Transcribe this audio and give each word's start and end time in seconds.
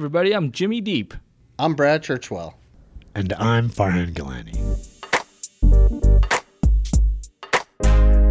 everybody. 0.00 0.32
I'm 0.32 0.50
Jimmy 0.50 0.80
Deep. 0.80 1.12
I'm 1.58 1.74
Brad 1.74 2.02
Churchwell. 2.02 2.54
And 3.14 3.34
I'm 3.34 3.68
Farhan 3.68 4.14
Galani. 4.14 4.56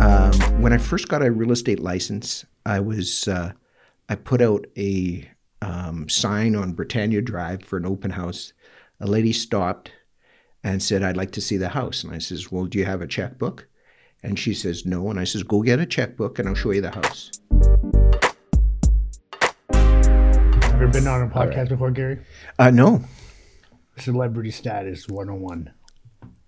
Um, 0.02 0.62
when 0.64 0.74
I 0.74 0.80
first 0.80 1.10
got 1.10 1.22
a 1.22 1.32
real 1.32 1.52
estate 1.52 1.80
license, 1.80 2.44
I 2.66 2.80
was 2.80 3.28
uh, 3.28 3.52
I 4.10 4.16
put 4.16 4.42
out 4.42 4.66
a 4.80 5.30
um, 5.62 6.10
sign 6.10 6.56
on 6.56 6.74
Britannia 6.74 7.22
Drive 7.22 7.64
for 7.64 7.78
an 7.78 7.86
open 7.86 8.10
house. 8.10 8.52
A 9.00 9.06
lady 9.06 9.32
stopped 9.32 9.92
and 10.64 10.82
said, 10.82 11.04
"I'd 11.04 11.18
like 11.18 11.34
to 11.34 11.42
see 11.42 11.58
the 11.58 11.70
house." 11.70 12.04
And 12.04 12.12
I 12.12 12.18
says, 12.18 12.52
"Well, 12.52 12.66
do 12.66 12.80
you 12.80 12.86
have 12.86 13.04
a 13.04 13.08
checkbook?" 13.08 13.68
And 14.24 14.40
she 14.40 14.56
says, 14.56 14.88
"No." 14.88 15.12
And 15.12 15.20
I 15.20 15.24
says, 15.24 15.44
"Go 15.44 15.62
get 15.62 15.80
a 15.80 15.86
checkbook, 15.86 16.40
and 16.40 16.50
I'll 16.50 16.56
show 16.56 16.72
you 16.72 16.82
the 16.82 16.90
house." 16.90 17.30
Ever 20.82 20.88
been 20.88 21.08
on 21.08 21.22
a 21.22 21.28
podcast 21.28 21.68
before, 21.68 21.92
Gary? 21.92 22.20
Uh, 22.58 22.72
no, 22.72 23.04
Celebrity 23.98 24.50
Status 24.50 25.10
101. 25.10 25.74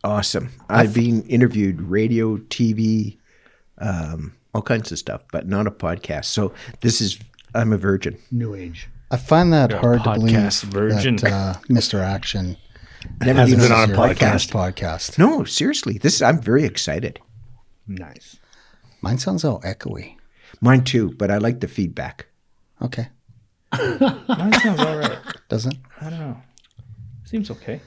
awesome. 0.06 0.52
I've 0.70 0.94
been 0.94 1.24
interviewed, 1.24 1.82
radio, 1.82 2.38
TV, 2.38 3.18
um, 3.80 4.34
all 4.54 4.62
kinds 4.62 4.90
of 4.94 5.00
stuff, 5.00 5.24
but 5.34 5.50
not 5.50 5.68
a 5.68 5.72
podcast. 5.72 6.26
So 6.26 6.54
this 6.80 7.02
is 7.02 7.20
I'm 7.54 7.74
a 7.74 7.78
virgin. 7.78 8.18
New 8.32 8.56
Age. 8.56 8.88
I 9.12 9.18
find 9.18 9.52
that 9.52 9.74
hard 9.74 10.02
to 10.06 10.14
believe 10.14 10.34
podcast 10.38 10.64
virgin. 10.64 11.16
that 11.18 11.34
uh, 11.34 11.54
Mr. 11.70 12.00
Action 12.02 12.56
Never 13.20 13.38
Hasn't 13.40 13.60
been 13.60 13.68
been 13.70 13.78
on 13.78 13.92
on 13.92 13.92
a 13.92 13.94
a 14.12 14.16
podcast. 14.16 14.52
podcast. 14.52 15.18
No, 15.18 15.44
seriously, 15.44 15.98
this 15.98 16.22
I'm 16.22 16.40
very 16.40 16.64
excited. 16.64 17.20
Nice. 17.86 18.38
Mine 19.02 19.18
sounds 19.18 19.44
all 19.44 19.60
echoey. 19.62 20.16
Mine 20.62 20.86
too, 20.86 21.12
but 21.18 21.30
I 21.32 21.38
like 21.38 21.60
the 21.60 21.68
feedback. 21.68 22.28
Okay, 22.82 23.10
Mine 23.78 24.54
sounds 24.62 24.80
all 24.80 24.98
right. 24.98 25.18
doesn't? 25.50 25.76
I 26.00 26.10
don't 26.10 26.20
know. 26.20 26.38
Seems 27.24 27.50
okay. 27.52 27.82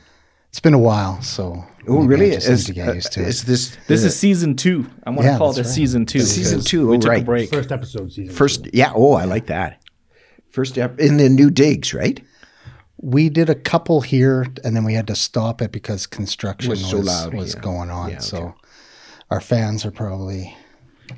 It's 0.48 0.60
been 0.60 0.74
a 0.74 0.78
while, 0.78 1.20
so. 1.20 1.64
Oh, 1.88 2.04
really? 2.04 2.30
I 2.30 2.34
just 2.36 2.48
need 2.48 2.54
Is, 2.54 2.64
to 2.66 2.72
get 2.72 2.94
used 2.94 3.12
to 3.12 3.20
uh, 3.20 3.24
it. 3.24 3.28
is 3.28 3.44
this 3.44 3.76
This 3.88 4.00
the 4.02 4.06
is 4.06 4.18
season 4.18 4.56
two. 4.56 4.86
I 5.04 5.10
want 5.10 5.22
to 5.22 5.26
Yeah, 5.26 5.38
call 5.38 5.48
that's 5.48 5.58
this 5.58 5.66
right. 5.66 5.74
season 5.74 6.06
two. 6.06 6.20
Season 6.20 6.58
because 6.58 6.64
two, 6.70 6.88
We 6.88 6.96
oh, 6.96 7.00
took 7.00 7.08
a 7.08 7.10
right. 7.16 7.24
break. 7.24 7.50
First 7.50 7.72
episode 7.72 8.12
season. 8.12 8.34
first? 8.34 8.64
two. 8.64 8.70
Yeah. 8.72 8.92
Oh, 8.94 9.14
I 9.14 9.24
like 9.24 9.46
that. 9.46 9.82
First 10.50 10.78
up 10.78 10.98
in 11.00 11.16
the 11.16 11.28
new 11.28 11.50
digs, 11.50 11.92
right? 11.92 12.22
we 12.98 13.28
did 13.28 13.50
a 13.50 13.54
couple 13.54 14.00
here, 14.00 14.46
and 14.62 14.74
then 14.74 14.82
we 14.84 14.94
had 14.94 15.06
to 15.08 15.14
stop 15.14 15.60
it 15.60 15.70
because 15.72 16.06
construction 16.06 16.70
Was 16.70 16.80
was, 16.80 16.90
so 16.90 16.98
loud, 17.00 17.34
was 17.34 17.54
yeah. 17.54 17.60
going 17.60 17.90
on. 17.90 18.10
Yeah, 18.12 18.18
So 18.20 18.54
our 19.30 19.40
fans 19.42 19.84
are 19.84 19.90
probably 19.90 20.56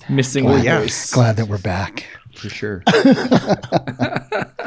Missing 0.09 0.48
Oh, 0.48 0.56
the 0.59 0.64
yeah. 0.64 0.87
glad 1.12 1.37
that 1.37 1.47
we're 1.47 1.59
back. 1.59 2.06
For 2.36 2.48
sure. 2.48 2.82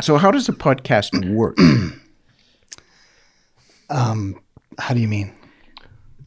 so, 0.01 0.17
how 0.17 0.31
does 0.31 0.49
a 0.49 0.53
podcast 0.53 1.33
work? 1.33 1.57
How 4.79 4.93
do 4.93 5.01
you 5.01 5.07
mean? 5.07 5.33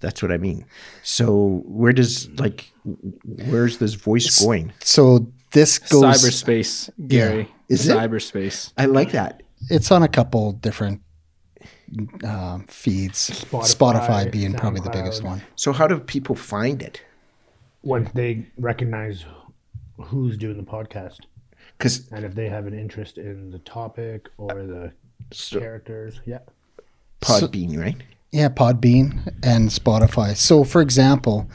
That's 0.01 0.23
what 0.23 0.31
I 0.31 0.37
mean. 0.37 0.65
So, 1.03 1.63
where 1.65 1.93
does 1.93 2.29
like, 2.39 2.71
where's 3.25 3.79
this 3.79 3.95
voice 3.95 4.41
going? 4.41 4.73
So 4.81 5.27
this 5.53 5.79
goes. 5.79 6.03
Cyberspace, 6.03 6.91
Gary. 7.09 7.49
Is 7.69 7.89
it? 7.89 7.97
Cyberspace. 7.97 8.73
I 8.77 8.87
like 8.87 9.13
that. 9.13 9.43
It's 9.71 9.91
on 9.91 10.03
a 10.03 10.09
couple 10.09 10.53
different 10.53 11.01
um, 12.25 12.67
feeds. 12.69 13.31
Spotify, 13.31 13.75
Spotify, 13.75 14.33
being 14.33 14.55
probably 14.55 14.81
the 14.81 14.91
biggest 14.91 15.23
one. 15.23 15.41
So, 15.57 15.73
how 15.73 15.87
do 15.87 15.99
people 15.99 16.35
find 16.35 16.83
it? 16.83 17.01
Once 17.83 18.11
they 18.13 18.47
recognize 18.59 19.25
who's 19.97 20.37
doing 20.37 20.57
the 20.57 20.63
podcast 20.63 21.21
Because 21.83 22.09
and 22.13 22.25
if 22.25 22.37
they 22.37 22.49
have 22.49 22.69
an 22.69 22.79
interest 22.79 23.19
in 23.19 23.51
the 23.51 23.59
topic 23.59 24.29
or 24.39 24.63
the 24.63 24.93
characters. 25.51 26.21
Yeah. 26.25 26.39
Podbean, 27.21 27.77
right? 27.77 27.97
Yeah, 28.31 28.51
Podbean 28.51 29.35
and 29.43 29.69
Spotify. 29.69 30.37
So, 30.37 30.63
for 30.63 30.81
example, 30.81 31.51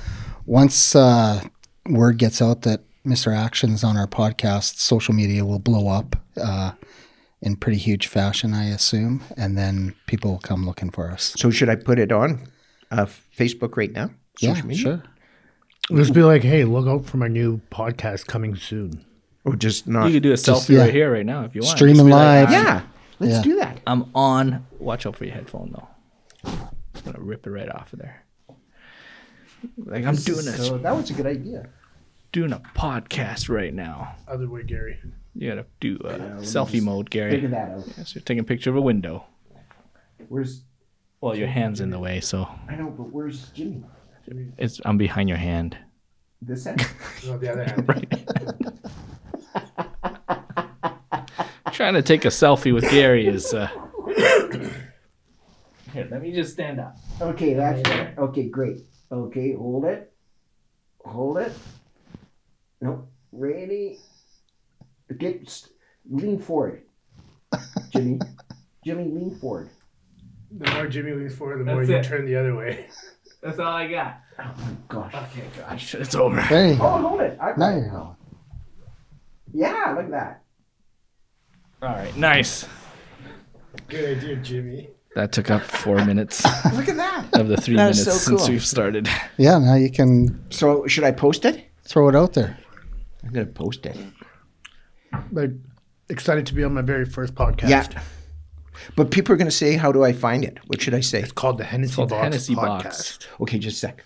once 0.46 0.98
uh, 0.98 1.42
word 1.90 2.18
gets 2.18 2.42
out 2.42 2.64
that 2.64 2.82
Mr. 3.06 3.34
Action 3.34 3.72
is 3.72 3.86
on 3.86 3.96
our 3.96 4.06
podcast, 4.06 4.80
social 4.80 5.14
media 5.14 5.46
will 5.46 5.60
blow 5.60 5.88
up 5.88 6.18
uh, 6.36 6.74
in 7.42 7.56
pretty 7.56 7.78
huge 7.78 8.08
fashion, 8.08 8.54
I 8.54 8.66
assume, 8.66 9.24
and 9.38 9.58
then 9.58 9.96
people 10.08 10.32
will 10.32 10.40
come 10.40 10.66
looking 10.66 10.92
for 10.92 11.10
us. 11.10 11.36
So, 11.38 11.50
should 11.50 11.70
I 11.70 11.76
put 11.76 12.00
it 12.00 12.12
on 12.12 12.50
uh, 12.92 13.06
Facebook 13.06 13.78
right 13.78 13.94
now? 13.94 14.10
Yeah, 14.42 14.56
Social 14.56 14.68
media? 14.68 14.84
sure. 14.84 15.04
Just 15.98 16.14
be 16.14 16.22
like, 16.22 16.44
hey, 16.44 16.66
look 16.66 16.86
out 16.86 17.06
for 17.06 17.16
my 17.16 17.30
new 17.30 17.62
podcast 17.72 18.28
coming 18.28 18.58
soon. 18.58 19.06
Or 19.48 19.56
just 19.56 19.88
not? 19.88 20.08
You 20.08 20.14
could 20.14 20.24
do 20.24 20.32
a 20.32 20.36
selfie 20.36 20.76
yeah. 20.76 20.82
right 20.82 20.94
here, 20.94 21.12
right 21.12 21.26
now, 21.26 21.44
if 21.46 21.56
you 21.56 21.62
want. 21.62 21.78
Streaming 21.78 21.96
Just 21.96 22.06
be 22.08 22.12
like, 22.12 22.50
live. 22.50 22.50
I'm- 22.50 22.66
yeah, 22.66 22.82
let's 23.20 23.34
Yeah. 23.34 23.42
do 23.44 23.56
that. 23.60 23.80
I'm 23.88 24.12
on. 24.14 24.68
Watch 24.78 25.06
out 25.06 25.16
for 25.16 25.24
your 25.26 25.34
headphone, 25.34 25.72
though. 25.74 25.88
I'm 26.44 27.02
gonna 27.06 27.20
rip 27.24 27.48
it 27.48 27.52
right 27.52 27.70
off 27.70 27.94
of 27.94 28.00
there. 28.00 28.26
Like 29.78 30.06
I'm 30.06 30.16
doing 30.16 30.48
a 30.48 30.52
So 30.52 30.78
that 30.78 30.96
was 30.96 31.10
a 31.10 31.14
good 31.14 31.26
idea. 31.26 31.70
doing 32.32 32.52
a 32.52 32.60
podcast 32.76 33.50
right 33.50 33.74
now. 33.74 34.16
Other 34.28 34.50
way, 34.50 34.64
Gary. 34.64 35.00
You 35.34 35.50
gotta 35.50 35.66
do 35.80 35.98
uh, 36.04 36.18
selfie 36.42 36.82
mode, 36.82 37.10
Gary. 37.10 37.32
Figure 37.32 37.50
that 37.50 37.70
out. 37.72 37.84
Yes, 37.98 38.14
you're 38.16 38.22
taking 38.24 38.40
a 38.42 38.44
picture 38.44 38.70
of 38.70 38.76
a 38.76 38.82
window. 38.82 39.26
Where's 40.28 40.64
Well, 41.22 41.36
your 41.36 41.48
hand's 41.48 41.80
in 41.80 41.90
the 41.90 42.00
way, 42.00 42.20
so 42.20 42.48
I 42.68 42.76
know, 42.76 42.90
but 42.90 43.12
where's 43.14 43.50
Jimmy? 43.52 43.84
it's 44.58 44.82
I'm 44.84 44.98
behind 44.98 45.30
your 45.30 45.38
hand. 45.38 45.78
This 46.42 46.66
end. 46.68 46.86
No, 47.26 47.38
the 47.44 47.52
other 47.52 47.64
hand. 47.64 48.80
Trying 51.78 51.94
to 51.94 52.02
take 52.02 52.26
a 52.26 52.30
selfie 52.30 52.74
with 52.74 52.90
Gary 52.90 53.28
is. 53.28 53.54
Uh... 53.54 53.68
Here, 55.94 56.08
let 56.10 56.24
me 56.24 56.32
just 56.32 56.54
stand 56.54 56.80
up. 56.80 56.98
okay, 57.22 57.54
that's 57.54 57.84
there. 57.84 58.16
Okay, 58.18 58.50
great. 58.50 58.80
Okay, 59.12 59.54
hold 59.54 59.86
it. 59.86 60.12
Hold 61.06 61.38
it. 61.38 61.54
No, 62.82 63.08
ready. 63.32 64.00
Get 65.20 65.44
s- 65.46 65.70
lean 66.10 66.40
forward, 66.40 66.82
Jimmy. 67.92 68.22
Jimmy, 68.84 69.04
lean 69.04 69.38
forward. 69.40 69.70
The 70.50 70.72
more 70.72 70.88
Jimmy 70.88 71.12
leans 71.12 71.36
forward, 71.36 71.60
the 71.60 71.64
That's 71.64 71.76
more 71.76 71.84
you 71.84 71.96
it. 71.96 72.04
turn 72.06 72.26
the 72.26 72.38
other 72.38 72.56
way. 72.56 72.88
That's 73.44 73.60
all 73.60 73.72
I 73.72 73.88
got. 73.88 74.22
Oh 74.40 74.52
my 74.58 74.72
gosh. 74.88 75.14
Okay, 75.14 75.46
gosh, 75.56 75.94
it's 75.94 76.16
over. 76.16 76.44
There 76.50 76.70
you 76.70 76.76
go. 76.76 76.86
Oh, 76.88 77.08
hold 77.10 77.22
it. 77.22 77.38
I 77.40 77.54
Now 77.56 77.70
you're 77.70 77.92
going. 77.92 78.16
Yeah, 79.54 79.94
look 79.96 80.06
at 80.06 80.12
that. 80.12 80.44
All 81.82 81.90
right, 81.90 82.16
nice. 82.18 82.68
Good 83.88 84.18
idea, 84.18 84.36
Jimmy. 84.38 84.90
That 85.16 85.32
took 85.32 85.50
up 85.50 85.64
four 85.64 86.04
minutes 86.06 86.44
Look 86.74 86.88
at 86.90 86.98
that. 86.98 87.28
of 87.34 87.48
the 87.48 87.58
three 87.58 87.76
That 87.76 87.92
is 87.92 88.06
minutes 88.06 88.22
so 88.24 88.30
since 88.32 88.42
cool. 88.44 88.50
we've 88.52 88.66
started. 88.66 89.10
Yeah, 89.38 89.58
now 89.58 89.76
you 89.76 89.90
can 89.92 90.44
So 90.52 90.86
should 90.88 91.04
I 91.04 91.12
post 91.12 91.46
it? 91.46 91.66
throw 91.86 92.10
it 92.10 92.16
out 92.16 92.34
there. 92.34 92.58
I'm 93.24 93.32
gonna 93.32 93.46
post 93.48 93.86
it. 93.86 93.98
Like, 95.32 95.52
excited 96.10 96.46
to 96.48 96.54
be 96.54 96.64
on 96.64 96.74
my 96.74 96.82
very 96.82 97.06
first 97.06 97.34
podcast. 97.34 97.70
Yeah. 97.70 98.02
But 98.96 99.10
people 99.10 99.34
are 99.34 99.38
gonna 99.38 99.50
say, 99.52 99.76
"How 99.76 99.92
do 99.92 100.04
I 100.04 100.14
find 100.14 100.44
it?" 100.44 100.60
What 100.68 100.82
should 100.82 100.94
I 100.94 101.00
say? 101.00 101.22
It's 101.22 101.32
called 101.32 101.58
the 101.58 101.64
Hennessy 101.64 101.96
called 101.96 102.10
the 102.10 102.16
Box 102.16 102.24
Hennessy 102.24 102.56
Podcast. 102.56 102.60
Box. 102.84 103.20
Okay, 103.42 103.58
just 103.58 103.78
a 103.78 103.80
sec. 103.80 104.04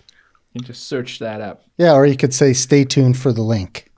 You 0.54 0.60
just 0.62 0.86
search 0.86 1.18
that 1.18 1.40
up. 1.40 1.64
Yeah, 1.76 1.92
or 1.92 2.06
you 2.06 2.16
could 2.16 2.32
say, 2.32 2.52
stay 2.52 2.84
tuned 2.84 3.16
for 3.18 3.32
the 3.32 3.42
link. 3.42 3.90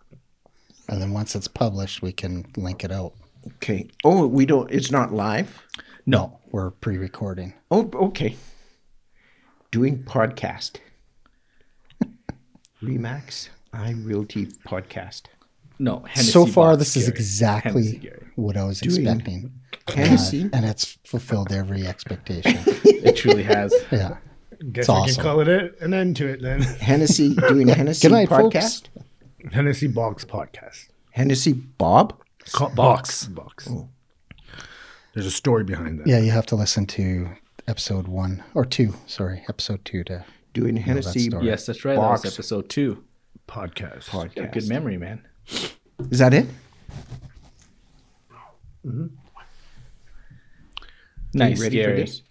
And 0.88 1.00
then 1.00 1.12
once 1.12 1.34
it's 1.36 1.48
published, 1.48 2.02
we 2.02 2.12
can 2.12 2.46
link 2.56 2.84
it 2.84 2.90
out. 2.92 3.12
Okay. 3.46 3.88
Oh, 4.04 4.26
we 4.26 4.46
don't. 4.46 4.70
It's 4.70 4.90
not 4.90 5.12
live. 5.12 5.62
No, 6.06 6.38
We're 6.50 6.70
pre 6.70 6.98
recording. 6.98 7.54
Oh, 7.70 7.90
okay. 7.94 8.36
Doing 9.70 10.02
podcast. 10.04 10.76
Remax 12.82 13.48
I 13.72 13.92
Realty 13.92 14.46
podcast. 14.68 15.22
no. 15.78 16.00
Hennessy 16.08 16.30
so 16.30 16.46
far, 16.46 16.72
Box, 16.72 16.78
this 16.78 16.96
is 16.96 17.04
Gary. 17.04 17.14
exactly 17.16 17.86
Hennessy, 17.86 18.12
what 18.36 18.56
I 18.56 18.64
was 18.64 18.80
Doing 18.80 19.06
expecting. 19.06 19.52
Hennessy. 19.88 20.50
And 20.52 20.64
it's 20.64 20.98
fulfilled 21.04 21.52
every 21.52 21.86
expectation. 21.86 22.58
It 23.04 23.16
truly 23.16 23.42
has. 23.42 23.74
yeah. 23.92 24.16
Guess 24.72 24.84
It's 24.84 24.88
we 24.88 24.94
awesome. 24.94 25.14
can 25.16 25.22
call 25.24 25.40
it 25.40 25.48
a- 25.48 25.84
an 25.84 25.92
end 25.92 26.16
to 26.16 26.26
it 26.26 26.40
then. 26.40 26.62
Hennessy 26.80 27.34
doing 27.34 27.68
Hennessy 27.68 28.08
Good 28.08 28.14
night, 28.14 28.28
folks. 28.30 28.56
podcast. 28.56 28.84
Hennessy 29.52 29.88
Box 29.88 30.24
Podcast. 30.24 30.88
Hennessy 31.10 31.52
Bob. 31.52 32.18
Call, 32.52 32.70
Box. 32.70 33.26
Box. 33.26 33.68
There's 35.14 35.26
a 35.26 35.30
story 35.30 35.64
behind 35.64 36.00
that. 36.00 36.06
Yeah, 36.06 36.18
you 36.18 36.30
have 36.30 36.46
to 36.46 36.56
listen 36.56 36.86
to 36.86 37.30
episode 37.68 38.08
one 38.08 38.42
or 38.54 38.64
two. 38.64 38.94
Sorry, 39.06 39.44
episode 39.48 39.84
two 39.84 40.04
to. 40.04 40.24
Doing 40.52 40.76
Hennessy 40.76 41.18
story. 41.30 41.46
Yes, 41.46 41.66
that's 41.66 41.84
right. 41.84 41.96
Box. 41.96 42.22
That 42.22 42.28
was 42.28 42.34
episode 42.34 42.68
two. 42.68 43.02
Podcast. 43.48 44.04
podcast. 44.04 44.52
Good 44.52 44.68
memory, 44.68 44.96
man. 44.96 45.26
Is 46.10 46.18
that 46.20 46.32
it? 46.32 46.46
Nice, 51.32 51.60
ready 51.60 51.76
for 51.78 51.82
Gary. 51.82 52.00
this? 52.02 52.22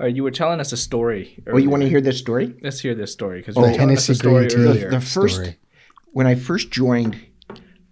All 0.00 0.06
right, 0.06 0.14
you 0.14 0.22
were 0.22 0.30
telling 0.30 0.60
us 0.60 0.72
a 0.72 0.76
story. 0.76 1.42
Oh, 1.46 1.56
you 1.58 1.70
want 1.70 1.82
to 1.82 1.88
hear 1.88 2.00
this 2.00 2.18
story? 2.18 2.54
Let's 2.62 2.80
hear 2.80 2.94
this 2.94 3.12
story 3.12 3.40
because 3.40 3.56
Oh, 3.56 3.60
you 3.64 3.66
were 3.72 3.76
telling 3.76 3.96
us 3.96 4.06
Hennessy 4.06 4.14
story 4.14 4.46
green 4.48 4.48
tea. 4.48 4.56
earlier. 4.70 4.90
The 4.90 5.00
first 5.00 5.34
Story. 5.36 5.58
when 6.12 6.26
I 6.26 6.34
first 6.34 6.70
joined 6.70 7.18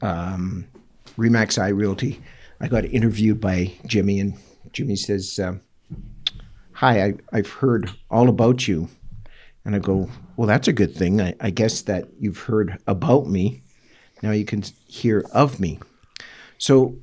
um, 0.02 0.66
Remax 1.16 1.62
I 1.62 1.68
Realty, 1.68 2.20
I 2.60 2.68
got 2.68 2.84
interviewed 2.84 3.40
by 3.40 3.72
Jimmy, 3.86 4.20
and 4.20 4.34
Jimmy 4.72 4.96
says, 4.96 5.38
um, 5.38 5.60
"Hi, 6.72 7.04
I, 7.04 7.14
I've 7.32 7.50
heard 7.50 7.90
all 8.10 8.28
about 8.28 8.66
you." 8.66 8.88
And 9.64 9.74
I 9.74 9.78
go, 9.78 10.10
"Well, 10.36 10.48
that's 10.48 10.68
a 10.68 10.72
good 10.72 10.94
thing. 10.94 11.20
I, 11.20 11.34
I 11.40 11.50
guess 11.50 11.82
that 11.82 12.08
you've 12.18 12.40
heard 12.40 12.78
about 12.86 13.26
me. 13.26 13.62
Now 14.22 14.32
you 14.32 14.44
can 14.44 14.62
hear 14.86 15.24
of 15.32 15.60
me." 15.60 15.78
So 16.58 16.96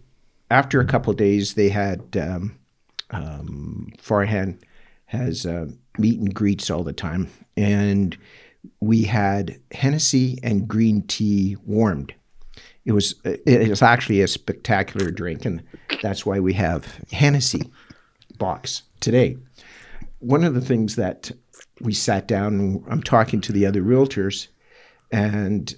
after 0.50 0.82
a 0.82 0.86
couple 0.86 1.12
of 1.12 1.18
days, 1.18 1.54
they 1.54 1.70
had 1.70 2.18
um, 2.18 2.58
um, 3.12 3.94
Farhan 3.98 4.58
has 5.06 5.46
uh, 5.46 5.68
meet 5.98 6.20
and 6.20 6.34
greets 6.34 6.70
all 6.70 6.84
the 6.84 6.94
time, 6.94 7.30
and 7.56 8.18
we 8.80 9.04
had 9.04 9.60
Hennessy 9.72 10.40
and 10.44 10.68
green 10.68 11.04
tea 11.04 11.58
warmed. 11.66 12.14
It 12.86 12.94
was 12.94 13.16
it 13.24 13.70
was 13.70 13.82
actually 13.82 14.22
a 14.22 14.28
spectacular 14.28 15.12
drink, 15.12 15.46
and 15.46 15.62
that's 16.02 16.26
why 16.26 16.40
we 16.40 16.54
have 16.54 16.86
Hennessy 17.12 17.70
box 18.38 18.84
today. 19.00 19.38
One 20.20 20.44
of 20.44 20.56
the 20.56 20.62
things 20.62 20.96
that 20.96 21.32
we 21.80 21.94
sat 21.94 22.28
down 22.28 22.60
and 22.60 22.84
I'm 22.90 23.04
talking 23.04 23.42
to 23.42 23.52
the 23.52 23.66
other 23.66 23.82
realtors, 23.82 24.48
and 25.12 25.74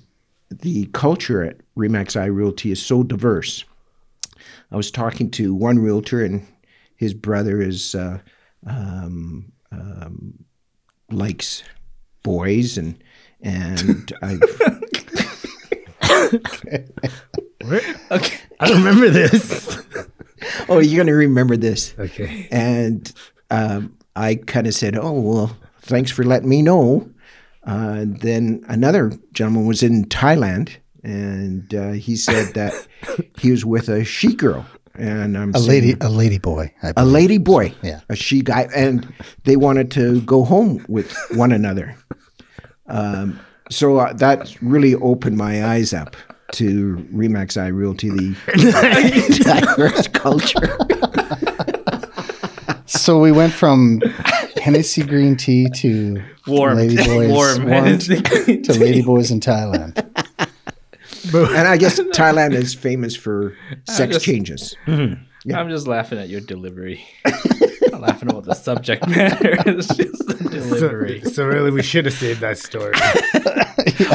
the 0.49 0.85
culture 0.93 1.43
at 1.43 1.57
Remax 1.77 2.19
I 2.19 2.25
Realty 2.25 2.71
is 2.71 2.81
so 2.81 3.03
diverse. 3.03 3.65
I 4.71 4.75
was 4.75 4.91
talking 4.91 5.29
to 5.31 5.53
one 5.53 5.79
realtor, 5.79 6.23
and 6.23 6.45
his 6.95 7.13
brother 7.13 7.61
is 7.61 7.95
uh, 7.95 8.19
um, 8.65 9.51
um, 9.71 10.45
likes 11.11 11.63
boys, 12.23 12.77
and 12.77 13.01
and 13.41 14.11
I 14.21 14.39
Okay. 16.31 16.85
I 18.59 18.67
don't 18.67 18.77
remember 18.83 19.09
this. 19.09 19.81
oh 20.69 20.79
you're 20.79 21.03
gonna 21.03 21.15
remember 21.15 21.57
this, 21.57 21.93
Okay. 21.97 22.47
and 22.51 23.11
um, 23.49 23.97
I 24.15 24.35
kind 24.35 24.67
of 24.67 24.73
said, 24.73 24.95
oh 24.97 25.11
well, 25.19 25.57
thanks 25.81 26.11
for 26.11 26.23
letting 26.23 26.49
me 26.49 26.61
know. 26.61 27.09
Uh, 27.65 28.03
then 28.05 28.63
another 28.67 29.11
gentleman 29.31 29.65
was 29.65 29.83
in 29.83 30.05
Thailand, 30.05 30.75
and 31.03 31.73
uh, 31.73 31.91
he 31.93 32.15
said 32.15 32.53
that 32.55 32.73
he 33.39 33.51
was 33.51 33.63
with 33.65 33.87
a 33.89 34.03
she 34.03 34.35
girl, 34.35 34.65
and 34.95 35.37
I'm 35.37 35.51
A 35.55 35.59
saying- 35.59 35.69
lady, 35.69 35.95
a 36.01 36.09
lady 36.09 36.39
boy. 36.39 36.73
I 36.83 36.93
a 36.97 37.05
lady 37.05 37.37
boy, 37.37 37.73
Yeah. 37.81 38.01
a 38.09 38.15
she 38.15 38.41
guy, 38.41 38.67
and 38.75 39.11
they 39.45 39.55
wanted 39.55 39.91
to 39.91 40.21
go 40.21 40.43
home 40.43 40.85
with 40.89 41.15
one 41.31 41.51
another. 41.53 41.95
Um, 42.87 43.39
so 43.73 43.97
uh, 43.97 44.13
that 44.13 44.55
really 44.61 44.95
opened 44.95 45.37
my 45.37 45.65
eyes 45.65 45.93
up 45.93 46.15
to 46.53 46.97
Remax 47.13 47.59
I 47.61 47.67
Realty, 47.67 48.09
the 48.09 49.41
diverse 49.75 50.07
culture. 50.07 50.77
So 52.85 53.19
we 53.19 53.31
went 53.31 53.53
from 53.53 54.01
Hennessy 54.61 55.03
green 55.03 55.35
tea 55.35 55.67
to 55.77 56.21
Warm. 56.47 56.77
lady 56.77 56.95
boys, 56.97 57.29
Warm. 57.31 57.69
warmed 57.69 58.01
to 58.01 58.73
lady 58.79 59.01
boys 59.01 59.31
in 59.31 59.39
Thailand. 59.39 59.99
And 61.33 61.67
I 61.69 61.77
guess 61.77 61.99
Thailand 61.99 62.53
is 62.53 62.75
famous 62.75 63.15
for 63.15 63.55
sex 63.87 64.15
just- 64.15 64.25
changes. 64.25 64.75
I'm 64.87 65.69
just 65.69 65.87
laughing 65.87 66.19
at 66.19 66.27
your 66.29 66.41
delivery. 66.41 67.03
I'm 67.91 68.01
laughing 68.01 68.29
about 68.29 68.43
the 68.45 68.53
subject 68.53 69.07
matter. 69.07 69.55
It's 69.65 69.87
just 69.95 70.27
the 70.27 70.49
delivery. 70.49 71.21
So, 71.21 71.29
so 71.31 71.45
really, 71.45 71.71
we 71.71 71.81
should 71.83 72.05
have 72.05 72.13
saved 72.13 72.41
that 72.41 72.57
story. 72.57 72.93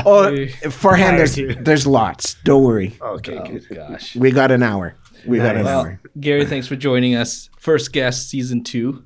Oh, 0.06 0.30
Farhan, 0.70 1.16
there's, 1.18 1.56
there's 1.64 1.86
lots. 1.86 2.34
Don't 2.44 2.62
worry. 2.64 2.96
Okay, 3.00 3.36
oh 3.38 3.44
good. 3.46 3.66
gosh. 3.74 4.16
We 4.16 4.30
got 4.30 4.50
an 4.50 4.62
hour. 4.62 4.94
We 5.26 5.38
got 5.38 5.56
an 5.56 5.64
Well, 5.64 5.80
hour. 5.80 6.00
Gary, 6.18 6.46
thanks 6.46 6.66
for 6.66 6.76
joining 6.76 7.14
us. 7.14 7.50
First 7.58 7.92
guest, 7.92 8.28
season 8.30 8.64
two. 8.64 9.04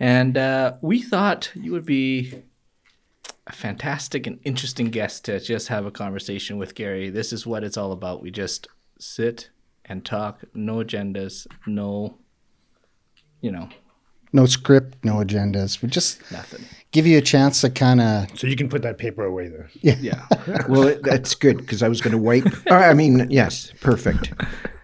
And 0.00 0.36
uh, 0.36 0.74
we 0.80 1.02
thought 1.02 1.52
you 1.54 1.72
would 1.72 1.84
be 1.84 2.42
a 3.46 3.52
fantastic 3.52 4.26
and 4.26 4.38
interesting 4.44 4.90
guest 4.90 5.24
to 5.26 5.38
just 5.40 5.68
have 5.68 5.86
a 5.86 5.90
conversation 5.90 6.56
with 6.58 6.74
Gary. 6.74 7.10
This 7.10 7.32
is 7.32 7.46
what 7.46 7.62
it's 7.64 7.76
all 7.76 7.92
about. 7.92 8.22
We 8.22 8.30
just 8.30 8.68
sit 8.98 9.50
and 9.84 10.04
talk, 10.04 10.42
no 10.54 10.76
agendas, 10.76 11.46
no, 11.66 12.18
you 13.40 13.50
know, 13.52 13.68
No 14.32 14.46
script, 14.46 15.04
no 15.04 15.14
agendas. 15.16 15.80
We 15.82 15.88
just 15.88 16.20
nothing. 16.32 16.64
give 16.92 17.06
you 17.06 17.18
a 17.18 17.22
chance 17.22 17.60
to 17.62 17.70
kind 17.70 18.00
of 18.00 18.26
So 18.38 18.46
you 18.46 18.56
can 18.56 18.68
put 18.68 18.82
that 18.82 18.98
paper 18.98 19.24
away 19.24 19.48
there. 19.48 19.68
Yeah. 19.80 19.96
Yeah. 20.00 20.26
Well, 20.68 20.88
it- 20.88 21.02
that's 21.02 21.34
good 21.34 21.56
because 21.58 21.82
I 21.82 21.88
was 21.88 22.00
going 22.00 22.12
to 22.12 22.18
wipe. 22.18 22.44
oh, 22.70 22.74
I 22.74 22.94
mean, 22.94 23.26
yes, 23.30 23.72
perfect. 23.80 24.32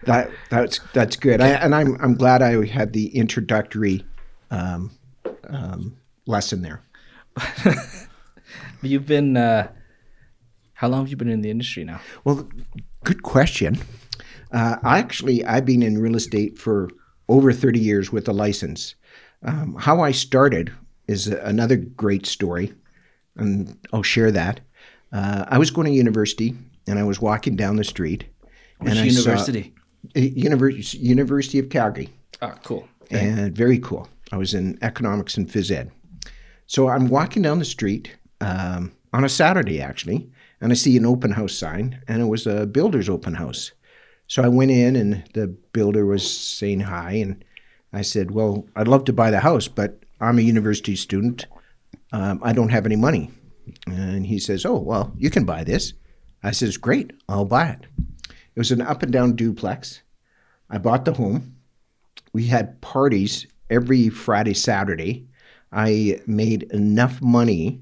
That 0.05 0.29
that's 0.49 0.79
that's 0.93 1.15
good. 1.15 1.41
I, 1.41 1.49
and 1.49 1.73
I'm 1.75 1.97
I'm 2.01 2.15
glad 2.15 2.41
I 2.41 2.65
had 2.65 2.93
the 2.93 3.07
introductory 3.15 4.05
um, 4.51 4.91
um, 5.49 5.97
lesson 6.27 6.61
there. 6.61 6.81
You've 8.81 9.07
been, 9.07 9.35
uh, 9.35 9.69
how 10.73 10.87
long 10.89 11.01
have 11.01 11.09
you 11.09 11.17
been 11.17 11.29
in 11.29 11.41
the 11.41 11.49
industry 11.49 11.83
now? 11.83 12.01
Well, 12.23 12.47
good 13.03 13.23
question. 13.23 13.79
Uh, 14.51 14.77
I 14.83 14.99
actually 14.99 15.43
I've 15.43 15.65
been 15.65 15.81
in 15.81 15.97
real 15.97 16.15
estate 16.15 16.57
for 16.59 16.89
over 17.27 17.51
30 17.51 17.79
years 17.79 18.11
with 18.11 18.27
a 18.27 18.33
license. 18.33 18.95
Um, 19.43 19.75
how 19.75 20.01
I 20.01 20.11
started 20.11 20.71
is 21.07 21.27
another 21.27 21.75
great 21.75 22.25
story, 22.25 22.73
and 23.35 23.77
I'll 23.93 24.03
share 24.03 24.31
that. 24.31 24.59
Uh, 25.11 25.45
I 25.47 25.57
was 25.57 25.71
going 25.71 25.85
to 25.87 25.93
university, 25.93 26.55
and 26.87 26.99
I 26.99 27.03
was 27.03 27.21
walking 27.21 27.55
down 27.55 27.75
the 27.75 27.83
street, 27.83 28.25
Which 28.79 28.91
and 28.91 28.99
I 28.99 29.07
saw- 29.09 29.19
university? 29.21 29.73
Uh, 30.15 30.19
Univers- 30.19 30.93
University 30.93 31.59
of 31.59 31.69
Calgary, 31.69 32.09
Ah, 32.41 32.55
cool. 32.63 32.87
and 33.11 33.55
very 33.55 33.79
cool. 33.79 34.07
I 34.31 34.37
was 34.37 34.53
in 34.53 34.77
economics 34.81 35.37
and 35.37 35.47
phys 35.47 35.71
ed. 35.71 35.91
So 36.67 36.89
I'm 36.89 37.07
walking 37.09 37.41
down 37.43 37.59
the 37.59 37.65
street 37.65 38.11
um, 38.41 38.91
on 39.13 39.23
a 39.23 39.29
Saturday, 39.29 39.81
actually, 39.81 40.29
and 40.61 40.71
I 40.71 40.75
see 40.75 40.97
an 40.97 41.05
open 41.05 41.31
house 41.31 41.53
sign, 41.53 42.01
and 42.07 42.21
it 42.21 42.25
was 42.25 42.47
a 42.47 42.65
builder's 42.65 43.09
open 43.09 43.35
house. 43.35 43.71
So 44.27 44.43
I 44.43 44.47
went 44.47 44.71
in, 44.71 44.95
and 44.95 45.23
the 45.33 45.47
builder 45.47 46.05
was 46.05 46.29
saying 46.29 46.81
hi, 46.81 47.13
and 47.13 47.43
I 47.93 48.01
said, 48.01 48.31
"Well, 48.31 48.67
I'd 48.75 48.87
love 48.87 49.05
to 49.05 49.13
buy 49.13 49.31
the 49.31 49.39
house, 49.39 49.67
but 49.67 49.99
I'm 50.19 50.39
a 50.39 50.43
university 50.43 50.95
student. 50.95 51.45
Um, 52.11 52.39
I 52.43 52.53
don't 52.53 52.69
have 52.69 52.85
any 52.85 52.95
money." 52.95 53.31
And 53.87 54.25
he 54.25 54.39
says, 54.39 54.65
"Oh, 54.65 54.79
well, 54.79 55.13
you 55.17 55.29
can 55.29 55.45
buy 55.45 55.63
this." 55.63 55.93
I 56.43 56.51
says, 56.51 56.77
"Great, 56.77 57.13
I'll 57.29 57.45
buy 57.45 57.67
it." 57.69 57.85
It 58.55 58.59
was 58.59 58.71
an 58.71 58.81
up 58.81 59.03
and 59.03 59.11
down 59.11 59.35
duplex. 59.35 60.01
I 60.69 60.77
bought 60.77 61.05
the 61.05 61.13
home. 61.13 61.57
We 62.33 62.47
had 62.47 62.81
parties 62.81 63.47
every 63.69 64.09
Friday, 64.09 64.53
Saturday. 64.53 65.27
I 65.71 66.21
made 66.25 66.63
enough 66.63 67.21
money 67.21 67.81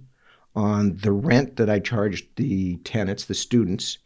on 0.55 0.97
the 0.97 1.11
rent 1.11 1.55
that 1.55 1.69
I 1.69 1.79
charged 1.79 2.27
the 2.35 2.77
tenants, 2.77 3.25
the 3.25 3.33
students, 3.33 3.97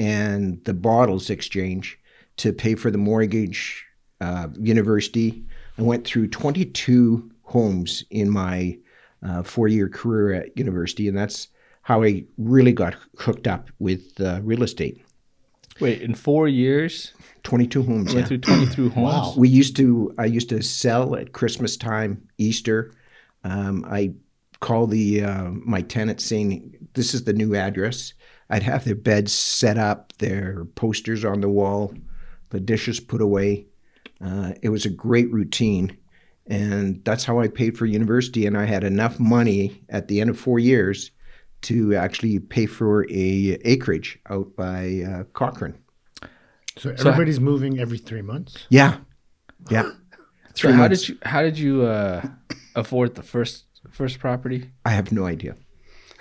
and 0.00 0.64
the 0.64 0.72
bottles 0.72 1.28
exchange 1.28 1.98
to 2.38 2.54
pay 2.54 2.74
for 2.74 2.90
the 2.90 2.96
mortgage, 2.96 3.84
uh, 4.22 4.48
university. 4.58 5.44
I 5.76 5.82
went 5.82 6.06
through 6.06 6.28
22 6.28 7.30
homes 7.42 8.04
in 8.10 8.30
my 8.30 8.78
uh, 9.22 9.42
four 9.42 9.68
year 9.68 9.90
career 9.90 10.32
at 10.32 10.56
university, 10.56 11.06
and 11.06 11.16
that's 11.16 11.48
how 11.82 12.02
I 12.02 12.24
really 12.38 12.72
got 12.72 12.96
hooked 13.18 13.46
up 13.46 13.68
with 13.78 14.18
uh, 14.20 14.40
real 14.42 14.62
estate. 14.62 15.04
Wait, 15.80 16.00
in 16.00 16.14
four 16.14 16.48
years, 16.48 17.12
22 17.42 17.82
homes. 17.82 18.14
went 18.14 18.20
yeah. 18.20 18.24
through 18.26 18.38
23 18.38 18.88
homes? 18.94 18.96
Wow. 18.96 19.34
We 19.36 19.50
used 19.50 19.76
to. 19.76 20.14
I 20.16 20.24
used 20.24 20.48
to 20.48 20.62
sell 20.62 21.14
at 21.14 21.32
Christmas 21.32 21.76
time, 21.76 22.26
Easter. 22.38 22.92
Um, 23.44 23.84
I 23.86 24.14
call 24.60 24.86
the 24.86 25.24
uh, 25.24 25.50
my 25.50 25.82
tenants 25.82 26.24
saying, 26.24 26.88
"This 26.94 27.12
is 27.12 27.24
the 27.24 27.34
new 27.34 27.54
address." 27.54 28.14
I'd 28.50 28.64
have 28.64 28.84
their 28.84 28.96
beds 28.96 29.32
set 29.32 29.78
up, 29.78 30.12
their 30.18 30.64
posters 30.74 31.24
on 31.24 31.40
the 31.40 31.48
wall, 31.48 31.94
the 32.50 32.60
dishes 32.60 32.98
put 32.98 33.22
away. 33.22 33.66
Uh, 34.20 34.52
it 34.60 34.68
was 34.68 34.84
a 34.84 34.90
great 34.90 35.32
routine, 35.32 35.96
and 36.46 37.02
that's 37.04 37.24
how 37.24 37.40
I 37.40 37.48
paid 37.48 37.78
for 37.78 37.86
university. 37.86 38.44
And 38.46 38.58
I 38.58 38.64
had 38.64 38.84
enough 38.84 39.18
money 39.18 39.80
at 39.88 40.08
the 40.08 40.20
end 40.20 40.30
of 40.30 40.38
four 40.38 40.58
years 40.58 41.12
to 41.62 41.94
actually 41.94 42.38
pay 42.38 42.66
for 42.66 43.04
a 43.10 43.58
acreage 43.64 44.18
out 44.28 44.54
by 44.56 45.02
uh, 45.06 45.24
Cochrane. 45.32 45.78
So 46.76 46.90
everybody's 46.90 47.40
moving 47.40 47.78
every 47.78 47.98
three 47.98 48.22
months. 48.22 48.66
Yeah, 48.68 48.98
yeah. 49.70 49.92
So 50.52 50.72
how 50.72 50.78
months. 50.78 51.02
did 51.02 51.08
you 51.08 51.18
how 51.22 51.42
did 51.42 51.56
you 51.56 51.84
uh, 51.84 52.26
afford 52.74 53.14
the 53.14 53.22
first 53.22 53.66
first 53.88 54.18
property? 54.18 54.72
I 54.84 54.90
have 54.90 55.12
no 55.12 55.24
idea. 55.24 55.54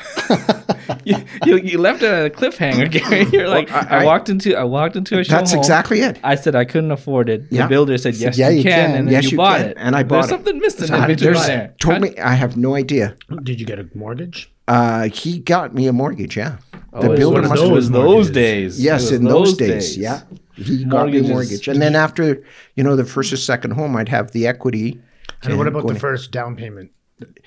you, 1.06 1.16
you, 1.46 1.58
you 1.58 1.78
left 1.78 2.02
it 2.02 2.08
at 2.12 2.26
a 2.26 2.30
cliffhanger, 2.30 2.90
Gary. 2.96 3.26
You're 3.32 3.48
like, 3.48 3.72
I- 3.72 3.98
I, 4.00 4.02
I- 4.02 4.06
walked 4.06 4.30
into 4.30 4.56
I 4.56 4.64
walked 4.64 4.96
into 4.96 5.20
a 5.20 5.24
show. 5.24 5.32
That's 5.34 5.52
home. 5.52 5.60
exactly 5.60 6.02
it. 6.02 6.20
I 6.24 6.36
said 6.36 6.56
I 6.56 6.66
couldn't 6.66 6.92
afford 6.92 7.30
it. 7.30 7.46
Yeah. 7.50 7.64
The 7.64 7.70
builder 7.70 7.98
said 7.98 8.16
yes, 8.16 8.38
"Yeah, 8.38 8.50
you, 8.50 8.58
you 8.58 8.64
can, 8.64 8.72
can. 8.92 8.96
and 8.98 9.08
then 9.08 9.14
yes, 9.14 9.26
you, 9.26 9.32
you 9.32 9.38
bought 9.38 9.60
can, 9.60 9.70
it. 9.70 9.78
and 9.80 9.96
I 9.96 10.04
bought 10.04 10.16
There's 10.22 10.26
it. 10.26 10.30
something 10.30 10.60
missing 10.60 10.94
in 10.94 11.02
There's 11.02 11.18
between 11.22 11.34
there. 11.48 11.76
totally. 11.80 12.20
I 12.20 12.34
have 12.34 12.58
no 12.58 12.76
idea. 12.76 13.16
Did 13.44 13.60
you 13.60 13.66
get 13.66 13.80
a 13.80 13.88
mortgage? 13.94 14.52
Uh, 14.68 15.10
he 15.10 15.40
got 15.40 15.74
me 15.74 15.88
a 15.88 15.94
mortgage. 15.94 16.38
Yeah, 16.38 16.58
Oh, 16.94 17.02
the 17.02 17.16
builder 17.16 17.36
one 17.42 17.44
of 17.46 17.50
must. 17.50 17.62
those, 17.62 17.68
have- 17.68 17.72
it 17.72 17.76
was 17.76 17.92
those 17.92 18.30
days. 18.30 18.82
Yes, 18.84 19.12
in 19.12 19.24
those 19.26 19.56
days. 19.58 19.98
Yeah, 19.98 20.22
he 20.56 20.86
got 20.86 21.10
me 21.10 21.20
a 21.20 21.24
mortgage. 21.24 21.68
And 21.68 21.82
then 21.82 21.96
after, 21.96 22.44
you 22.76 22.84
know, 22.84 22.96
the 22.96 23.06
first 23.06 23.32
or 23.34 23.38
second 23.38 23.72
home, 23.72 23.96
I'd 23.96 24.10
have 24.10 24.32
the 24.32 24.48
equity. 24.48 25.00
And 25.44 25.58
what 25.58 25.68
about 25.68 25.88
the 25.88 25.96
first 25.96 26.32
down 26.32 26.56
payment? 26.56 26.92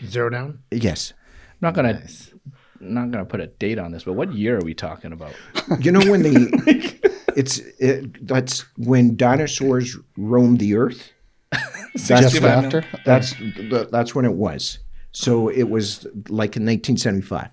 Zero 0.05 0.31
down? 0.31 0.61
Yes. 0.71 1.13
I'm 1.51 1.57
not 1.69 1.75
gonna 1.75 2.03
not 2.83 3.11
gonna 3.11 3.25
put 3.25 3.41
a 3.41 3.47
date 3.47 3.79
on 3.79 3.93
this, 3.93 4.05
but 4.05 4.15
what 4.15 4.35
year 4.35 4.59
are 4.59 4.65
we 4.65 4.75
talking 4.75 5.13
about? 5.13 5.33
You 5.81 5.93
know 5.93 6.11
when 6.11 6.23
the 6.23 7.13
it's 7.37 7.59
it, 7.79 8.27
that's 8.27 8.61
when 8.77 9.17
dinosaurs 9.17 9.97
roamed 10.17 10.59
the 10.59 10.75
earth. 10.77 11.13
Just 11.93 12.07
65 12.07 12.45
after? 12.45 12.85
That's 13.05 13.35
that's 13.91 14.15
when 14.15 14.25
it 14.25 14.33
was. 14.33 14.79
So 15.13 15.49
it 15.49 15.65
was 15.69 16.05
like 16.29 16.57
in 16.57 16.65
1975. 16.65 17.51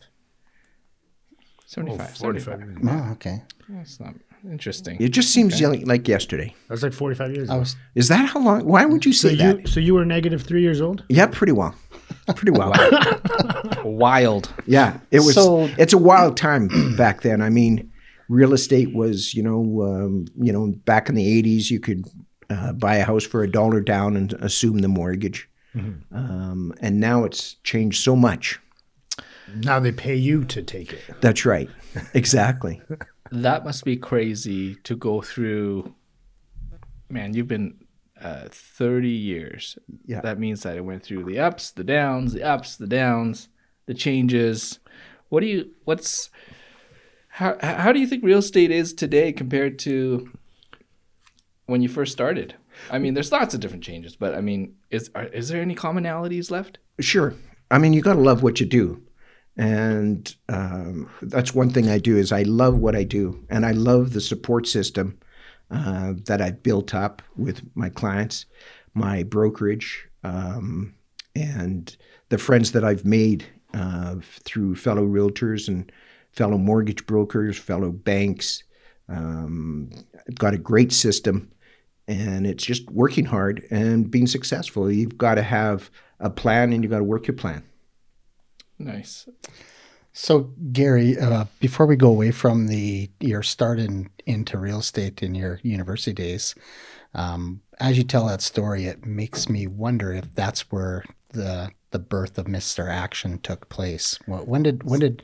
75. 1.66 2.18
45 2.18 2.44
75. 2.44 2.60
years. 2.60 2.78
Oh, 2.88 3.12
okay. 3.12 3.44
That's 3.68 4.00
not 4.00 4.16
interesting. 4.44 4.98
It 5.00 5.10
just 5.10 5.34
seems 5.34 5.62
like, 5.62 5.86
like 5.88 6.08
yesterday. 6.08 6.54
was 6.70 6.84
like 6.84 6.94
45 6.94 7.36
years 7.36 7.50
I 7.50 7.54
ago. 7.54 7.60
was 7.60 7.76
Is 7.96 8.08
that 8.10 8.30
how 8.30 8.40
long? 8.40 8.66
Why 8.66 8.86
would 8.86 9.06
you 9.06 9.14
So 9.14 9.30
say 9.30 9.34
you, 9.36 9.54
that? 9.54 9.68
so 9.68 9.80
you 9.80 9.94
were 9.94 10.06
negative 10.06 10.42
three 10.44 10.62
years 10.62 10.82
old? 10.82 11.04
Yeah, 11.10 11.28
pretty 11.28 11.54
well. 11.54 11.76
Pretty 12.36 12.52
well. 12.52 12.74
Wild. 13.84 14.54
Yeah, 14.66 15.00
it 15.12 15.20
was. 15.20 15.34
So- 15.36 15.70
it's 15.78 15.94
a 15.94 15.98
wild 15.98 16.38
time 16.38 16.70
back 16.98 17.22
then. 17.22 17.42
I 17.42 17.50
mean, 17.50 17.92
real 18.28 18.54
estate 18.54 18.94
was, 18.94 19.34
you 19.34 19.44
know, 19.44 19.84
um, 19.84 20.26
you 20.40 20.52
know, 20.54 20.74
back 20.86 21.10
in 21.10 21.16
the 21.16 21.42
'80s, 21.44 21.70
you 21.72 21.80
could 21.80 22.06
uh, 22.50 22.74
buy 22.74 22.96
a 22.98 23.04
house 23.04 23.24
for 23.26 23.44
a 23.44 23.50
dollar 23.52 23.82
down 23.82 24.16
and 24.18 24.34
assume 24.34 24.80
the 24.80 24.88
mortgage. 24.88 25.48
Um, 26.12 26.74
and 26.82 27.00
now 27.00 27.24
it's 27.24 27.54
changed 27.64 28.02
so 28.04 28.16
much. 28.16 28.60
Now 29.56 29.80
they 29.80 29.92
pay 29.92 30.16
you 30.16 30.44
to 30.46 30.62
take 30.62 30.94
it. 30.94 31.02
That's 31.22 31.46
right. 31.46 31.70
Exactly. 32.14 32.82
That 33.32 33.64
must 33.64 33.84
be 33.84 33.98
crazy 33.98 34.76
to 34.76 34.96
go 34.96 35.22
through. 35.22 35.94
Man, 37.10 37.34
you've 37.34 37.48
been 37.48 37.86
uh, 38.22 38.48
30 38.50 39.10
years. 39.10 39.78
Yeah. 40.06 40.22
That 40.22 40.40
means 40.40 40.64
that 40.64 40.76
it 40.76 40.86
went 40.86 41.04
through 41.04 41.24
the 41.26 41.40
ups, 41.40 41.72
the 41.72 41.84
downs, 41.84 42.34
the 42.34 42.44
ups, 42.44 42.76
the 42.76 42.88
downs, 42.88 43.50
the 43.86 43.94
changes. 43.94 44.80
What 45.30 45.42
do 45.42 45.48
you, 45.48 45.72
what's, 45.86 46.30
how, 47.30 47.58
how 47.62 47.92
do 47.92 48.00
you 48.00 48.08
think 48.08 48.24
real 48.24 48.40
estate 48.40 48.72
is 48.72 48.94
today 48.94 49.32
compared 49.32 49.80
to 49.80 50.32
when 51.66 51.82
you 51.82 51.90
first 51.90 52.12
started? 52.12 52.56
I 52.92 52.98
mean, 53.00 53.14
there's 53.14 53.32
lots 53.32 53.54
of 53.54 53.60
different 53.60 53.84
changes, 53.84 54.16
but 54.16 54.34
I 54.34 54.42
mean, 54.42 54.76
is, 54.90 55.10
are, 55.16 55.26
is 55.26 55.50
there 55.50 55.62
any 55.62 55.76
commonalities 55.76 56.50
left? 56.50 56.80
Sure. 57.00 57.34
I 57.72 57.78
mean, 57.78 57.94
you 57.94 58.02
got 58.02 58.14
to 58.14 58.20
love 58.20 58.42
what 58.42 58.60
you 58.60 58.66
do. 58.66 59.02
And 59.60 60.34
um, 60.48 61.10
that's 61.22 61.54
one 61.54 61.70
thing 61.70 61.90
I 61.90 62.00
do 62.00 62.16
is 62.16 62.32
I 62.32 62.44
love 62.44 62.78
what 62.78 62.96
I 62.96 63.04
do, 63.04 63.46
and 63.50 63.66
I 63.66 63.72
love 63.72 64.14
the 64.14 64.22
support 64.22 64.66
system 64.66 65.20
uh, 65.70 66.14
that 66.28 66.42
I've 66.42 66.64
built 66.64 66.96
up 66.96 67.22
with 67.36 67.62
my 67.76 67.90
clients, 67.90 68.46
my 68.94 69.24
brokerage, 69.24 70.08
um, 70.24 70.96
and 71.36 71.94
the 72.30 72.38
friends 72.38 72.72
that 72.72 72.86
I've 72.86 73.04
made 73.04 73.46
uh, 73.74 74.16
through 74.22 74.76
fellow 74.76 75.06
realtors 75.06 75.68
and 75.68 75.92
fellow 76.32 76.58
mortgage 76.58 77.06
brokers, 77.06 77.60
fellow 77.60 77.92
banks. 77.92 78.64
Um, 79.10 79.90
I've 80.26 80.36
got 80.36 80.54
a 80.54 80.58
great 80.58 80.94
system, 80.94 81.52
and 82.08 82.48
it's 82.48 82.64
just 82.64 82.90
working 82.92 83.26
hard 83.26 83.68
and 83.72 84.10
being 84.10 84.28
successful. 84.28 84.90
You've 84.90 85.18
got 85.18 85.36
to 85.36 85.44
have 85.44 85.92
a 86.22 86.30
plan, 86.30 86.72
and 86.72 86.82
you've 86.82 86.92
got 86.92 87.00
to 87.00 87.04
work 87.04 87.28
your 87.28 87.36
plan. 87.36 87.62
Nice. 88.80 89.28
So, 90.14 90.52
Gary, 90.72 91.18
uh, 91.18 91.46
before 91.60 91.86
we 91.86 91.96
go 91.96 92.10
away 92.10 92.32
from 92.32 92.68
the 92.68 93.10
your 93.20 93.44
start 93.44 93.80
in, 93.80 94.10
into 94.26 94.58
real 94.58 94.80
estate 94.80 95.22
in 95.22 95.36
your 95.36 95.60
university 95.64 96.14
days, 96.14 96.56
um, 97.14 97.62
as 97.80 97.98
you 97.98 98.04
tell 98.04 98.28
that 98.28 98.42
story, 98.42 98.86
it 98.86 99.06
makes 99.06 99.48
me 99.48 99.68
wonder 99.68 100.12
if 100.12 100.34
that's 100.34 100.72
where 100.72 101.04
the 101.30 101.72
the 101.92 102.00
birth 102.00 102.38
of 102.38 102.48
Mister 102.48 102.90
Action 102.90 103.40
took 103.40 103.70
place. 103.70 104.18
Well, 104.28 104.46
when 104.46 104.64
did 104.64 104.84
when 104.84 105.00
did 105.00 105.24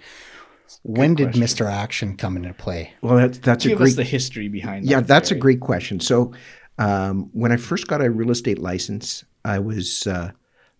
when 0.83 1.15
did 1.15 1.35
Mister 1.35 1.65
Action 1.65 2.15
come 2.15 2.38
into 2.38 2.53
play? 2.53 2.93
Well, 3.01 3.17
that's 3.17 3.39
that's 3.39 3.65
a 3.65 3.75
great 3.75 3.89
us 3.89 3.95
the 3.95 4.03
history 4.03 4.50
behind 4.50 4.85
yeah, 4.85 5.00
that. 5.00 5.07
that's 5.07 5.31
a 5.31 5.35
great 5.35 5.62
question. 5.62 6.00
So, 6.00 6.31
um, 6.77 7.29
when 7.33 7.51
I 7.51 7.57
first 7.57 7.88
got 7.88 8.01
a 8.01 8.09
real 8.09 8.31
estate 8.31 8.59
license, 8.59 9.25
I 9.43 9.59
was 9.59 10.07
uh, 10.07 10.31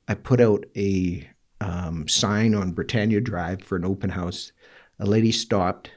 I 0.08 0.14
put 0.14 0.40
out 0.40 0.66
a 0.78 1.28
um, 1.62 2.08
sign 2.08 2.54
on 2.56 2.72
Britannia 2.72 3.22
Drive 3.22 3.62
for 3.62 3.76
an 3.76 3.86
open 3.86 4.10
house. 4.10 4.52
A 5.00 5.06
lady 5.06 5.32
stopped 5.32 5.92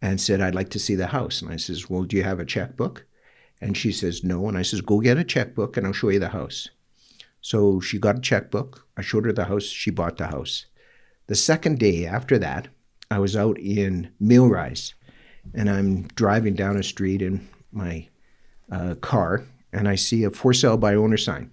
and 0.00 0.20
said, 0.20 0.40
"I'd 0.40 0.54
like 0.54 0.70
to 0.70 0.78
see 0.78 0.94
the 0.94 1.08
house." 1.08 1.42
And 1.42 1.50
I 1.52 1.56
says, 1.56 1.88
"Well, 1.88 2.04
do 2.04 2.16
you 2.16 2.22
have 2.22 2.40
a 2.40 2.44
checkbook?" 2.44 3.06
And 3.60 3.76
she 3.76 3.92
says, 3.92 4.24
"No." 4.24 4.48
And 4.48 4.56
I 4.58 4.62
says, 4.62 4.80
"Go 4.80 5.00
get 5.00 5.18
a 5.18 5.24
checkbook, 5.24 5.76
and 5.76 5.86
I'll 5.86 5.92
show 5.92 6.10
you 6.10 6.18
the 6.18 6.28
house." 6.28 6.68
So 7.40 7.80
she 7.80 7.98
got 7.98 8.18
a 8.18 8.20
checkbook. 8.20 8.86
I 8.96 9.02
showed 9.02 9.26
her 9.26 9.32
the 9.32 9.44
house. 9.44 9.64
She 9.64 9.90
bought 9.90 10.16
the 10.16 10.28
house. 10.28 10.66
The 11.26 11.34
second 11.34 11.78
day 11.78 12.06
after 12.06 12.38
that, 12.38 12.68
I 13.10 13.18
was 13.18 13.36
out 13.36 13.58
in 13.58 14.10
Millrise, 14.20 14.94
and 15.54 15.68
I'm 15.68 16.08
driving 16.14 16.54
down 16.54 16.76
a 16.76 16.82
street 16.82 17.22
in 17.22 17.46
my 17.70 18.08
uh, 18.70 18.94
car, 18.96 19.44
and 19.72 19.88
I 19.88 19.94
see 19.94 20.24
a 20.24 20.30
for 20.30 20.52
sale 20.52 20.76
by 20.76 20.94
owner 20.94 21.16
sign. 21.16 21.50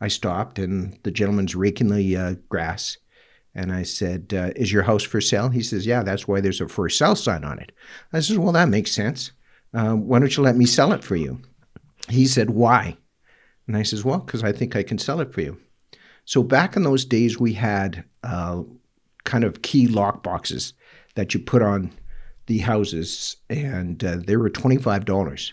I 0.00 0.08
stopped, 0.08 0.58
and 0.58 0.98
the 1.02 1.10
gentleman's 1.10 1.54
raking 1.54 1.88
the 1.88 2.16
uh, 2.16 2.34
grass, 2.48 2.96
and 3.54 3.72
I 3.72 3.82
said, 3.82 4.32
uh, 4.34 4.50
"Is 4.56 4.72
your 4.72 4.84
house 4.84 5.02
for 5.02 5.20
sale?" 5.20 5.48
He 5.50 5.62
says, 5.62 5.86
"Yeah, 5.86 6.02
that's 6.02 6.26
why 6.26 6.40
there's 6.40 6.60
a 6.60 6.68
for 6.68 6.88
sale 6.88 7.16
sign 7.16 7.44
on 7.44 7.58
it." 7.58 7.72
I 8.12 8.20
says, 8.20 8.38
"Well, 8.38 8.52
that 8.52 8.68
makes 8.68 8.92
sense. 8.92 9.32
Um, 9.74 10.06
why 10.06 10.18
don't 10.18 10.36
you 10.36 10.42
let 10.42 10.56
me 10.56 10.66
sell 10.66 10.92
it 10.92 11.04
for 11.04 11.16
you?" 11.16 11.40
He 12.08 12.26
said, 12.26 12.50
"Why?" 12.50 12.96
And 13.66 13.76
I 13.76 13.82
says, 13.82 14.04
"Well, 14.04 14.20
because 14.20 14.42
I 14.42 14.52
think 14.52 14.74
I 14.74 14.82
can 14.82 14.98
sell 14.98 15.20
it 15.20 15.32
for 15.34 15.42
you." 15.42 15.58
So 16.24 16.42
back 16.42 16.76
in 16.76 16.82
those 16.82 17.04
days, 17.04 17.38
we 17.38 17.52
had 17.52 18.04
uh, 18.22 18.62
kind 19.24 19.44
of 19.44 19.62
key 19.62 19.86
lock 19.86 20.22
boxes 20.22 20.74
that 21.14 21.34
you 21.34 21.40
put 21.40 21.62
on 21.62 21.92
the 22.46 22.58
houses, 22.58 23.36
and 23.48 24.02
uh, 24.02 24.16
they 24.26 24.36
were 24.36 24.50
twenty-five 24.50 25.04
dollars. 25.04 25.52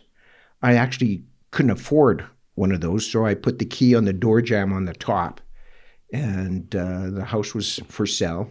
I 0.62 0.76
actually 0.76 1.24
couldn't 1.52 1.72
afford 1.72 2.26
one 2.58 2.72
of 2.72 2.82
those, 2.82 3.06
so 3.10 3.26
I 3.26 3.36
put 3.36 3.60
the 3.60 3.66
key 3.66 3.94
on 3.96 4.06
the 4.06 4.14
door 4.14 4.42
jamb 4.42 4.74
on 4.74 4.86
the 4.86 4.94
top, 4.94 5.42
and 6.12 6.76
uh, 6.76 7.10
the 7.12 7.24
house 7.26 7.54
was 7.54 7.80
for 7.88 8.06
sale. 8.06 8.50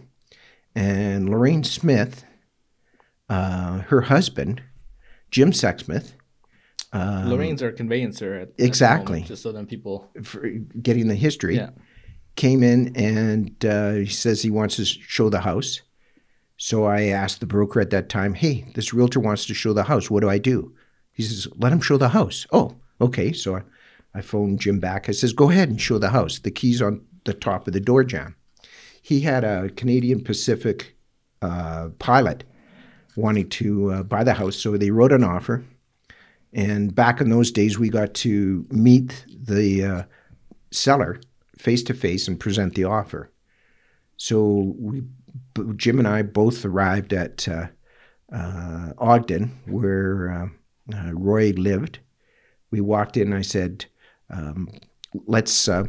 And 0.75 1.29
Lorraine 1.29 1.63
Smith, 1.63 2.23
uh, 3.29 3.79
her 3.79 4.01
husband, 4.01 4.61
Jim 5.31 5.51
Sexsmith, 5.51 6.13
um, 6.93 7.29
Lorraine's 7.29 7.61
our 7.61 7.71
conveyancer. 7.71 8.33
At, 8.35 8.47
at 8.49 8.53
Exactly. 8.59 9.13
moment, 9.17 9.27
just 9.27 9.43
so 9.43 9.51
then 9.51 9.65
people. 9.65 10.09
for 10.23 10.47
getting 10.81 11.07
the 11.09 11.15
history, 11.15 11.57
Yeah. 11.57 11.71
came 12.35 12.63
in 12.63 12.95
and 12.95 13.65
uh, 13.65 13.91
he 13.93 14.05
says 14.05 14.41
he 14.41 14.49
wants 14.51 14.77
to 14.77 14.85
show 14.85 15.29
the 15.29 15.41
house. 15.41 15.81
So 16.55 16.85
I 16.85 17.03
asked 17.07 17.39
the 17.41 17.45
broker 17.45 17.81
at 17.81 17.89
that 17.89 18.07
time, 18.09 18.33
"Hey, 18.35 18.65
this 18.73 18.93
realtor 18.93 19.19
wants 19.19 19.45
to 19.47 19.53
show 19.53 19.73
the 19.73 19.83
house. 19.83 20.09
What 20.09 20.21
do 20.21 20.29
I 20.29 20.37
do?" 20.39 20.73
He 21.11 21.23
says, 21.23 21.47
"Let 21.57 21.73
him 21.73 21.81
show 21.81 21.97
the 21.97 22.09
house." 22.09 22.47
Oh, 22.53 22.77
okay. 23.01 23.33
So 23.33 23.57
I, 23.57 23.61
I 24.17 24.21
phoned 24.21 24.59
Jim 24.59 24.79
back. 24.79 25.07
I 25.07 25.11
says, 25.11 25.33
"Go 25.33 25.49
ahead 25.49 25.69
and 25.69 25.79
show 25.79 25.99
the 25.99 26.09
house. 26.09 26.39
The 26.39 26.51
keys 26.51 26.81
on 26.81 27.01
the 27.25 27.33
top 27.33 27.67
of 27.67 27.73
the 27.73 27.79
door 27.79 28.03
jamb." 28.03 28.35
He 29.01 29.21
had 29.21 29.43
a 29.43 29.69
Canadian 29.69 30.23
Pacific 30.23 30.97
uh, 31.41 31.89
pilot 31.99 32.43
wanting 33.15 33.49
to 33.49 33.91
uh, 33.91 34.03
buy 34.03 34.23
the 34.23 34.33
house, 34.33 34.55
so 34.55 34.75
they 34.75 34.91
wrote 34.91 35.11
an 35.11 35.23
offer. 35.23 35.63
And 36.53 36.93
back 36.93 37.21
in 37.21 37.29
those 37.29 37.51
days, 37.51 37.77
we 37.77 37.89
got 37.89 38.13
to 38.15 38.65
meet 38.71 39.25
the 39.27 39.83
uh, 39.83 40.03
seller 40.71 41.21
face 41.57 41.83
to 41.83 41.93
face 41.93 42.27
and 42.27 42.39
present 42.39 42.75
the 42.75 42.85
offer. 42.85 43.31
So 44.17 44.73
we, 44.79 45.03
Jim 45.75 45.99
and 45.99 46.07
I 46.07 46.23
both 46.23 46.65
arrived 46.65 47.13
at 47.13 47.47
uh, 47.47 47.67
uh, 48.33 48.93
Ogden, 48.97 49.59
where 49.65 50.51
uh, 50.91 50.97
uh, 50.97 51.11
Roy 51.13 51.51
lived. 51.51 51.99
We 52.71 52.81
walked 52.81 53.17
in. 53.17 53.33
I 53.33 53.41
said, 53.41 53.85
um, 54.29 54.69
"Let's 55.25 55.67
uh, 55.67 55.85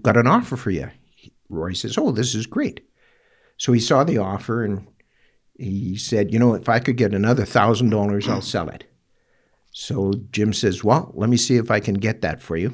got 0.00 0.16
an 0.16 0.26
offer 0.26 0.56
for 0.56 0.70
you." 0.70 0.90
Roy 1.48 1.72
says, 1.72 1.96
"Oh, 1.98 2.12
this 2.12 2.34
is 2.34 2.46
great." 2.46 2.86
So 3.56 3.72
he 3.72 3.80
saw 3.80 4.04
the 4.04 4.18
offer 4.18 4.64
and 4.64 4.86
he 5.58 5.96
said, 5.96 6.32
"You 6.32 6.38
know, 6.38 6.54
if 6.54 6.68
I 6.68 6.78
could 6.78 6.96
get 6.96 7.14
another 7.14 7.44
thousand 7.44 7.90
dollars, 7.90 8.28
I'll 8.28 8.42
sell 8.42 8.68
it." 8.68 8.84
So 9.72 10.12
Jim 10.32 10.52
says, 10.52 10.82
Well, 10.82 11.12
let 11.14 11.30
me 11.30 11.36
see 11.36 11.56
if 11.56 11.70
I 11.70 11.80
can 11.80 11.94
get 11.94 12.22
that 12.22 12.42
for 12.42 12.56
you. 12.56 12.72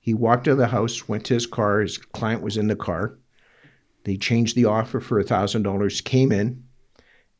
He 0.00 0.14
walked 0.14 0.44
to 0.44 0.54
the 0.54 0.68
house, 0.68 1.08
went 1.08 1.24
to 1.26 1.34
his 1.34 1.46
car. 1.46 1.80
His 1.80 1.98
client 1.98 2.42
was 2.42 2.56
in 2.56 2.68
the 2.68 2.76
car. 2.76 3.18
They 4.04 4.16
changed 4.16 4.54
the 4.54 4.66
offer 4.66 5.00
for 5.00 5.18
a 5.18 5.24
$1,000, 5.24 6.04
came 6.04 6.30
in 6.30 6.64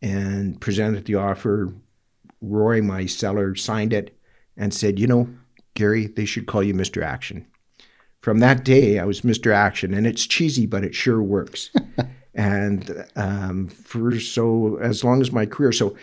and 0.00 0.60
presented 0.60 1.04
the 1.04 1.16
offer. 1.16 1.74
Roy, 2.40 2.80
my 2.80 3.06
seller, 3.06 3.54
signed 3.54 3.92
it 3.92 4.18
and 4.56 4.72
said, 4.72 4.98
You 4.98 5.06
know, 5.06 5.28
Gary, 5.74 6.06
they 6.06 6.24
should 6.24 6.46
call 6.46 6.62
you 6.62 6.74
Mr. 6.74 7.02
Action. 7.02 7.46
From 8.20 8.38
that 8.38 8.64
day, 8.64 8.98
I 8.98 9.04
was 9.04 9.20
Mr. 9.20 9.52
Action, 9.52 9.92
and 9.92 10.06
it's 10.06 10.26
cheesy, 10.26 10.66
but 10.66 10.84
it 10.84 10.94
sure 10.94 11.22
works. 11.22 11.70
and 12.34 13.06
um, 13.16 13.68
for 13.68 14.18
so 14.18 14.78
as 14.80 15.04
long 15.04 15.20
as 15.20 15.30
my 15.30 15.46
career. 15.46 15.72
So 15.72 15.96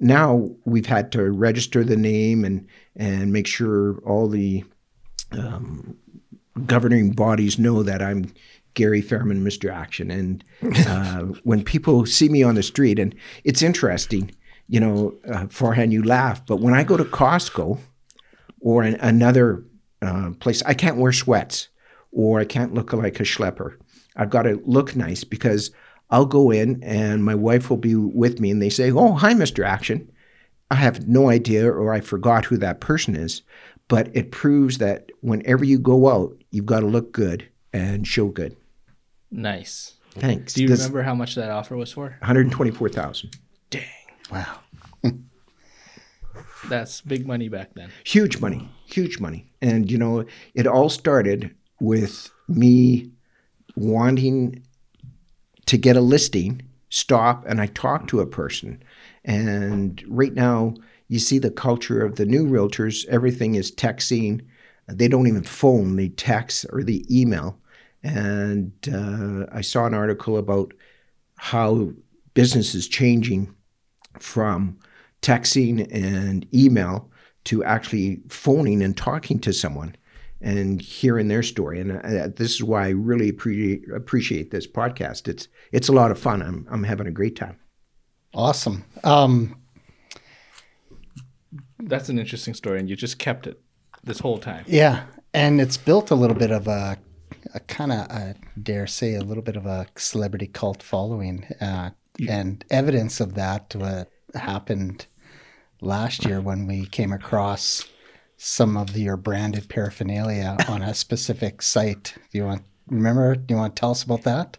now 0.00 0.50
we've 0.64 0.86
had 0.86 1.12
to 1.12 1.30
register 1.30 1.84
the 1.84 1.96
name 1.96 2.44
and 2.44 2.66
and 2.96 3.32
make 3.32 3.46
sure 3.46 3.98
all 4.06 4.28
the 4.28 4.64
um, 5.32 5.96
governing 6.64 7.12
bodies 7.12 7.58
know 7.58 7.82
that 7.82 8.02
I'm 8.02 8.32
Gary 8.74 9.02
Fayerman, 9.02 9.42
Mr. 9.42 9.72
Action. 9.72 10.10
And 10.10 10.44
uh, 10.86 11.20
when 11.44 11.62
people 11.62 12.06
see 12.06 12.28
me 12.28 12.42
on 12.42 12.54
the 12.54 12.62
street, 12.62 12.98
and 12.98 13.14
it's 13.44 13.62
interesting, 13.62 14.30
you 14.68 14.80
know, 14.80 15.14
uh, 15.28 15.46
Farhan 15.46 15.92
you 15.92 16.02
laugh, 16.02 16.44
but 16.46 16.60
when 16.60 16.74
I 16.74 16.84
go 16.84 16.96
to 16.96 17.04
Costco 17.04 17.78
or 18.60 18.82
an, 18.82 18.94
another 18.96 19.64
uh, 20.02 20.30
place, 20.40 20.62
I 20.64 20.74
can't 20.74 20.96
wear 20.96 21.12
sweats 21.12 21.68
or 22.12 22.40
I 22.40 22.44
can't 22.44 22.74
look 22.74 22.92
like 22.92 23.20
a 23.20 23.24
schlepper. 23.24 23.76
I've 24.16 24.30
got 24.30 24.42
to 24.42 24.62
look 24.64 24.96
nice 24.96 25.24
because 25.24 25.70
I'll 26.10 26.26
go 26.26 26.50
in 26.50 26.82
and 26.82 27.24
my 27.24 27.34
wife 27.34 27.68
will 27.68 27.76
be 27.76 27.94
with 27.94 28.40
me 28.40 28.50
and 28.50 28.62
they 28.62 28.70
say, 28.70 28.90
Oh, 28.90 29.14
hi, 29.14 29.34
Mr. 29.34 29.64
Action. 29.64 30.10
I 30.70 30.76
have 30.76 31.06
no 31.06 31.28
idea 31.28 31.70
or 31.70 31.92
I 31.92 32.00
forgot 32.00 32.44
who 32.46 32.56
that 32.58 32.80
person 32.80 33.14
is, 33.14 33.42
but 33.88 34.10
it 34.14 34.32
proves 34.32 34.78
that 34.78 35.10
whenever 35.20 35.64
you 35.64 35.78
go 35.78 36.08
out, 36.08 36.36
you've 36.50 36.66
got 36.66 36.80
to 36.80 36.86
look 36.86 37.12
good 37.12 37.48
and 37.72 38.06
show 38.06 38.28
good. 38.28 38.56
Nice. 39.30 39.94
Thanks. 40.10 40.54
Do 40.54 40.62
you 40.62 40.68
remember 40.70 41.02
how 41.02 41.14
much 41.14 41.34
that 41.34 41.50
offer 41.50 41.76
was 41.76 41.92
for? 41.92 42.16
124,000. 42.20 43.36
Dang, 43.70 43.82
Wow. 44.32 44.60
That's 46.68 47.00
big 47.00 47.26
money 47.26 47.48
back 47.48 47.74
then. 47.74 47.90
Huge 48.04 48.40
money, 48.40 48.68
huge 48.86 49.20
money. 49.20 49.50
And, 49.60 49.90
you 49.90 49.98
know, 49.98 50.24
it 50.54 50.66
all 50.66 50.88
started 50.88 51.54
with 51.80 52.30
me 52.48 53.10
wanting 53.76 54.62
to 55.66 55.76
get 55.76 55.96
a 55.96 56.00
listing, 56.00 56.62
stop, 56.88 57.44
and 57.46 57.60
I 57.60 57.66
talk 57.66 58.08
to 58.08 58.20
a 58.20 58.26
person. 58.26 58.82
And 59.24 60.02
right 60.06 60.32
now, 60.32 60.74
you 61.08 61.18
see 61.18 61.38
the 61.38 61.50
culture 61.50 62.04
of 62.04 62.16
the 62.16 62.26
new 62.26 62.46
realtors, 62.46 63.06
everything 63.06 63.54
is 63.54 63.70
texting. 63.70 64.44
They 64.88 65.08
don't 65.08 65.26
even 65.26 65.42
phone, 65.42 65.96
they 65.96 66.08
text 66.10 66.66
or 66.72 66.82
they 66.82 67.04
email. 67.10 67.58
And 68.02 68.72
uh, 68.92 69.46
I 69.52 69.60
saw 69.60 69.86
an 69.86 69.94
article 69.94 70.36
about 70.36 70.72
how 71.36 71.92
business 72.34 72.74
is 72.74 72.88
changing 72.88 73.54
from 74.18 74.78
texting 75.26 75.88
and 75.92 76.46
email 76.54 77.10
to 77.44 77.64
actually 77.64 78.20
phoning 78.28 78.80
and 78.82 78.96
talking 78.96 79.40
to 79.40 79.52
someone 79.52 79.96
and 80.40 80.80
hearing 80.80 81.26
their 81.28 81.42
story. 81.42 81.80
And 81.80 81.92
uh, 81.92 82.28
this 82.36 82.54
is 82.54 82.62
why 82.62 82.86
I 82.86 82.90
really 82.90 83.28
appreciate 83.28 83.90
appreciate 83.92 84.50
this 84.50 84.66
podcast. 84.66 85.26
It's 85.26 85.48
it's 85.72 85.88
a 85.88 85.92
lot 85.92 86.10
of 86.10 86.18
fun. 86.18 86.42
I'm 86.42 86.66
I'm 86.70 86.84
having 86.84 87.08
a 87.08 87.10
great 87.10 87.34
time. 87.34 87.58
Awesome. 88.34 88.84
Um, 89.02 89.56
That's 91.80 92.08
an 92.08 92.18
interesting 92.18 92.54
story, 92.54 92.78
and 92.78 92.88
you 92.88 92.94
just 92.94 93.18
kept 93.18 93.46
it 93.46 93.60
this 94.04 94.20
whole 94.20 94.38
time. 94.38 94.64
yeah, 94.68 95.04
and 95.34 95.60
it's 95.60 95.76
built 95.76 96.10
a 96.10 96.14
little 96.14 96.36
bit 96.36 96.50
of 96.50 96.68
a, 96.68 96.98
a 97.54 97.60
kind 97.60 97.92
of, 97.92 98.10
I 98.10 98.34
dare 98.62 98.86
say, 98.86 99.14
a 99.14 99.22
little 99.22 99.42
bit 99.42 99.56
of 99.56 99.66
a 99.66 99.86
celebrity 99.96 100.46
cult 100.46 100.82
following, 100.82 101.44
uh, 101.60 101.90
and 102.28 102.64
evidence 102.70 103.20
of 103.20 103.34
that 103.34 103.74
what 103.74 104.10
happened 104.34 105.06
last 105.86 106.24
year 106.24 106.40
when 106.40 106.66
we 106.66 106.86
came 106.86 107.12
across 107.12 107.84
some 108.36 108.76
of 108.76 108.96
your 108.96 109.16
branded 109.16 109.68
paraphernalia 109.68 110.56
on 110.68 110.82
a 110.82 110.92
specific 110.92 111.62
site. 111.62 112.14
Do 112.30 112.38
you 112.38 112.44
want 112.44 112.62
remember? 112.88 113.34
Do 113.36 113.54
you 113.54 113.58
want 113.58 113.74
to 113.76 113.80
tell 113.80 113.92
us 113.92 114.02
about 114.02 114.22
that? 114.22 114.58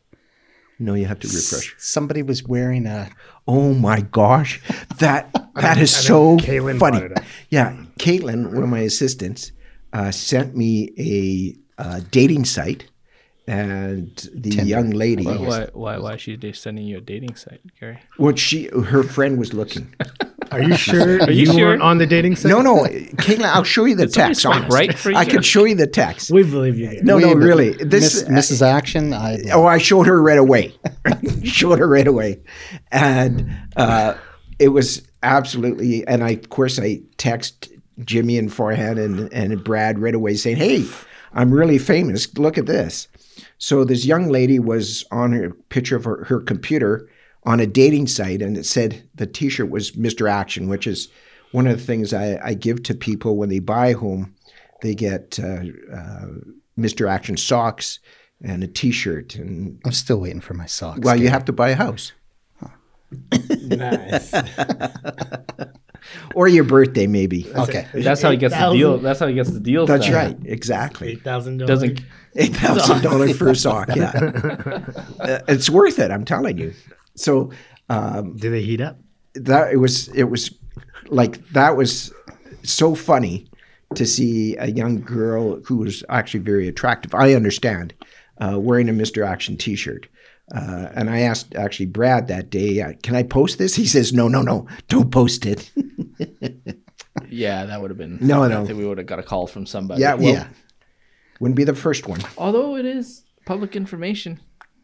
No, 0.80 0.94
you 0.94 1.06
have 1.06 1.20
to 1.20 1.28
refresh. 1.28 1.76
Somebody 1.78 2.22
was 2.22 2.44
wearing 2.44 2.86
a 2.86 3.10
Oh 3.48 3.74
my 3.74 4.02
gosh, 4.02 4.62
that 4.98 5.32
that 5.56 5.78
is 5.78 5.96
I 5.96 6.00
so 6.00 6.38
Caitlin 6.38 6.80
funny. 6.80 7.00
brought 7.00 7.12
it 7.12 7.18
up. 7.18 7.24
Yeah, 7.50 7.76
Caitlin, 8.00 8.54
one 8.54 8.64
of 8.64 8.70
my 8.70 8.80
assistants, 8.80 9.52
uh, 9.94 10.12
sent 10.12 10.56
me 10.56 10.92
a 10.98 11.82
uh, 11.82 12.02
dating 12.12 12.46
site, 12.46 12.90
and 13.48 14.30
the 14.34 14.50
young 14.66 14.90
lady, 14.92 15.26
Why, 15.26 15.38
why, 15.38 15.68
why, 15.74 15.98
why 15.98 16.14
is 16.16 16.22
she 16.22 16.38
sending 16.54 16.86
you 16.86 16.98
a 16.98 17.02
dating 17.02 17.36
site, 17.36 17.62
Gary? 17.80 18.00
what 18.18 18.38
she 18.40 18.68
her 18.68 19.04
friend 19.04 19.38
was 19.38 19.54
looking. 19.54 19.94
Are 20.52 20.62
you 20.62 20.76
sure 20.76 21.22
Are 21.24 21.32
you 21.32 21.46
you, 21.52 21.54
sure? 21.54 21.82
on 21.82 21.98
the 21.98 22.06
dating 22.06 22.36
site? 22.36 22.50
No, 22.50 22.62
no, 22.62 22.84
Caitlin, 22.84 23.46
I'll 23.46 23.64
show 23.64 23.86
you 23.86 23.96
the 23.96 24.10
somebody 24.10 24.34
text. 24.34 24.42
swipe 24.42 24.70
right 24.70 24.98
for 24.98 25.12
you? 25.12 25.18
I 25.18 25.26
can 25.26 25.42
show 25.42 25.66
you 25.66 25.76
the 25.76 25.88
text. 25.88 26.32
We 26.32 26.44
believe 26.44 26.78
you. 26.78 26.86
Gary. 26.88 27.02
No, 27.04 27.18
no, 27.20 27.28
Wait, 27.30 27.38
really. 27.38 27.70
Miss, 27.84 28.24
This 28.24 28.24
Mrs. 28.24 28.62
Action. 28.62 29.14
I 29.14 29.40
Oh, 29.52 29.66
I 29.66 29.78
showed 29.78 30.08
her 30.08 30.22
right 30.22 30.38
away. 30.38 30.74
showed 31.44 31.80
her 31.80 31.88
right 31.88 32.08
away, 32.08 32.40
and 32.92 33.50
uh, 33.76 34.16
it 34.60 34.70
was 34.70 35.02
absolutely. 35.24 36.08
And 36.08 36.24
I, 36.24 36.32
of 36.32 36.50
course, 36.50 36.80
I 36.80 37.02
text 37.18 37.70
Jimmy 38.04 38.38
and 38.38 38.50
Farhan 38.50 39.04
and 39.04 39.32
and 39.34 39.64
Brad 39.64 40.00
right 40.00 40.16
away 40.16 40.36
saying, 40.36 40.58
"Hey, 40.58 40.86
I'm 41.34 41.52
really 41.52 41.78
famous. 41.78 42.34
Look 42.38 42.58
at 42.58 42.66
this." 42.66 43.08
So 43.60 43.84
this 43.84 44.06
young 44.06 44.30
lady 44.30 44.60
was 44.60 45.04
on 45.12 45.32
her 45.34 45.50
picture 45.70 45.96
of 45.96 46.04
her, 46.06 46.24
her 46.26 46.40
computer 46.40 47.10
on 47.48 47.60
a 47.60 47.66
dating 47.66 48.06
site, 48.08 48.42
and 48.44 48.56
it 48.58 48.66
said 48.66 49.02
the 49.16 49.26
T-shirt 49.26 49.70
was 49.72 49.94
Mr. 49.94 50.30
Action, 50.30 50.68
which 50.68 50.86
is 50.86 51.08
one 51.54 51.66
of 51.66 51.76
the 51.78 51.84
things 51.84 52.14
I, 52.14 52.38
I 52.44 52.54
give 52.54 52.84
to 52.84 52.94
people 52.94 53.38
when 53.38 53.50
they 53.50 53.60
buy 53.60 53.88
a 53.88 53.98
home. 53.98 54.36
They 54.82 54.94
get 54.94 55.40
uh, 55.42 55.62
uh, 55.92 56.28
Mr. 56.78 57.10
Action 57.10 57.38
socks 57.38 58.00
and 58.44 58.64
a 58.64 58.68
T-shirt, 58.68 59.36
and 59.36 59.80
I'm 59.86 59.94
still 59.94 60.20
waiting 60.20 60.42
for 60.42 60.54
my 60.54 60.66
socks. 60.68 61.00
well, 61.02 61.16
you 61.20 61.30
have 61.30 61.46
to 61.46 61.54
buy 61.54 61.70
a 61.70 61.76
house 61.76 62.12
Nice. 63.62 64.34
or 66.36 66.48
your 66.48 66.64
birthday, 66.66 67.08
maybe. 67.08 67.48
okay. 67.56 67.88
That's 67.94 68.22
how 68.22 68.32
he 68.32 68.38
gets 68.38 68.54
the 68.56 68.72
deal. 68.74 68.98
That's 68.98 69.20
how 69.20 69.28
he 69.28 69.34
gets 69.34 69.50
the 69.52 69.60
deal. 69.62 69.86
That's 69.86 70.06
done. 70.06 70.14
right, 70.14 70.38
exactly. 70.44 71.12
Eight 71.14 71.24
thousand 71.24 71.58
dollars. 71.58 71.70
Doesn't 71.70 72.02
Eight 72.36 72.56
thousand 72.56 73.02
dollars 73.04 73.38
for 73.38 73.48
a 73.50 73.56
sock. 73.56 73.96
Yeah, 73.96 74.12
Uh, 75.20 75.40
it's 75.48 75.70
worth 75.70 76.00
it. 76.00 76.12
I'm 76.12 76.26
telling 76.26 76.58
you. 76.58 76.74
So 77.18 77.52
um, 77.90 78.36
Do 78.38 78.50
they 78.50 78.62
heat 78.62 78.82
up? 78.82 78.98
that 79.36 79.72
it 79.74 79.78
was 79.78 80.08
it 80.10 80.24
was 80.26 80.52
like 81.10 81.48
that 81.50 81.76
was 81.78 82.12
so 82.64 82.96
funny 82.96 83.46
to 83.96 84.06
see 84.06 84.56
a 84.58 84.68
young 84.68 85.02
girl 85.02 85.60
who 85.66 85.78
was 85.78 86.04
actually 86.10 86.42
very 86.42 86.68
attractive. 86.68 87.14
I 87.16 87.34
understand 87.34 87.94
uh, 88.40 88.60
wearing 88.60 88.90
a 88.90 88.94
Mr. 88.94 89.26
Action 89.26 89.56
T-shirt. 89.58 90.08
Uh, 90.54 90.88
and 90.96 91.10
I 91.10 91.20
asked 91.22 91.56
actually 91.56 91.88
Brad 91.88 92.28
that 92.28 92.50
day, 92.50 92.82
uh, 92.82 92.94
"Can 93.04 93.16
I 93.16 93.24
post 93.24 93.58
this?" 93.58 93.76
He 93.76 93.86
says, 93.86 94.14
"No, 94.14 94.28
no, 94.30 94.42
no, 94.42 94.66
don't 94.88 95.12
post 95.12 95.46
it." 95.46 95.72
Yeah, 97.30 97.66
that 97.66 97.82
would 97.82 97.90
have 97.90 97.98
been. 97.98 98.20
No, 98.22 98.44
I 98.44 98.48
no. 98.48 98.66
think 98.66 98.78
we 98.78 98.86
would 98.86 99.00
have 99.00 99.08
got 99.08 99.20
a 99.20 99.24
call 99.24 99.48
from 99.48 99.66
somebody. 99.66 100.02
yeah, 100.02 100.14
well, 100.14 100.32
Yeah. 100.34 100.48
wouldn't 101.40 101.58
be 101.58 101.64
the 101.66 101.74
first 101.76 102.08
one. 102.08 102.22
Although 102.38 102.78
it 102.78 102.86
is 102.86 103.24
public 103.46 103.76
information. 103.76 104.40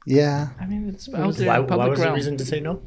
Yeah. 0.06 0.50
I 0.60 0.66
mean, 0.66 0.90
it's 0.90 1.08
out 1.14 1.36
there 1.36 1.48
Why, 1.48 1.56
in 1.58 1.62
why 1.64 1.68
public 1.68 1.90
was 1.92 2.00
the 2.00 2.06
realm. 2.06 2.16
reason 2.16 2.38
to 2.38 2.46
say 2.46 2.60
no? 2.60 2.82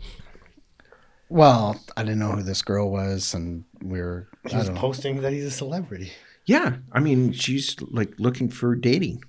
Well, 1.28 1.80
I 1.96 2.02
didn't 2.02 2.20
know 2.20 2.32
who 2.32 2.42
this 2.42 2.62
girl 2.62 2.90
was, 2.90 3.34
and 3.34 3.64
we 3.82 4.00
were. 4.00 4.28
I 4.44 4.50
He 4.50 4.56
was 4.56 4.66
don't 4.66 4.74
know. 4.76 4.80
posting 4.80 5.22
that 5.22 5.32
he's 5.32 5.44
a 5.44 5.50
celebrity. 5.50 6.12
Yeah, 6.44 6.76
I 6.92 7.00
mean, 7.00 7.32
she's 7.32 7.74
like 7.90 8.14
looking 8.18 8.48
for 8.48 8.76
dating. 8.76 9.24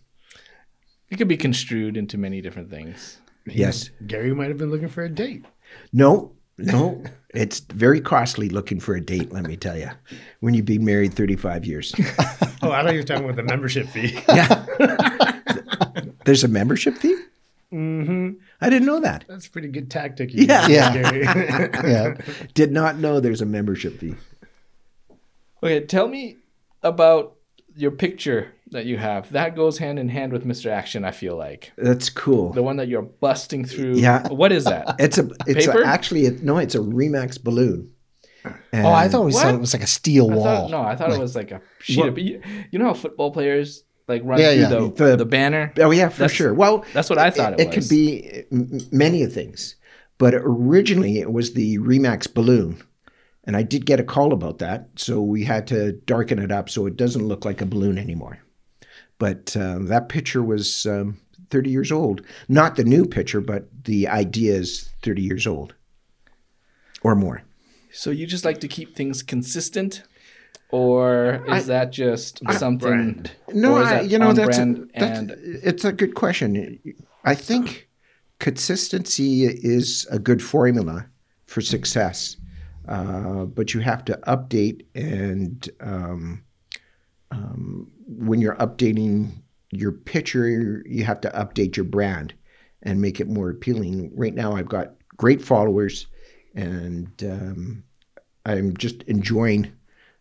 It 1.10 1.18
could 1.18 1.28
be 1.28 1.38
construed 1.38 1.98
into 1.98 2.18
many 2.18 2.42
different 2.42 2.70
things. 2.70 3.18
Yes. 3.48 3.90
Gary 4.06 4.34
might 4.36 4.50
have 4.50 4.58
been 4.58 4.70
looking 4.70 4.90
for 4.90 5.04
a 5.04 5.10
date. 5.10 5.46
No, 5.92 6.34
no, 6.60 7.04
it's 7.34 7.62
very 7.62 8.02
costly 8.02 8.50
looking 8.50 8.80
for 8.80 8.94
a 8.94 9.02
date. 9.02 9.32
Let 9.32 9.46
me 9.46 9.56
tell 9.58 9.78
you, 9.78 9.90
when 10.42 10.54
you've 10.54 10.66
been 10.66 10.86
married 10.86 11.14
thirty-five 11.14 11.66
years. 11.66 11.96
Oh, 12.60 12.72
I 12.72 12.82
thought 12.84 12.94
you 12.94 13.00
were 13.00 13.04
talking 13.04 13.24
about 13.24 13.36
the 13.36 13.44
membership 13.44 13.88
fee. 13.88 14.20
Yeah. 14.28 14.66
There's 16.26 16.44
a 16.44 16.48
membership 16.48 16.96
fee? 16.96 17.16
Mm-hmm. 17.74 18.30
I 18.62 18.70
didn't 18.70 18.86
know 18.86 19.00
that. 19.02 19.26
That's 19.28 19.48
a 19.48 19.52
pretty 19.52 19.68
good 19.68 19.92
tactic. 19.92 20.34
you 20.34 20.46
Yeah. 20.46 20.68
Yeah. 20.68 21.68
Yeah. 21.88 22.16
Did 22.54 22.72
not 22.72 22.98
know 22.98 23.20
there's 23.20 23.42
a 23.42 23.46
membership 23.46 24.00
fee. 24.00 24.16
Okay, 25.64 25.82
tell 25.86 26.08
me 26.08 26.38
about 26.84 27.36
your 27.76 27.92
picture 27.92 28.54
that 28.72 28.86
you 28.86 28.98
have. 28.98 29.32
That 29.32 29.56
goes 29.56 29.78
hand 29.78 30.00
in 30.00 30.10
hand 30.10 30.32
with 30.32 30.46
Mr. 30.46 30.70
Action, 30.70 31.04
I 31.04 31.12
feel 31.12 31.36
like. 31.36 31.72
That's 31.78 32.10
cool. 32.10 32.54
The 32.54 32.64
one 32.64 32.78
that 32.78 32.88
you're 32.88 33.02
busting 33.02 33.66
through. 33.66 33.96
Yeah. 33.96 34.28
What 34.30 34.52
is 34.52 34.66
that? 34.66 34.96
It's 35.00 35.18
a 35.18 35.30
it's 35.46 35.68
a, 35.68 35.84
actually 35.86 36.26
a, 36.28 36.32
no, 36.32 36.58
it's 36.58 36.76
a 36.76 36.80
Remax 36.80 37.42
balloon. 37.42 37.92
Oh, 38.46 38.92
I 38.94 39.10
thought 39.10 39.24
it 39.24 39.26
was, 39.26 39.36
What? 39.36 39.56
it 39.56 39.60
was 39.60 39.74
like 39.74 39.84
a 39.84 39.88
steel 39.88 40.32
I 40.32 40.36
wall. 40.36 40.44
thought, 40.44 40.72
no, 40.72 40.82
I 40.82 40.96
thought 40.96 41.12
it 41.12 41.20
was 41.20 41.36
like 41.36 41.52
a 41.52 41.62
sheet 41.82 42.06
of. 42.06 42.18
You, 42.18 42.42
you 42.72 42.80
know 42.80 42.86
how 42.86 42.94
football 42.94 43.32
players 43.32 43.84
like 44.08 44.22
run 44.26 44.40
Yeah, 44.40 44.52
through 44.54 44.62
yeah. 44.62 44.70
The, 44.70 44.90
The- 45.12 45.16
the 45.18 45.26
banner? 45.26 45.74
Oh 45.78 45.92
yeah, 45.92 46.10
for 46.10 46.20
That's- 46.20 46.32
sure. 46.36 46.54
Well, 46.54 46.86
that's 46.94 47.10
what 47.10 47.20
I 47.20 47.30
thought 47.30 47.60
it 47.60 47.68
It 47.68 47.72
could 47.74 47.90
be 47.90 48.44
many 48.92 49.24
of 49.24 49.34
things, 49.34 49.76
but 50.18 50.34
originally 50.36 51.20
it 51.20 51.32
was 51.32 51.54
the 51.54 51.78
Remax 51.80 52.34
balloon, 52.34 52.82
and 53.44 53.56
I 53.58 53.64
did 53.64 53.86
get 53.86 54.00
a 54.00 54.04
call 54.04 54.34
about 54.34 54.60
that, 54.60 54.90
so 54.96 55.22
we 55.22 55.44
had 55.46 55.68
to 55.68 55.94
darken 55.94 56.40
it 56.40 56.52
up 56.52 56.70
so 56.70 56.86
it 56.86 56.98
doesn't 56.98 57.28
look 57.28 57.46
like 57.46 57.62
a 57.62 57.66
balloon 57.66 57.98
anymore. 57.98 58.40
But 59.20 59.56
um, 59.58 59.88
that 59.88 60.10
picture 60.10 60.44
was 60.44 60.86
um, 60.86 61.18
30 61.50 61.70
years 61.72 61.92
old. 61.92 62.22
Not 62.48 62.76
the 62.76 62.84
new 62.84 63.04
picture, 63.06 63.42
but 63.42 63.68
the 63.86 64.08
idea 64.08 64.54
is 64.56 64.90
30 65.02 65.22
years 65.24 65.48
old 65.48 65.74
or 67.02 67.16
more. 67.16 67.42
So 67.92 68.12
you 68.12 68.28
just 68.28 68.46
like 68.46 68.60
to 68.60 68.68
keep 68.68 68.96
things 68.96 69.24
consistent, 69.24 70.04
or 70.70 71.46
is 71.50 71.68
that 71.68 71.92
just 71.92 72.42
something? 72.52 72.90
brand. 72.90 73.32
No, 73.54 73.78
I, 73.78 74.02
you 74.02 74.20
know 74.20 74.34
that's, 74.34 74.58
a, 74.58 74.66
that's 74.96 75.20
and 75.20 75.32
it's 75.32 75.86
a 75.86 75.92
good 75.92 76.16
question. 76.16 76.80
I 77.24 77.36
think 77.36 77.90
consistency 78.40 79.46
is 79.46 80.08
a 80.12 80.20
good 80.20 80.42
formula 80.42 81.08
for 81.46 81.62
success, 81.62 82.38
uh, 82.88 83.46
but 83.46 83.74
you 83.74 83.80
have 83.80 84.04
to 84.06 84.20
update 84.28 84.86
and 84.96 85.70
um, 85.80 86.44
um, 87.32 87.92
when 88.08 88.42
you're 88.42 88.56
updating 88.56 89.32
your 89.72 89.92
picture, 89.92 90.84
you 90.86 91.04
have 91.04 91.22
to 91.22 91.30
update 91.30 91.76
your 91.76 91.86
brand 91.86 92.34
and 92.84 93.02
make 93.02 93.20
it 93.20 93.28
more 93.28 93.50
appealing. 93.50 94.12
Right 94.16 94.34
now, 94.34 94.56
I've 94.56 94.70
got 94.70 94.94
great 95.18 95.42
followers, 95.42 96.08
and 96.56 97.12
um, 97.24 97.84
I'm 98.46 98.76
just 98.78 99.04
enjoying 99.04 99.72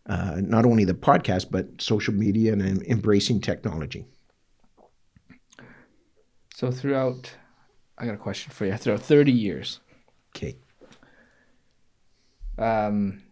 uh, 0.07 0.39
not 0.41 0.65
only 0.65 0.85
the 0.85 0.93
podcast 0.93 1.51
but 1.51 1.65
social 1.81 2.13
media 2.13 2.53
and 2.53 2.81
embracing 2.83 3.41
technology. 3.41 4.05
so 6.53 6.71
throughout, 6.71 7.33
I 7.97 8.05
got 8.05 8.15
a 8.15 8.17
question 8.17 8.51
for 8.51 8.65
you. 8.65 8.75
Throughout 8.77 9.01
thirty 9.01 9.31
years, 9.31 9.79
Okay. 10.35 10.55
um, 12.57 13.23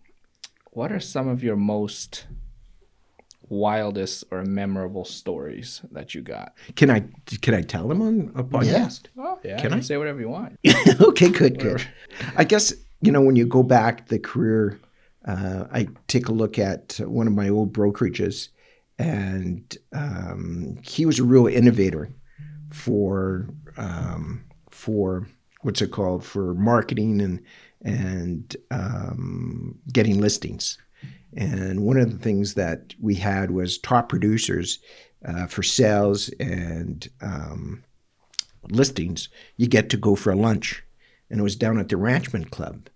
what 0.71 0.91
are 0.91 0.99
some 0.99 1.27
of 1.27 1.43
your 1.43 1.55
most 1.55 2.27
wildest 3.47 4.23
or 4.31 4.43
memorable 4.43 5.05
stories 5.05 5.81
that 5.91 6.13
you 6.15 6.21
got? 6.21 6.53
Can 6.75 6.89
I 6.89 7.05
can 7.41 7.53
I 7.53 7.61
tell 7.61 7.87
them 7.87 8.01
on 8.01 8.31
a 8.35 8.43
podcast? 8.43 9.05
Oh 9.17 9.39
yeah, 9.43 9.59
Can 9.61 9.71
you 9.71 9.77
I? 9.77 9.81
say 9.81 9.97
whatever 9.97 10.19
you 10.19 10.29
want. 10.29 10.57
okay, 11.01 11.29
good, 11.29 11.59
good. 11.59 11.85
I 12.35 12.43
guess 12.43 12.73
you 13.01 13.11
know 13.11 13.21
when 13.21 13.35
you 13.35 13.45
go 13.45 13.63
back 13.63 14.07
the 14.07 14.19
career, 14.19 14.79
uh, 15.25 15.65
I 15.71 15.87
take 16.07 16.27
a 16.27 16.33
look 16.33 16.59
at 16.59 16.99
one 16.99 17.27
of 17.27 17.33
my 17.33 17.49
old 17.49 17.73
brokerages, 17.73 18.49
and 18.99 19.77
um, 19.93 20.77
he 20.83 21.05
was 21.05 21.19
a 21.19 21.23
real 21.23 21.47
innovator 21.47 22.09
for 22.69 23.49
um, 23.77 24.43
for 24.69 25.27
what's 25.61 25.81
it 25.81 25.91
called 25.91 26.23
for 26.23 26.53
marketing 26.53 27.21
and 27.21 27.41
and 27.81 28.55
um, 28.71 29.77
getting 29.91 30.21
listings. 30.21 30.77
And 31.35 31.81
one 31.81 31.97
of 31.97 32.11
the 32.11 32.17
things 32.17 32.53
that 32.53 32.93
we 33.01 33.15
had 33.15 33.51
was 33.51 33.77
top 33.77 34.09
producers 34.09 34.79
uh, 35.25 35.47
for 35.47 35.63
sales 35.63 36.29
and 36.39 37.07
um, 37.21 37.83
listings. 38.69 39.29
You 39.57 39.67
get 39.67 39.89
to 39.89 39.97
go 39.97 40.15
for 40.15 40.31
a 40.31 40.35
lunch, 40.35 40.83
and 41.29 41.39
it 41.39 41.43
was 41.43 41.55
down 41.55 41.79
at 41.79 41.89
the 41.89 41.97
Ranchmen 41.97 42.45
Club. 42.45 42.89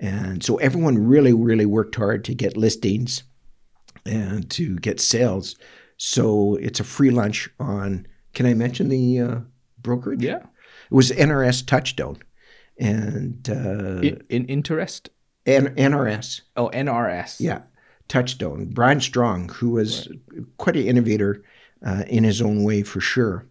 And 0.00 0.42
so 0.44 0.56
everyone 0.58 0.98
really, 1.06 1.32
really 1.32 1.66
worked 1.66 1.96
hard 1.96 2.24
to 2.24 2.34
get 2.34 2.56
listings 2.56 3.24
and 4.06 4.48
to 4.50 4.76
get 4.78 5.00
sales. 5.00 5.56
So 5.96 6.54
it's 6.56 6.80
a 6.80 6.84
free 6.84 7.10
lunch 7.10 7.48
on. 7.58 8.06
Can 8.34 8.46
I 8.46 8.54
mention 8.54 8.88
the 8.88 9.20
uh, 9.20 9.38
brokerage? 9.80 10.22
Yeah, 10.22 10.36
It 10.36 10.94
was 10.94 11.10
NRS 11.10 11.66
Touchdown, 11.66 12.18
and 12.78 13.48
uh, 13.50 14.00
in, 14.00 14.22
in 14.28 14.46
interest. 14.46 15.10
N- 15.46 15.74
NRS. 15.74 16.42
Oh, 16.56 16.70
NRS. 16.72 17.40
Yeah, 17.40 17.62
Touchstone. 18.06 18.66
Brian 18.66 19.00
Strong, 19.00 19.48
who 19.48 19.70
was 19.70 20.08
quite 20.58 20.76
an 20.76 20.86
innovator 20.86 21.42
uh, 21.84 22.04
in 22.06 22.22
his 22.22 22.40
own 22.40 22.62
way 22.62 22.82
for 22.82 23.00
sure. 23.00 23.48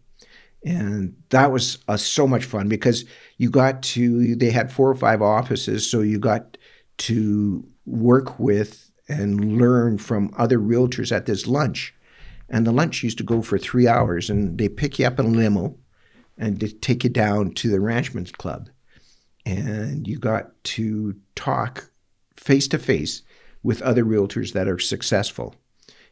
And 0.68 1.16
that 1.30 1.54
was 1.54 1.78
uh, 1.88 1.96
so 1.96 2.28
much 2.28 2.44
fun 2.44 2.68
because 2.68 3.06
you 3.38 3.50
got 3.50 3.82
to, 3.84 4.36
they 4.36 4.50
had 4.50 4.70
four 4.70 4.90
or 4.90 4.96
five 4.96 5.22
offices, 5.22 5.90
so 5.90 6.02
you 6.02 6.20
got 6.20 6.58
to 6.98 7.66
work 7.86 8.38
with 8.38 8.92
and 9.08 9.58
learn 9.58 9.98
from 9.98 10.30
other 10.38 10.60
realtors 10.60 11.16
at 11.16 11.26
this 11.26 11.48
lunch. 11.48 11.96
And 12.50 12.68
the 12.68 12.74
lunch 12.74 13.02
used 13.02 13.18
to 13.20 13.24
go 13.24 13.42
for 13.42 13.58
three 13.58 13.88
hours, 13.88 14.30
and 14.30 14.58
they 14.58 14.68
pick 14.68 15.00
you 15.00 15.06
up 15.06 15.20
in 15.20 15.28
a 15.28 15.30
limo 15.30 15.78
and 16.38 16.60
they 16.60 16.68
take 16.68 17.06
you 17.06 17.10
down 17.10 17.52
to 17.52 17.70
the 17.70 17.80
Ranchmen's 17.80 18.34
Club. 18.34 18.70
And 19.46 20.06
you 20.06 20.20
got 20.20 20.62
to 20.66 21.16
talk 21.36 21.90
face 22.36 22.68
to 22.68 22.78
face 22.78 23.22
with 23.64 23.82
other 23.82 24.04
realtors 24.04 24.52
that 24.52 24.68
are 24.68 24.80
successful. 24.80 25.56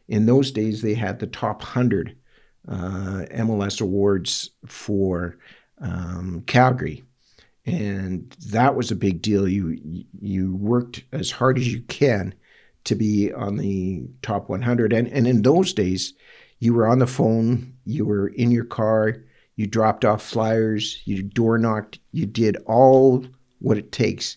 In 0.08 0.24
those 0.24 0.50
days, 0.50 0.80
they 0.80 0.94
had 0.94 1.18
the 1.18 1.26
top 1.26 1.60
100 1.60 2.08
uh, 2.08 2.12
MLS 2.68 3.80
awards 3.80 4.50
for 4.66 5.38
um, 5.80 6.42
Calgary. 6.46 7.02
And 7.64 8.30
that 8.46 8.76
was 8.76 8.90
a 8.90 8.96
big 8.96 9.22
deal. 9.22 9.48
You 9.48 9.78
you 10.20 10.54
worked 10.56 11.02
as 11.12 11.30
hard 11.30 11.58
as 11.58 11.72
you 11.72 11.80
can 11.82 12.34
to 12.84 12.94
be 12.94 13.32
on 13.32 13.56
the 13.56 14.06
top 14.22 14.48
100. 14.48 14.92
And, 14.92 15.08
and 15.08 15.26
in 15.26 15.42
those 15.42 15.72
days, 15.72 16.14
you 16.60 16.72
were 16.72 16.86
on 16.86 17.00
the 17.00 17.06
phone, 17.06 17.74
you 17.84 18.06
were 18.06 18.28
in 18.28 18.50
your 18.50 18.64
car, 18.64 19.16
you 19.56 19.66
dropped 19.66 20.04
off 20.04 20.22
flyers, 20.22 21.02
you 21.04 21.22
door 21.22 21.58
knocked, 21.58 21.98
you 22.12 22.26
did 22.26 22.56
all 22.66 23.26
what 23.58 23.76
it 23.76 23.92
takes 23.92 24.36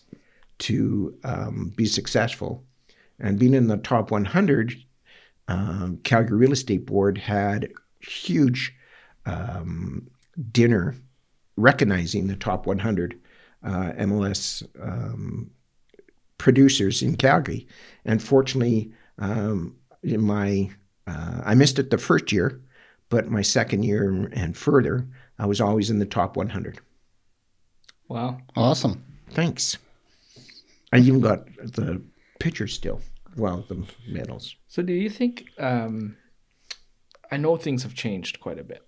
to 0.58 1.16
um, 1.24 1.72
be 1.76 1.86
successful. 1.86 2.64
And 3.20 3.38
being 3.38 3.54
in 3.54 3.68
the 3.68 3.76
top 3.76 4.10
100, 4.10 4.74
um, 5.48 5.98
Calgary 6.02 6.38
Real 6.38 6.52
Estate 6.52 6.86
Board 6.86 7.18
had 7.18 7.70
huge 8.00 8.74
um, 9.26 10.08
dinner 10.52 10.96
recognizing 11.56 12.26
the 12.26 12.36
top 12.36 12.66
100 12.66 13.20
uh, 13.62 13.92
MLS 13.98 14.66
um, 14.82 15.50
producers 16.38 17.02
in 17.02 17.16
Calgary. 17.16 17.66
And 18.04 18.22
fortunately, 18.22 18.92
um, 19.18 19.76
in 20.02 20.22
my 20.22 20.70
uh, 21.06 21.42
I 21.44 21.54
missed 21.54 21.78
it 21.78 21.90
the 21.90 21.98
first 21.98 22.32
year, 22.32 22.60
but 23.08 23.30
my 23.30 23.42
second 23.42 23.82
year 23.82 24.30
and 24.32 24.56
further, 24.56 25.06
I 25.38 25.46
was 25.46 25.60
always 25.60 25.90
in 25.90 25.98
the 25.98 26.06
top 26.06 26.36
100. 26.36 26.78
Wow. 28.08 28.38
Awesome. 28.56 29.04
Thanks. 29.30 29.78
I 30.92 30.98
even 30.98 31.20
got 31.20 31.46
the 31.56 32.02
picture 32.38 32.66
still. 32.66 33.00
Well, 33.36 33.64
the 33.68 33.84
medals. 34.08 34.56
So 34.68 34.82
do 34.82 34.92
you 34.92 35.08
think 35.08 35.44
um 35.58 36.16
I 37.30 37.36
know 37.36 37.56
things 37.56 37.82
have 37.84 37.94
changed 37.94 38.40
quite 38.40 38.58
a 38.58 38.64
bit, 38.64 38.82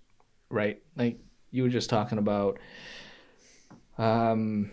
right? 0.49 0.81
Like 0.95 1.19
you 1.51 1.63
were 1.63 1.69
just 1.69 1.89
talking 1.89 2.17
about 2.17 2.59
um 3.97 4.71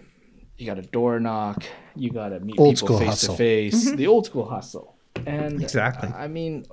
you 0.57 0.67
got 0.67 0.79
a 0.79 0.83
door 0.83 1.19
knock, 1.21 1.65
you 1.97 2.11
got 2.11 2.31
to 2.31 2.41
meet 2.41 2.57
Old 2.59 2.77
people 2.79 2.99
face 2.99 3.09
hustle. 3.09 3.35
to 3.35 3.39
face, 3.39 3.91
the 3.93 4.07
old 4.07 4.27
school 4.27 4.49
hustle. 4.49 4.97
And 5.27 5.63
Exactly. 5.63 6.09
I 6.11 6.29
mean 6.29 6.65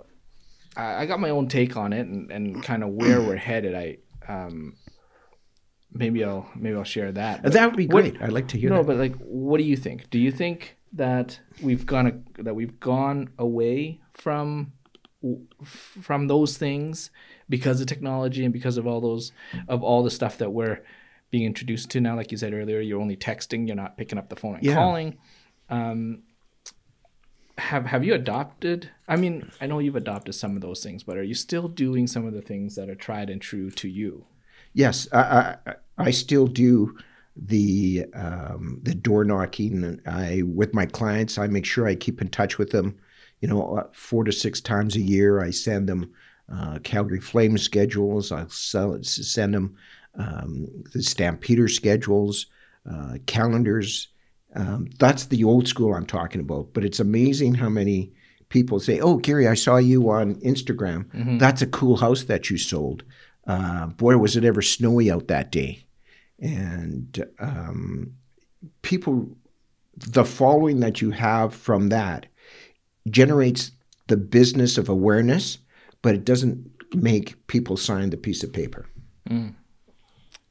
I, 0.75 1.03
I 1.03 1.05
got 1.05 1.19
my 1.19 1.29
own 1.29 1.47
take 1.47 1.75
on 1.77 1.93
it 1.93 2.05
and, 2.07 2.31
and 2.31 2.63
kind 2.63 2.83
of 2.83 2.89
where 2.89 3.21
we're 3.21 3.35
headed. 3.37 3.75
I 3.75 3.97
um 4.27 4.75
maybe 5.91 6.23
I'll 6.23 6.49
maybe 6.55 6.75
I'll 6.75 6.83
share 6.83 7.11
that. 7.13 7.43
But 7.43 7.53
That 7.53 7.65
would 7.67 7.77
be 7.77 7.87
what- 7.87 8.01
great. 8.03 8.21
I'd 8.21 8.31
like 8.31 8.47
to 8.49 8.57
hear 8.57 8.69
that. 8.69 8.75
no, 8.75 8.81
that. 8.83 8.87
but 8.87 8.97
like, 8.97 9.15
what 9.17 9.57
do 9.57 9.63
you 9.63 9.75
think? 9.77 10.09
Do 10.09 10.19
you 10.19 10.31
think 10.31 10.77
that 10.93 11.39
we've 11.61 11.85
gone 11.85 12.25
that 12.39 12.55
we've 12.55 12.79
gone 12.79 13.29
away 13.37 13.99
from 14.13 14.73
from 15.63 16.27
those 16.27 16.57
things 16.57 17.11
because 17.49 17.81
of 17.81 17.87
technology 17.87 18.43
and 18.43 18.53
because 18.53 18.77
of 18.77 18.85
all 18.87 19.01
those 19.01 19.31
of 19.67 19.83
all 19.83 20.03
the 20.03 20.11
stuff 20.11 20.37
that 20.37 20.51
we're 20.51 20.79
being 21.31 21.45
introduced 21.45 21.89
to 21.91 22.01
now? 22.01 22.15
Like 22.15 22.31
you 22.31 22.37
said 22.37 22.53
earlier, 22.53 22.79
you're 22.79 23.01
only 23.01 23.17
texting, 23.17 23.67
you're 23.67 23.75
not 23.75 23.97
picking 23.97 24.17
up 24.17 24.29
the 24.29 24.35
phone 24.35 24.55
and 24.55 24.65
Yeah. 24.65 24.75
calling. 24.75 25.17
Um, 25.69 26.23
have 27.57 27.85
have 27.87 28.03
you 28.03 28.13
adopted? 28.13 28.91
I 29.07 29.15
mean, 29.15 29.51
I 29.59 29.65
know 29.67 29.79
you've 29.79 29.95
adopted 29.95 30.35
some 30.35 30.55
of 30.55 30.61
those 30.61 30.83
things, 30.83 31.03
but 31.03 31.17
are 31.17 31.23
you 31.23 31.33
still 31.33 31.67
doing 31.67 32.05
some 32.07 32.25
of 32.25 32.33
the 32.33 32.41
things 32.41 32.75
that 32.75 32.89
are 32.89 32.95
tried 32.95 33.29
and 33.29 33.41
true 33.41 33.71
to 33.71 33.87
you? 33.87 34.25
Yes, 34.73 35.07
I, 35.11 35.55
I, 35.65 35.73
I 35.97 36.11
still 36.11 36.45
do 36.45 36.95
the 37.35 38.05
um, 38.13 38.79
the 38.83 38.93
door 38.93 39.23
knocking. 39.23 39.99
I 40.05 40.43
with 40.45 40.73
my 40.75 40.85
clients, 40.85 41.37
I 41.39 41.47
make 41.47 41.65
sure 41.65 41.87
I 41.87 41.95
keep 41.95 42.21
in 42.21 42.29
touch 42.29 42.57
with 42.59 42.69
them. 42.69 42.97
You 43.41 43.47
know, 43.47 43.77
uh, 43.77 43.87
four 43.91 44.23
to 44.23 44.31
six 44.31 44.61
times 44.61 44.95
a 44.95 45.01
year, 45.01 45.41
I 45.41 45.51
send 45.51 45.87
them 45.87 46.11
uh, 46.51 46.79
Calgary 46.83 47.19
Flames 47.19 47.61
schedules. 47.61 48.31
I 48.31 48.45
sell, 48.49 48.97
send 49.03 49.53
them 49.53 49.75
um, 50.15 50.67
the 50.93 51.03
Stampeder 51.03 51.67
schedules, 51.67 52.47
uh, 52.89 53.17
calendars. 53.25 54.07
Um, 54.55 54.87
that's 54.97 55.25
the 55.25 55.43
old 55.43 55.67
school 55.67 55.93
I'm 55.93 56.05
talking 56.05 56.41
about. 56.41 56.73
But 56.73 56.83
it's 56.83 56.99
amazing 56.99 57.55
how 57.55 57.69
many 57.69 58.13
people 58.49 58.79
say, 58.79 58.99
"Oh, 58.99 59.17
Gary, 59.17 59.47
I 59.47 59.53
saw 59.53 59.77
you 59.77 60.09
on 60.09 60.35
Instagram. 60.35 61.05
That's 61.37 61.61
a 61.61 61.67
cool 61.67 61.97
house 61.97 62.23
that 62.23 62.49
you 62.49 62.57
sold. 62.57 63.03
Uh, 63.45 63.87
boy, 63.87 64.17
was 64.17 64.35
it 64.35 64.45
ever 64.45 64.61
snowy 64.61 65.11
out 65.11 65.27
that 65.27 65.51
day." 65.51 65.85
And 66.39 67.23
um, 67.39 68.13
people, 68.81 69.35
the 69.95 70.25
following 70.25 70.79
that 70.79 71.01
you 71.01 71.11
have 71.11 71.53
from 71.53 71.89
that 71.89 72.27
generates 73.09 73.71
the 74.07 74.17
business 74.17 74.77
of 74.77 74.89
awareness, 74.89 75.57
but 76.01 76.15
it 76.15 76.25
doesn't 76.25 76.69
make 76.95 77.45
people 77.47 77.77
sign 77.77 78.09
the 78.09 78.17
piece 78.17 78.43
of 78.43 78.53
paper. 78.53 78.85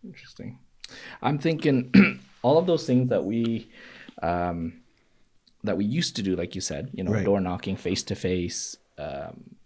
Interesting. 0.05 0.59
I'm 1.23 1.39
thinking 1.39 2.21
all 2.43 2.59
of 2.59 2.67
those 2.67 2.87
things 2.87 3.09
that 3.11 3.25
we 3.25 3.69
um, 4.23 4.81
that 5.65 5.77
we 5.77 5.85
used 5.85 6.17
to 6.17 6.23
do, 6.23 6.37
like 6.37 6.55
you 6.55 6.61
said, 6.61 6.91
you 6.93 7.03
know, 7.03 7.11
Right. 7.13 7.25
door 7.25 7.41
knocking, 7.41 7.77
face 7.77 8.03
to 8.05 8.15
face, 8.15 8.77
um, 8.99 9.57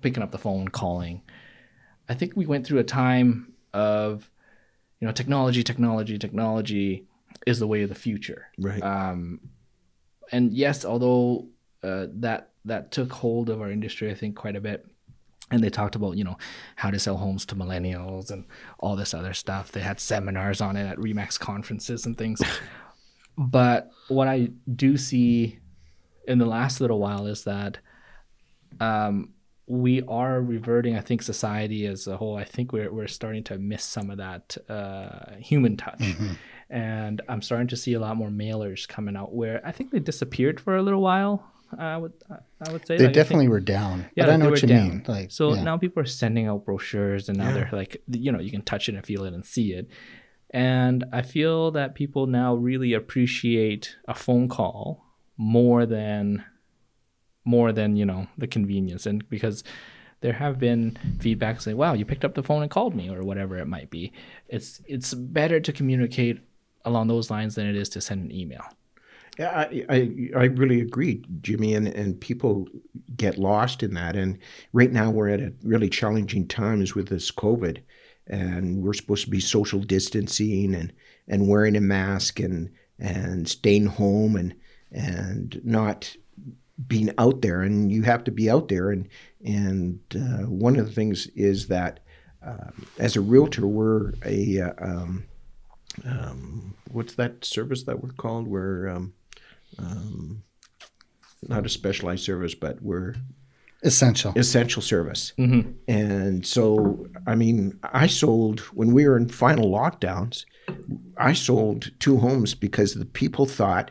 picking 0.00 0.22
up 0.22 0.32
the 0.32 0.38
phone, 0.38 0.68
calling. 0.68 1.22
I 2.08 2.14
think 2.14 2.32
we 2.36 2.44
went 2.46 2.66
through 2.66 2.80
a 2.80 2.84
time 2.84 3.52
of, 3.72 4.30
you 5.00 5.06
know, 5.06 5.12
technology, 5.12 5.62
technology, 5.62 6.18
technology 6.18 7.06
is 7.46 7.58
the 7.60 7.66
way 7.68 7.82
of 7.82 7.88
the 7.88 7.94
future. 7.94 8.48
Right. 8.58 8.82
Um, 8.82 9.40
and 10.32 10.52
yes, 10.52 10.84
although 10.84 11.48
uh, 11.84 12.06
that 12.14 12.50
that 12.64 12.90
took 12.90 13.12
hold 13.12 13.50
of 13.50 13.60
our 13.60 13.70
industry, 13.70 14.10
I 14.10 14.14
think 14.14 14.36
quite 14.36 14.56
a 14.56 14.60
bit. 14.60 14.86
And 15.50 15.62
they 15.62 15.68
talked 15.70 15.94
about 15.94 16.16
you 16.16 16.24
know 16.24 16.38
how 16.76 16.90
to 16.90 16.98
sell 16.98 17.18
homes 17.18 17.44
to 17.46 17.54
millennials 17.54 18.30
and 18.30 18.44
all 18.78 18.96
this 18.96 19.12
other 19.12 19.34
stuff. 19.34 19.70
They 19.70 19.80
had 19.80 20.00
seminars 20.00 20.60
on 20.60 20.76
it 20.76 20.86
at 20.86 20.98
Remax 20.98 21.38
conferences 21.38 22.06
and 22.06 22.16
things. 22.16 22.42
but 23.38 23.90
what 24.08 24.26
I 24.26 24.48
do 24.74 24.96
see 24.96 25.58
in 26.26 26.38
the 26.38 26.46
last 26.46 26.80
little 26.80 26.98
while 26.98 27.26
is 27.26 27.44
that 27.44 27.78
um, 28.80 29.34
we 29.66 30.02
are 30.02 30.40
reverting. 30.40 30.96
I 30.96 31.00
think 31.00 31.22
society 31.22 31.86
as 31.86 32.06
a 32.06 32.16
whole. 32.16 32.36
I 32.36 32.44
think 32.44 32.72
we're 32.72 32.92
we're 32.92 33.06
starting 33.06 33.44
to 33.44 33.58
miss 33.58 33.84
some 33.84 34.10
of 34.10 34.18
that 34.18 34.56
uh, 34.68 35.36
human 35.38 35.76
touch, 35.76 36.02
and 36.70 37.22
I'm 37.28 37.42
starting 37.42 37.68
to 37.68 37.76
see 37.76 37.94
a 37.94 38.00
lot 38.00 38.16
more 38.16 38.30
mailers 38.30 38.86
coming 38.86 39.16
out 39.16 39.34
where 39.34 39.60
I 39.64 39.72
think 39.72 39.90
they 39.90 40.00
disappeared 40.00 40.60
for 40.60 40.76
a 40.76 40.82
little 40.82 41.02
while. 41.02 41.50
I 41.78 41.96
would 41.96 42.12
I 42.66 42.72
would 42.72 42.86
say 42.86 42.96
They 42.96 43.04
Like, 43.06 43.14
definitely 43.14 43.48
were 43.48 43.60
down. 43.60 44.06
yeah, 44.16 44.26
but 44.26 44.32
I 44.32 44.36
know 44.36 44.50
what 44.50 44.62
you 44.62 44.68
down. 44.68 44.88
mean. 44.88 45.04
Like 45.06 45.30
so 45.30 45.54
yeah. 45.54 45.62
now 45.62 45.76
people 45.78 46.02
are 46.02 46.06
sending 46.06 46.46
out 46.46 46.64
brochures, 46.64 47.28
and 47.28 47.38
now 47.38 47.48
Yeah. 47.48 47.54
they're 47.54 47.70
like, 47.72 48.02
you 48.08 48.30
know, 48.32 48.40
you 48.40 48.50
can 48.50 48.62
touch 48.62 48.88
it 48.88 48.94
and 48.94 49.04
feel 49.04 49.24
it 49.24 49.34
and 49.34 49.44
see 49.44 49.72
it. 49.72 49.88
And 50.50 51.04
I 51.12 51.22
feel 51.22 51.70
that 51.72 51.94
people 51.94 52.26
now 52.26 52.54
really 52.54 52.92
appreciate 52.92 53.96
a 54.06 54.14
phone 54.14 54.48
call 54.48 55.04
more 55.36 55.84
than 55.84 56.44
more 57.44 57.72
than 57.72 57.96
you 57.96 58.06
know 58.06 58.28
the 58.38 58.46
convenience, 58.46 59.04
and 59.06 59.28
because 59.28 59.64
there 60.20 60.34
have 60.34 60.58
been 60.58 60.96
feedback 61.20 61.60
saying, 61.60 61.76
"Wow, 61.76 61.92
you 61.94 62.04
picked 62.04 62.24
up 62.24 62.34
the 62.34 62.42
phone 62.42 62.62
and 62.62 62.70
called 62.70 62.94
me," 62.94 63.10
or 63.10 63.22
whatever 63.22 63.58
it 63.58 63.66
might 63.66 63.90
be. 63.90 64.12
It's 64.48 64.80
it's 64.86 65.12
better 65.12 65.60
to 65.60 65.72
communicate 65.72 66.38
along 66.84 67.08
those 67.08 67.30
lines 67.30 67.54
than 67.56 67.66
it 67.66 67.76
is 67.76 67.88
to 67.90 68.00
send 68.00 68.22
an 68.24 68.32
email. 68.32 68.62
Yeah, 69.38 69.50
I, 69.50 69.84
I, 69.88 70.30
I 70.36 70.44
really 70.44 70.80
agree, 70.80 71.24
Jimmy, 71.40 71.74
and, 71.74 71.88
and 71.88 72.20
people 72.20 72.68
get 73.16 73.36
lost 73.36 73.82
in 73.82 73.94
that. 73.94 74.14
And 74.14 74.38
right 74.72 74.92
now 74.92 75.10
we're 75.10 75.28
at 75.28 75.40
a 75.40 75.52
really 75.64 75.88
challenging 75.88 76.46
times 76.46 76.94
with 76.94 77.08
this 77.08 77.32
COVID, 77.32 77.82
and 78.28 78.82
we're 78.82 78.92
supposed 78.94 79.24
to 79.24 79.30
be 79.30 79.40
social 79.40 79.80
distancing 79.80 80.74
and, 80.74 80.92
and 81.26 81.48
wearing 81.48 81.76
a 81.76 81.80
mask 81.80 82.40
and 82.40 82.70
and 83.00 83.48
staying 83.48 83.86
home 83.86 84.36
and 84.36 84.54
and 84.92 85.60
not 85.64 86.14
being 86.86 87.10
out 87.18 87.42
there. 87.42 87.62
And 87.62 87.90
you 87.90 88.02
have 88.02 88.22
to 88.24 88.30
be 88.30 88.48
out 88.48 88.68
there. 88.68 88.90
And 88.90 89.08
and 89.44 89.98
uh, 90.14 90.46
one 90.46 90.76
of 90.76 90.86
the 90.86 90.92
things 90.92 91.26
is 91.34 91.66
that 91.68 92.00
uh, 92.46 92.70
as 92.98 93.16
a 93.16 93.20
realtor, 93.20 93.66
we're 93.66 94.12
a 94.24 94.60
uh, 94.60 94.72
um, 94.78 95.24
um, 96.04 96.74
what's 96.90 97.14
that 97.14 97.44
service 97.44 97.84
that 97.84 98.02
we're 98.02 98.10
called? 98.10 98.46
We're 98.46 98.88
um, 98.88 99.12
um, 99.78 100.42
not 101.48 101.66
a 101.66 101.68
specialized 101.68 102.24
service, 102.24 102.54
but 102.54 102.80
we're 102.82 103.14
essential. 103.82 104.32
essential 104.36 104.82
service. 104.82 105.32
Mm-hmm. 105.38 105.70
And 105.88 106.46
so, 106.46 107.06
I 107.26 107.34
mean, 107.34 107.78
I 107.82 108.06
sold 108.06 108.60
when 108.72 108.92
we 108.92 109.06
were 109.06 109.16
in 109.16 109.28
final 109.28 109.70
lockdowns. 109.70 110.44
I 111.16 111.32
sold 111.32 111.90
two 112.00 112.18
homes 112.18 112.54
because 112.54 112.94
the 112.94 113.04
people 113.04 113.46
thought 113.46 113.90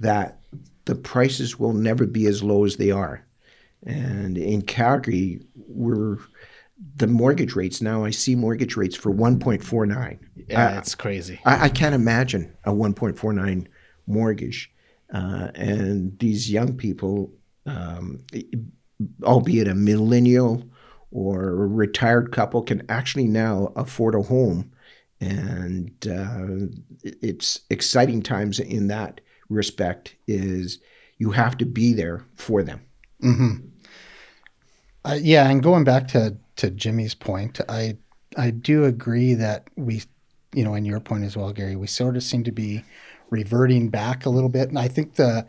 that 0.00 0.40
the 0.84 0.94
prices 0.94 1.58
will 1.58 1.72
never 1.72 2.06
be 2.06 2.26
as 2.26 2.42
low 2.42 2.64
as 2.64 2.76
they 2.76 2.90
are. 2.90 3.24
And 3.86 4.36
in 4.36 4.62
Calgary, 4.62 5.40
we're 5.54 6.18
the 6.96 7.06
mortgage 7.06 7.54
rates 7.54 7.80
now. 7.80 8.04
I 8.04 8.10
see 8.10 8.34
mortgage 8.34 8.76
rates 8.76 8.96
for 8.96 9.10
one 9.10 9.38
point 9.38 9.62
four 9.62 9.86
nine. 9.86 10.18
Yeah, 10.48 10.78
it's 10.78 10.94
crazy. 10.94 11.40
I, 11.44 11.66
I 11.66 11.68
can't 11.68 11.94
imagine 11.94 12.56
a 12.64 12.72
1.49 12.72 13.66
mortgage. 14.06 14.72
Uh, 15.12 15.48
and 15.54 16.18
these 16.18 16.50
young 16.50 16.76
people, 16.76 17.32
um, 17.66 18.22
albeit 19.22 19.68
a 19.68 19.74
millennial 19.74 20.64
or 21.10 21.48
a 21.48 21.66
retired 21.66 22.32
couple, 22.32 22.62
can 22.62 22.82
actually 22.88 23.26
now 23.26 23.72
afford 23.76 24.14
a 24.14 24.22
home. 24.22 24.70
And 25.20 25.92
uh, 26.08 26.68
it's 27.02 27.60
exciting 27.70 28.22
times 28.22 28.60
in 28.60 28.88
that 28.88 29.20
respect 29.48 30.14
is 30.26 30.78
you 31.18 31.30
have 31.32 31.56
to 31.58 31.64
be 31.66 31.92
there 31.92 32.24
for 32.34 32.62
them. 32.62 32.82
hmm 33.20 33.54
Uh, 35.04 35.18
yeah, 35.20 35.48
and 35.48 35.62
going 35.62 35.84
back 35.84 36.08
to 36.08 36.36
to 36.56 36.70
Jimmy's 36.70 37.14
point, 37.14 37.60
I 37.68 37.96
I 38.36 38.50
do 38.50 38.84
agree 38.84 39.34
that 39.34 39.68
we, 39.76 40.02
you 40.54 40.64
know, 40.64 40.74
and 40.74 40.86
your 40.86 41.00
point 41.00 41.24
as 41.24 41.36
well, 41.36 41.52
Gary, 41.52 41.76
we 41.76 41.86
sort 41.86 42.16
of 42.16 42.22
seem 42.22 42.44
to 42.44 42.52
be 42.52 42.84
reverting 43.30 43.88
back 43.88 44.26
a 44.26 44.30
little 44.30 44.48
bit, 44.48 44.68
and 44.68 44.78
I 44.78 44.88
think 44.88 45.14
the 45.14 45.46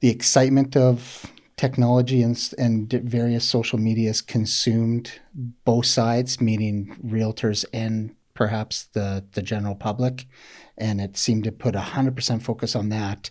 the 0.00 0.10
excitement 0.10 0.76
of 0.76 1.26
technology 1.56 2.22
and 2.22 2.52
and 2.58 2.92
various 2.92 3.48
social 3.48 3.78
medias 3.78 4.20
consumed 4.20 5.20
both 5.64 5.86
sides, 5.86 6.40
meaning 6.40 6.96
realtors 7.04 7.64
and 7.72 8.14
perhaps 8.34 8.84
the 8.92 9.24
the 9.32 9.42
general 9.42 9.74
public, 9.74 10.26
and 10.76 11.00
it 11.00 11.16
seemed 11.16 11.44
to 11.44 11.52
put 11.52 11.74
a 11.74 11.80
hundred 11.80 12.14
percent 12.14 12.42
focus 12.42 12.76
on 12.76 12.88
that, 12.90 13.30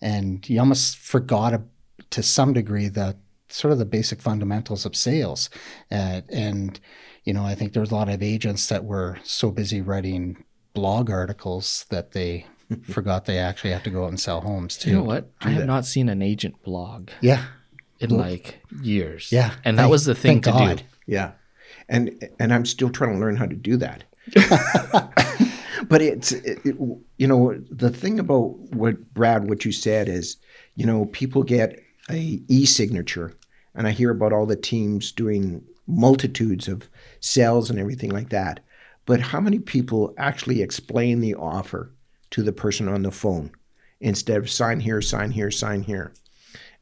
and 0.00 0.48
you 0.48 0.58
almost 0.58 0.96
forgot 0.96 1.54
a, 1.54 1.62
to 2.10 2.22
some 2.22 2.52
degree 2.52 2.88
the 2.88 3.16
sort 3.48 3.72
of 3.72 3.78
the 3.78 3.84
basic 3.84 4.20
fundamentals 4.20 4.84
of 4.86 4.96
sales, 4.96 5.50
uh, 5.90 6.22
and 6.30 6.80
you 7.24 7.32
know 7.32 7.44
I 7.44 7.54
think 7.54 7.72
there's 7.72 7.90
a 7.90 7.94
lot 7.94 8.08
of 8.08 8.22
agents 8.22 8.68
that 8.68 8.84
were 8.84 9.18
so 9.22 9.50
busy 9.50 9.80
writing 9.80 10.44
blog 10.72 11.10
articles 11.10 11.86
that 11.90 12.12
they 12.12 12.46
forgot 12.82 13.24
they 13.26 13.38
actually 13.38 13.70
have 13.70 13.82
to 13.84 13.90
go 13.90 14.04
out 14.04 14.08
and 14.10 14.20
sell 14.20 14.40
homes 14.40 14.76
too. 14.76 14.90
You 14.90 14.96
know 14.96 15.02
what? 15.04 15.30
I 15.40 15.50
have 15.50 15.66
not 15.66 15.84
seen 15.86 16.08
an 16.08 16.22
agent 16.22 16.62
blog 16.62 17.10
Yeah, 17.20 17.44
in 18.00 18.10
like 18.10 18.60
years. 18.82 19.30
yeah, 19.32 19.54
and 19.64 19.78
that 19.78 19.82
Thank- 19.82 19.90
was 19.92 20.04
the 20.04 20.14
thing 20.14 20.40
thank 20.40 20.44
to 20.44 20.50
God. 20.52 20.76
do. 20.78 20.82
Yeah, 21.06 21.32
and 21.88 22.28
and 22.40 22.52
I'm 22.52 22.66
still 22.66 22.90
trying 22.90 23.12
to 23.14 23.18
learn 23.18 23.36
how 23.36 23.46
to 23.46 23.54
do 23.56 23.76
that. 23.76 24.04
but 25.88 26.02
it's 26.02 26.32
it, 26.32 26.58
it- 26.64 26.76
you 27.18 27.26
know 27.26 27.54
the 27.70 27.90
thing 27.90 28.18
about 28.18 28.58
what 28.74 29.14
Brad 29.14 29.48
what 29.48 29.64
you 29.64 29.72
said 29.72 30.08
is 30.08 30.36
you 30.74 30.86
know 30.86 31.06
people 31.06 31.42
get 31.42 31.78
a 32.10 32.40
e-signature, 32.48 33.32
and 33.74 33.86
I 33.86 33.90
hear 33.90 34.10
about 34.10 34.32
all 34.32 34.46
the 34.46 34.56
teams 34.56 35.12
doing 35.12 35.62
multitudes 35.86 36.68
of 36.68 36.88
sales 37.20 37.70
and 37.70 37.78
everything 37.78 38.10
like 38.10 38.30
that. 38.30 38.60
But 39.06 39.20
how 39.20 39.40
many 39.40 39.60
people 39.60 40.12
actually 40.18 40.62
explain 40.62 41.20
the 41.20 41.34
offer 41.36 41.92
to 42.30 42.42
the 42.42 42.52
person 42.52 42.88
on 42.88 43.02
the 43.02 43.10
phone 43.10 43.50
instead 44.00 44.38
of 44.38 44.50
sign 44.50 44.80
here, 44.80 45.00
sign 45.00 45.30
here, 45.30 45.50
sign 45.50 45.82
here? 45.82 46.12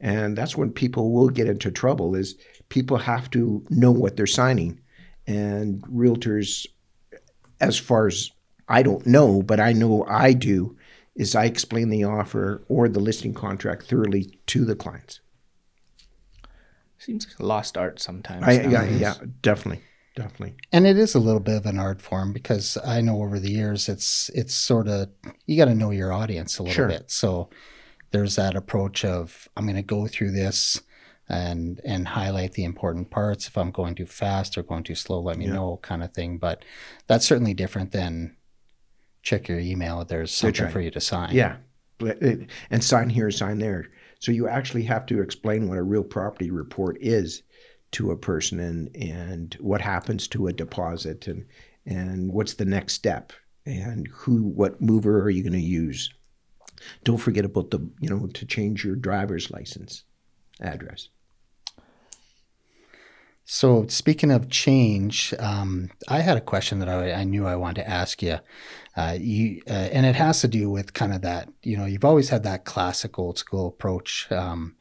And 0.00 0.36
that's 0.36 0.56
when 0.56 0.72
people 0.72 1.12
will 1.12 1.28
get 1.28 1.48
into 1.48 1.70
trouble 1.70 2.14
is 2.14 2.36
people 2.68 2.98
have 2.98 3.30
to 3.30 3.64
know 3.70 3.92
what 3.92 4.16
they're 4.16 4.26
signing. 4.26 4.80
And 5.26 5.82
realtors, 5.82 6.66
as 7.60 7.78
far 7.78 8.06
as 8.08 8.30
I 8.68 8.82
don't 8.82 9.06
know, 9.06 9.42
but 9.42 9.60
I 9.60 9.72
know 9.72 10.04
I 10.08 10.32
do, 10.32 10.76
is 11.14 11.34
I 11.34 11.44
explain 11.44 11.90
the 11.90 12.04
offer 12.04 12.64
or 12.68 12.88
the 12.88 13.00
listing 13.00 13.34
contract 13.34 13.84
thoroughly 13.84 14.38
to 14.46 14.64
the 14.64 14.74
clients. 14.74 15.20
Seems 16.98 17.26
like 17.26 17.38
a 17.38 17.46
lost 17.46 17.76
art 17.76 18.00
sometimes. 18.00 18.44
I, 18.44 18.62
yeah, 18.62 18.84
yeah, 18.84 19.14
definitely, 19.42 19.82
definitely. 20.14 20.54
and 20.72 20.86
it 20.86 20.96
is 20.98 21.14
a 21.14 21.18
little 21.20 21.40
bit 21.40 21.56
of 21.56 21.66
an 21.66 21.78
art 21.78 22.00
form 22.00 22.32
because 22.32 22.76
I 22.84 23.00
know 23.00 23.22
over 23.22 23.38
the 23.38 23.50
years 23.50 23.88
it's 23.88 24.30
it's 24.34 24.54
sort 24.54 24.88
of 24.88 25.08
you 25.46 25.56
got 25.56 25.66
to 25.66 25.74
know 25.74 25.90
your 25.90 26.12
audience 26.12 26.58
a 26.58 26.62
little 26.62 26.74
Sure. 26.74 26.88
bit. 26.88 27.10
So 27.10 27.50
there's 28.12 28.36
that 28.36 28.54
approach 28.56 29.04
of 29.04 29.48
I'm 29.56 29.64
going 29.64 29.76
to 29.76 29.82
go 29.82 30.06
through 30.06 30.32
this 30.32 30.80
and 31.28 31.80
and 31.84 32.06
highlight 32.08 32.52
the 32.52 32.64
important 32.64 33.10
parts. 33.10 33.48
If 33.48 33.56
I'm 33.56 33.70
going 33.70 33.94
too 33.94 34.06
fast 34.06 34.56
or 34.58 34.62
going 34.62 34.84
too 34.84 34.94
slow, 34.94 35.20
let 35.20 35.36
me 35.38 35.46
Yeah. 35.46 35.54
know, 35.54 35.78
kind 35.82 36.02
of 36.04 36.12
thing. 36.12 36.38
But 36.38 36.64
that's 37.06 37.26
certainly 37.26 37.54
different 37.54 37.92
than 37.92 38.36
check 39.22 39.48
your 39.48 39.58
email. 39.58 40.04
There's 40.04 40.30
something 40.32 40.68
for 40.68 40.80
you 40.80 40.90
to 40.90 41.00
sign. 41.00 41.34
Yeah. 41.34 41.56
Uh, 42.02 42.12
and 42.70 42.84
sign 42.84 43.08
here, 43.08 43.30
sign 43.30 43.58
there. 43.58 43.86
So 44.18 44.32
you 44.32 44.48
actually 44.48 44.82
have 44.84 45.06
to 45.06 45.22
explain 45.22 45.68
what 45.68 45.78
a 45.78 45.82
real 45.82 46.02
property 46.04 46.50
report 46.50 46.98
is 47.00 47.42
to 47.94 48.10
a 48.10 48.16
person 48.16 48.60
and, 48.60 48.94
and 48.96 49.54
what 49.60 49.80
happens 49.80 50.28
to 50.28 50.46
a 50.46 50.52
deposit 50.52 51.26
and, 51.26 51.46
and 51.86 52.32
what's 52.32 52.54
the 52.54 52.64
next 52.64 52.94
step 52.94 53.32
and 53.66 54.08
who, 54.08 54.42
what 54.42 54.80
mover 54.80 55.20
are 55.20 55.30
you 55.30 55.42
going 55.42 55.52
to 55.52 55.58
use? 55.58 56.12
Don't 57.04 57.18
forget 57.18 57.44
about 57.44 57.70
the, 57.70 57.78
you 58.00 58.10
know, 58.10 58.26
to 58.26 58.46
change 58.46 58.84
your 58.84 58.96
driver's 58.96 59.50
license 59.50 60.04
address. 60.60 61.08
So 63.46 63.86
speaking 63.88 64.30
of 64.30 64.48
change, 64.48 65.34
um, 65.38 65.90
I 66.08 66.20
had 66.20 66.36
a 66.36 66.40
question 66.40 66.78
that 66.78 66.88
I, 66.88 67.12
I 67.12 67.24
knew 67.24 67.46
I 67.46 67.56
wanted 67.56 67.82
to 67.82 67.88
ask 67.88 68.22
you. 68.22 68.38
Uh, 68.96 69.18
you 69.20 69.60
uh, 69.68 69.72
and 69.92 70.06
it 70.06 70.14
has 70.14 70.40
to 70.40 70.48
do 70.48 70.70
with 70.70 70.94
kind 70.94 71.12
of 71.12 71.20
that. 71.22 71.48
You 71.62 71.76
know, 71.76 71.84
you've 71.84 72.04
always 72.04 72.30
had 72.30 72.42
that 72.44 72.64
classic 72.64 73.18
old 73.18 73.38
school 73.38 73.68
approach. 73.68 74.30
Um, 74.32 74.76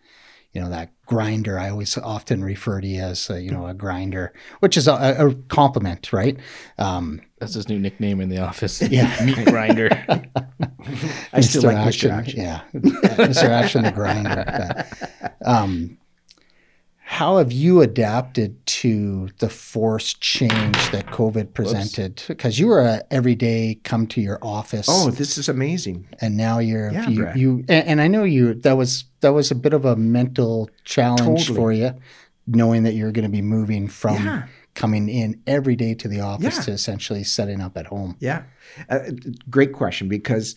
you 0.53 0.61
know 0.61 0.69
that 0.69 0.89
grinder. 1.05 1.57
I 1.59 1.69
always 1.69 1.97
often 1.97 2.43
refer 2.43 2.79
to 2.79 2.87
you 2.87 3.01
as 3.01 3.29
uh, 3.29 3.35
you 3.35 3.51
know 3.51 3.67
a 3.67 3.73
grinder, 3.73 4.33
which 4.59 4.77
is 4.77 4.87
a, 4.87 4.93
a 4.93 5.33
compliment, 5.47 6.13
right? 6.13 6.37
Um, 6.77 7.21
That's 7.39 7.55
his 7.55 7.67
new 7.67 7.79
nickname 7.79 8.21
in 8.21 8.29
the 8.29 8.39
office. 8.39 8.81
Yeah. 8.93 9.25
meat 9.25 9.45
grinder. 9.45 9.89
I 11.33 11.41
still 11.41 11.63
Mr. 11.63 11.65
like 11.65 11.77
Action, 11.77 12.11
Mr. 12.11 12.13
Action. 12.13 12.39
Yeah, 12.39 12.61
Mr. 12.73 13.43
Action 13.45 13.83
the 13.83 13.91
grinder. 13.91 14.85
Uh, 15.43 15.49
um, 15.49 15.97
how 17.13 17.37
have 17.37 17.51
you 17.51 17.79
adapted 17.81 18.65
to 18.65 19.29
the 19.37 19.47
forced 19.47 20.19
change 20.19 20.89
that 20.89 21.05
COVID 21.07 21.53
presented? 21.53 22.23
Because 22.27 22.57
you 22.57 22.65
were 22.65 22.79
a 22.81 23.03
everyday 23.11 23.75
come 23.83 24.07
to 24.07 24.19
your 24.19 24.39
office, 24.41 24.87
Oh, 24.89 25.11
this 25.11 25.37
is 25.37 25.47
amazing. 25.47 26.07
and 26.21 26.35
now 26.35 26.57
you're 26.57 26.91
Yeah, 26.91 27.07
you, 27.09 27.19
Brad. 27.21 27.37
you 27.37 27.65
and, 27.69 27.87
and 27.87 28.01
I 28.01 28.07
know 28.07 28.23
you 28.23 28.55
that 28.55 28.77
was 28.77 29.05
that 29.21 29.31
was 29.31 29.51
a 29.51 29.55
bit 29.55 29.73
of 29.73 29.85
a 29.85 29.95
mental 29.95 30.71
challenge 30.85 31.47
Totally. 31.47 31.55
for 31.55 31.71
you, 31.71 31.93
knowing 32.47 32.81
that 32.81 32.93
you're 32.95 33.11
going 33.11 33.25
to 33.25 33.29
be 33.31 33.43
moving 33.43 33.87
from 33.87 34.25
Yeah. 34.25 34.43
coming 34.73 35.07
in 35.07 35.39
every 35.45 35.75
day 35.75 35.93
to 35.93 36.07
the 36.07 36.19
office 36.21 36.55
Yeah. 36.57 36.63
to 36.63 36.71
essentially 36.71 37.23
setting 37.23 37.61
up 37.61 37.77
at 37.77 37.85
home. 37.85 38.15
Yeah, 38.19 38.41
uh, 38.89 38.99
great 39.51 39.71
question 39.73 40.07
because 40.07 40.55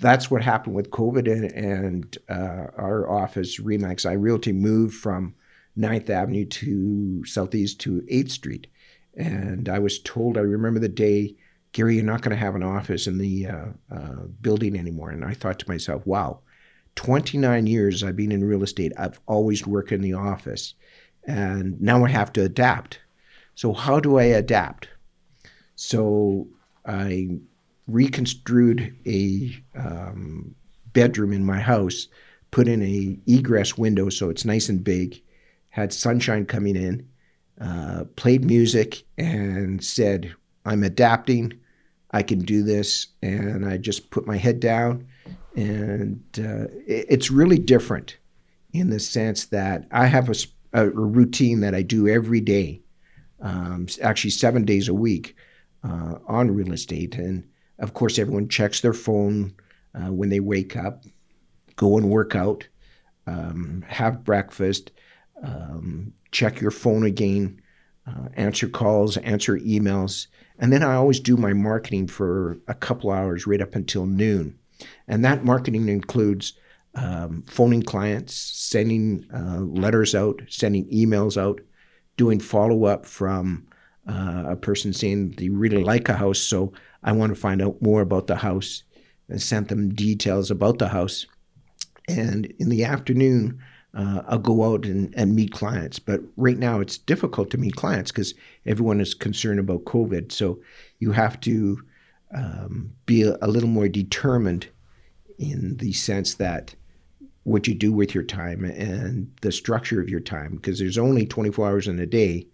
that's 0.00 0.30
what 0.30 0.42
happened 0.42 0.76
with 0.76 0.90
COVID 0.90 1.26
and, 1.30 1.44
and 1.52 2.18
uh, 2.28 2.70
our 2.78 3.10
office 3.10 3.58
Remax 3.60 4.06
iRealty 4.06 4.54
moved 4.54 4.94
from 4.94 5.34
9th 5.78 6.10
Avenue 6.10 6.46
to 6.46 7.24
Southeast 7.24 7.80
to 7.80 8.02
8th 8.10 8.30
Street, 8.30 8.66
and 9.16 9.68
I 9.68 9.78
was 9.78 9.98
told 10.00 10.36
I 10.36 10.40
remember 10.40 10.80
the 10.80 10.88
day, 10.88 11.36
Gary, 11.72 11.96
you're 11.96 12.04
not 12.04 12.22
going 12.22 12.36
to 12.36 12.42
have 12.42 12.54
an 12.54 12.62
office 12.62 13.06
in 13.06 13.18
the 13.18 13.46
uh, 13.46 13.66
uh, 13.90 14.24
building 14.40 14.78
anymore, 14.78 15.10
and 15.10 15.24
I 15.24 15.34
thought 15.34 15.58
to 15.60 15.68
myself, 15.68 16.06
wow. 16.06 16.40
29 16.96 17.66
years 17.66 18.02
I've 18.02 18.16
been 18.16 18.32
in 18.32 18.42
real 18.42 18.62
estate. 18.62 18.92
I've 18.98 19.20
always 19.26 19.66
worked 19.66 19.92
in 19.92 20.00
the 20.00 20.14
office. 20.14 20.74
And 21.24 21.80
now 21.80 22.04
I 22.04 22.08
have 22.08 22.32
to 22.34 22.42
adapt. 22.42 23.00
So, 23.54 23.72
how 23.72 24.00
do 24.00 24.18
I 24.18 24.24
adapt? 24.24 24.88
So, 25.74 26.48
I 26.86 27.38
reconstrued 27.86 28.96
a 29.06 29.62
um, 29.74 30.54
bedroom 30.92 31.32
in 31.32 31.44
my 31.44 31.60
house, 31.60 32.08
put 32.50 32.68
in 32.68 32.82
a 32.82 33.18
egress 33.26 33.76
window 33.76 34.08
so 34.08 34.30
it's 34.30 34.44
nice 34.44 34.68
and 34.68 34.82
big, 34.82 35.20
had 35.76 35.92
sunshine 35.92 36.46
coming 36.46 36.74
in, 36.74 37.06
uh, 37.60 38.04
played 38.16 38.42
music, 38.46 39.04
and 39.18 39.84
said, 39.84 40.32
"I'm 40.64 40.82
adapting. 40.82 41.52
I 42.12 42.22
can 42.22 42.38
do 42.38 42.62
this." 42.62 43.08
And 43.22 43.66
I 43.66 43.76
just 43.76 44.08
put 44.10 44.26
my 44.26 44.38
head 44.38 44.58
down, 44.58 45.06
and 45.54 46.22
uh, 46.38 46.68
it- 46.86 47.06
it's 47.10 47.30
really 47.30 47.58
different 47.58 48.16
in 48.72 48.88
the 48.88 48.98
sense 48.98 49.44
that 49.46 49.86
I 49.90 50.06
have 50.06 50.30
a 50.72 50.88
routine 50.88 51.60
that 51.60 51.74
I 51.74 51.82
do 51.82 52.08
every 52.08 52.40
day, 52.40 52.80
um, 53.40 53.86
actually 54.02 54.30
seven 54.30 54.64
days 54.64 54.88
a 54.88 54.94
week 54.94 55.36
uh, 55.84 56.14
on 56.26 56.50
real 56.50 56.72
estate. 56.72 57.16
And 57.16 57.44
of 57.78 57.92
course, 57.92 58.18
everyone 58.18 58.48
checks 58.48 58.80
their 58.80 58.94
phone 58.94 59.52
uh, 59.94 60.10
when 60.10 60.30
they 60.30 60.40
wake 60.40 60.74
up, 60.74 61.04
go 61.76 61.98
and 61.98 62.08
work 62.08 62.34
out, 62.34 62.66
um, 63.26 63.84
have 63.88 64.24
breakfast, 64.24 64.90
um, 65.42 66.12
check 66.30 66.60
your 66.60 66.70
phone 66.70 67.04
again, 67.04 67.60
uh, 68.06 68.28
answer 68.34 68.68
calls, 68.68 69.16
answer 69.18 69.58
emails. 69.58 70.26
And 70.58 70.72
then 70.72 70.82
I 70.82 70.94
always 70.94 71.20
do 71.20 71.36
my 71.36 71.52
marketing 71.52 72.06
for 72.06 72.58
a 72.68 72.74
couple 72.74 73.10
hours 73.10 73.46
right 73.46 73.60
up 73.60 73.74
until 73.74 74.06
noon. 74.06 74.58
And 75.08 75.24
that 75.24 75.44
marketing 75.44 75.88
includes 75.88 76.54
um, 76.94 77.44
phoning 77.46 77.82
clients, 77.82 78.34
sending 78.34 79.26
uh, 79.34 79.60
letters 79.60 80.14
out, 80.14 80.42
sending 80.48 80.88
emails 80.90 81.36
out, 81.36 81.60
doing 82.16 82.40
follow 82.40 82.84
up 82.84 83.04
from 83.04 83.66
uh, 84.08 84.44
a 84.48 84.56
person 84.56 84.92
saying 84.92 85.32
they 85.32 85.48
really 85.48 85.82
like 85.82 86.08
a 86.08 86.16
house, 86.16 86.38
so 86.38 86.72
I 87.02 87.12
want 87.12 87.34
to 87.34 87.40
find 87.40 87.60
out 87.60 87.82
more 87.82 88.00
about 88.00 88.26
the 88.26 88.36
house, 88.36 88.82
and 89.28 89.42
sent 89.42 89.68
them 89.68 89.94
details 89.94 90.50
about 90.50 90.78
the 90.78 90.88
house. 90.88 91.26
And 92.08 92.46
in 92.58 92.68
the 92.68 92.84
afternoon, 92.84 93.60
uh, 93.96 94.22
I'll 94.28 94.38
go 94.38 94.72
out 94.72 94.84
and, 94.84 95.12
and 95.16 95.34
meet 95.34 95.52
clients. 95.52 95.98
But 95.98 96.20
right 96.36 96.58
now, 96.58 96.80
it's 96.80 96.98
difficult 96.98 97.50
to 97.50 97.58
meet 97.58 97.76
clients 97.76 98.12
because 98.12 98.34
everyone 98.66 99.00
is 99.00 99.14
concerned 99.14 99.58
about 99.58 99.84
COVID. 99.84 100.30
So 100.30 100.60
you 100.98 101.12
have 101.12 101.40
to 101.40 101.82
um, 102.34 102.92
be 103.06 103.22
a, 103.22 103.38
a 103.40 103.48
little 103.48 103.70
more 103.70 103.88
determined 103.88 104.68
in 105.38 105.78
the 105.78 105.92
sense 105.92 106.34
that 106.34 106.74
what 107.44 107.66
you 107.66 107.74
do 107.74 107.92
with 107.92 108.14
your 108.14 108.24
time 108.24 108.64
and 108.64 109.30
the 109.40 109.52
structure 109.52 110.00
of 110.00 110.08
your 110.08 110.20
time 110.20 110.56
because 110.56 110.78
there's 110.78 110.98
only 110.98 111.24
24 111.24 111.68
hours 111.68 111.86
in 111.86 111.98
a 112.00 112.06
day 112.06 112.46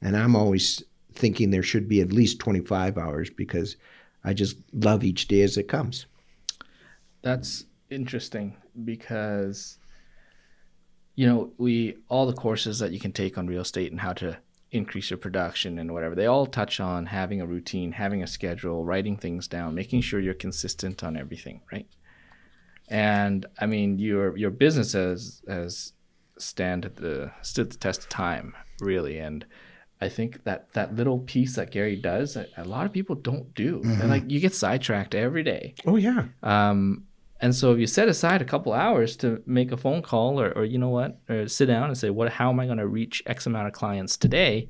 and 0.00 0.16
i'm 0.16 0.34
always 0.34 0.82
thinking 1.12 1.50
there 1.50 1.62
should 1.62 1.88
be 1.88 2.00
at 2.00 2.12
least 2.12 2.38
25 2.38 2.96
hours 2.96 3.28
because 3.28 3.76
i 4.24 4.32
just 4.32 4.56
love 4.72 5.04
each 5.04 5.28
day 5.28 5.42
as 5.42 5.58
it 5.58 5.68
comes 5.68 6.06
That's 7.20 7.66
interesting 7.90 8.56
because 8.84 9.78
you 11.18 11.26
know, 11.26 11.50
we 11.58 11.96
all 12.06 12.26
the 12.26 12.32
courses 12.32 12.78
that 12.78 12.92
you 12.92 13.00
can 13.00 13.10
take 13.10 13.36
on 13.36 13.48
real 13.48 13.62
estate 13.62 13.90
and 13.90 14.02
how 14.02 14.12
to 14.12 14.38
increase 14.70 15.10
your 15.10 15.16
production 15.18 15.76
and 15.76 15.92
whatever, 15.92 16.14
they 16.14 16.26
all 16.26 16.46
touch 16.46 16.78
on 16.78 17.06
having 17.06 17.40
a 17.40 17.46
routine, 17.46 17.90
having 17.90 18.22
a 18.22 18.26
schedule, 18.28 18.84
writing 18.84 19.16
things 19.16 19.48
down, 19.48 19.74
making 19.74 20.00
sure 20.00 20.20
you're 20.20 20.32
consistent 20.32 21.02
on 21.02 21.16
everything, 21.16 21.60
right? 21.72 21.88
And 22.88 23.46
I 23.58 23.66
mean, 23.66 23.98
your 23.98 24.36
your 24.36 24.52
business 24.52 24.92
has 24.92 25.42
has 25.48 25.92
stand 26.38 26.84
at 26.84 26.94
the 26.94 27.32
stood 27.42 27.72
the 27.72 27.78
test 27.78 28.02
of 28.04 28.08
time, 28.10 28.54
really. 28.78 29.18
And 29.18 29.44
I 30.00 30.08
think 30.08 30.44
that 30.44 30.72
that 30.74 30.94
little 30.94 31.18
piece 31.18 31.56
that 31.56 31.72
Gary 31.72 31.96
does, 31.96 32.36
a, 32.36 32.46
a 32.56 32.62
lot 32.64 32.86
of 32.86 32.92
people 32.92 33.16
don't 33.16 33.52
do. 33.56 33.82
And 33.82 34.08
like 34.08 34.30
you 34.30 34.38
get 34.38 34.54
sidetracked 34.54 35.16
every 35.16 35.42
day. 35.42 35.74
oh 35.84 35.96
yeah 35.96 36.26
Um, 36.44 37.07
and 37.40 37.54
so 37.54 37.72
if 37.72 37.78
you 37.78 37.86
set 37.86 38.08
aside 38.08 38.42
a 38.42 38.44
couple 38.44 38.72
hours 38.72 39.16
to 39.18 39.42
make 39.46 39.70
a 39.70 39.76
phone 39.76 40.02
call 40.02 40.40
or, 40.40 40.50
or 40.52 40.64
you 40.64 40.78
know 40.78 40.88
what, 40.88 41.20
or 41.28 41.46
sit 41.46 41.66
down 41.66 41.84
and 41.84 41.96
say, 41.96 42.10
what, 42.10 42.32
how 42.32 42.50
am 42.50 42.58
I 42.58 42.66
going 42.66 42.78
to 42.78 42.86
reach 42.86 43.22
X 43.26 43.46
amount 43.46 43.68
of 43.68 43.72
clients 43.72 44.16
today? 44.16 44.68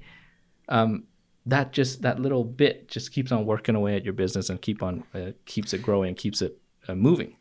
Um, 0.69 1.05
that 1.47 1.73
just, 1.73 2.03
that 2.03 2.21
little 2.21 2.45
bit 2.45 2.89
just 2.89 3.11
keeps 3.11 3.33
on 3.33 3.47
working 3.47 3.75
away 3.75 3.97
at 3.97 4.05
your 4.05 4.13
business 4.13 4.51
and 4.51 4.61
keep 4.61 4.83
on, 4.83 5.05
uh, 5.15 5.31
keeps 5.47 5.73
it 5.73 5.83
growing, 5.83 6.15
keeps 6.15 6.43
it 6.43 6.59
uh, 6.87 6.95
moving. 6.95 7.37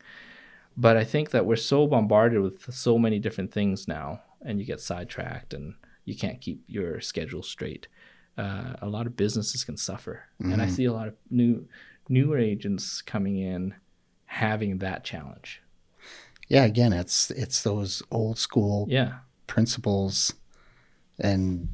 But 0.78 0.96
I 0.96 1.04
think 1.04 1.30
that 1.30 1.44
we're 1.44 1.56
so 1.56 1.86
bombarded 1.86 2.40
with 2.40 2.72
so 2.72 2.98
many 2.98 3.18
different 3.18 3.52
things 3.52 3.86
now 3.86 4.22
and 4.40 4.58
you 4.58 4.64
get 4.64 4.80
sidetracked 4.80 5.52
and 5.52 5.74
you 6.06 6.16
can't 6.16 6.40
keep 6.40 6.62
your 6.66 7.02
schedule 7.02 7.42
straight. 7.42 7.86
Uh, 8.38 8.74
a 8.80 8.88
lot 8.88 9.06
of 9.06 9.16
businesses 9.16 9.62
can 9.64 9.76
suffer. 9.76 10.22
And 10.38 10.62
I 10.62 10.68
see 10.68 10.84
a 10.84 10.92
lot 10.92 11.08
of 11.08 11.14
new, 11.28 11.66
newer 12.08 12.38
agents 12.38 13.02
coming 13.02 13.36
in 13.36 13.74
having 14.28 14.78
that 14.78 15.04
challenge. 15.04 15.60
Yeah, 16.48 16.64
again, 16.64 16.92
it's 16.94 17.30
it's 17.32 17.62
those 17.62 18.02
old 18.10 18.38
school 18.38 18.86
Yeah. 18.88 19.18
principles 19.46 20.32
and 21.18 21.68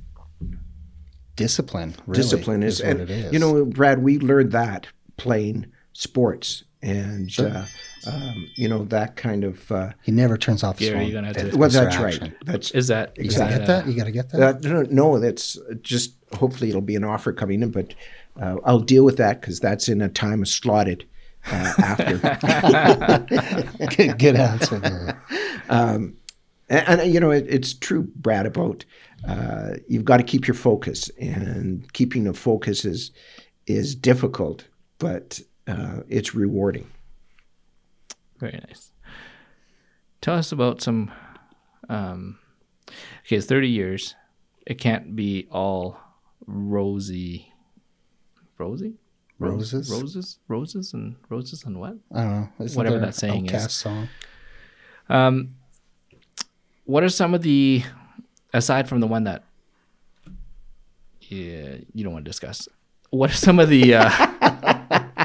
discipline. 1.37 1.95
Really, 2.07 2.23
discipline 2.23 2.63
is, 2.63 2.81
what 2.81 2.91
and 2.91 3.01
it 3.01 3.11
is. 3.11 3.33
you 3.33 3.39
know 3.39 3.65
brad 3.65 4.03
we 4.03 4.19
learned 4.19 4.53
that 4.53 4.87
playing 5.17 5.67
sports 5.93 6.65
and 6.83 7.31
uh, 7.39 7.65
um, 8.07 8.49
you 8.57 8.69
know 8.69 8.85
that 8.85 9.17
kind 9.17 9.43
of 9.45 9.71
uh, 9.73 9.91
he 10.03 10.13
never 10.13 10.37
turns 10.37 10.63
off 10.63 10.79
his 10.79 10.89
Gary, 10.89 11.01
phone. 11.01 11.09
you're 11.11 11.23
gonna 11.23 11.27
have 11.39 11.51
to- 11.53 11.57
well 11.59 11.69
Mr. 11.69 11.73
that's 11.73 11.97
right 11.99 12.33
that's 12.45 12.71
Is 12.73 12.89
that 12.89 13.17
You 13.17 13.25
is 13.25 13.37
gotta 13.37 13.53
that, 13.53 13.59
get 13.59 13.67
that. 13.67 13.85
uh, 13.85 13.89
You 13.89 13.97
got 13.97 14.05
to 14.05 14.11
get 14.13 14.31
that. 14.31 14.43
Uh, 14.65 14.69
no, 14.69 14.83
no, 14.91 15.19
that's 15.19 15.59
just 15.83 16.15
hopefully 16.35 16.69
it'll 16.71 16.81
be 16.81 16.97
an 16.97 17.05
offer 17.05 17.33
coming 17.33 17.63
in, 17.63 17.71
but 17.71 17.95
uh, 18.41 18.57
I'll 18.65 18.81
deal 18.81 19.05
with 19.05 19.17
that 19.19 19.41
because 19.41 19.61
that's 19.61 19.89
in 19.89 20.01
a 20.03 20.09
time 20.09 20.43
of 20.43 20.49
slotted 20.49 21.05
uh, 21.47 21.75
after. 21.79 22.19
good, 23.97 24.19
good 24.19 24.37
answer. 24.37 24.79
There. 24.79 25.23
and, 25.69 26.17
and, 26.69 27.13
you 27.13 27.21
know, 27.21 27.31
it, 27.31 27.47
it's 27.49 27.75
true, 27.75 28.09
Brad. 28.17 28.47
About 28.47 28.85
uh, 29.27 29.75
you've 29.89 30.05
got 30.05 30.19
to 30.19 30.23
keep 30.23 30.47
your 30.47 30.55
focus, 30.55 31.11
and 31.21 31.91
keeping 31.93 32.25
the 32.25 32.35
focus 32.35 32.85
is 32.85 33.11
is 33.67 33.95
difficult, 33.95 34.69
but 34.99 35.41
uh, 35.67 36.01
it's 36.09 36.35
rewarding. 36.35 36.91
Very 38.39 38.61
nice. 38.67 38.91
Tell 40.21 40.37
us 40.37 40.53
about 40.53 40.83
some. 40.83 41.13
Um, 41.89 42.39
okay, 43.27 43.37
it's 43.37 43.47
30 43.47 43.69
years. 43.69 44.15
It 44.67 44.77
can't 44.77 45.15
be 45.15 45.47
all 45.51 45.99
rosy. 46.47 47.53
Rosy? 48.59 48.95
Rose- 49.39 49.73
Roses? 49.75 49.91
Roses? 49.91 50.39
Roses 50.49 50.93
and 50.95 51.17
roses 51.29 51.65
and 51.65 51.79
what? 51.81 51.97
I 52.15 52.23
don't 52.23 52.31
know. 52.31 52.49
Isn't 52.65 52.77
Whatever 52.77 52.99
that 53.01 53.15
saying 53.15 53.47
is. 53.47 53.73
Song. 53.73 54.09
Um, 55.09 55.51
what 56.85 57.03
are 57.03 57.09
some 57.09 57.35
of 57.35 57.43
the, 57.43 57.83
aside 58.53 58.89
from 58.89 59.01
the 59.01 59.07
one 59.07 59.25
that 59.25 59.45
yeah, 61.23 61.77
you 61.95 62.05
don't 62.05 62.13
want 62.13 62.25
to 62.25 62.29
discuss. 62.29 62.69
What 63.11 63.31
are 63.31 63.35
some 63.35 63.59
of 63.59 63.69
the? 63.69 63.95
Uh, 63.95 64.09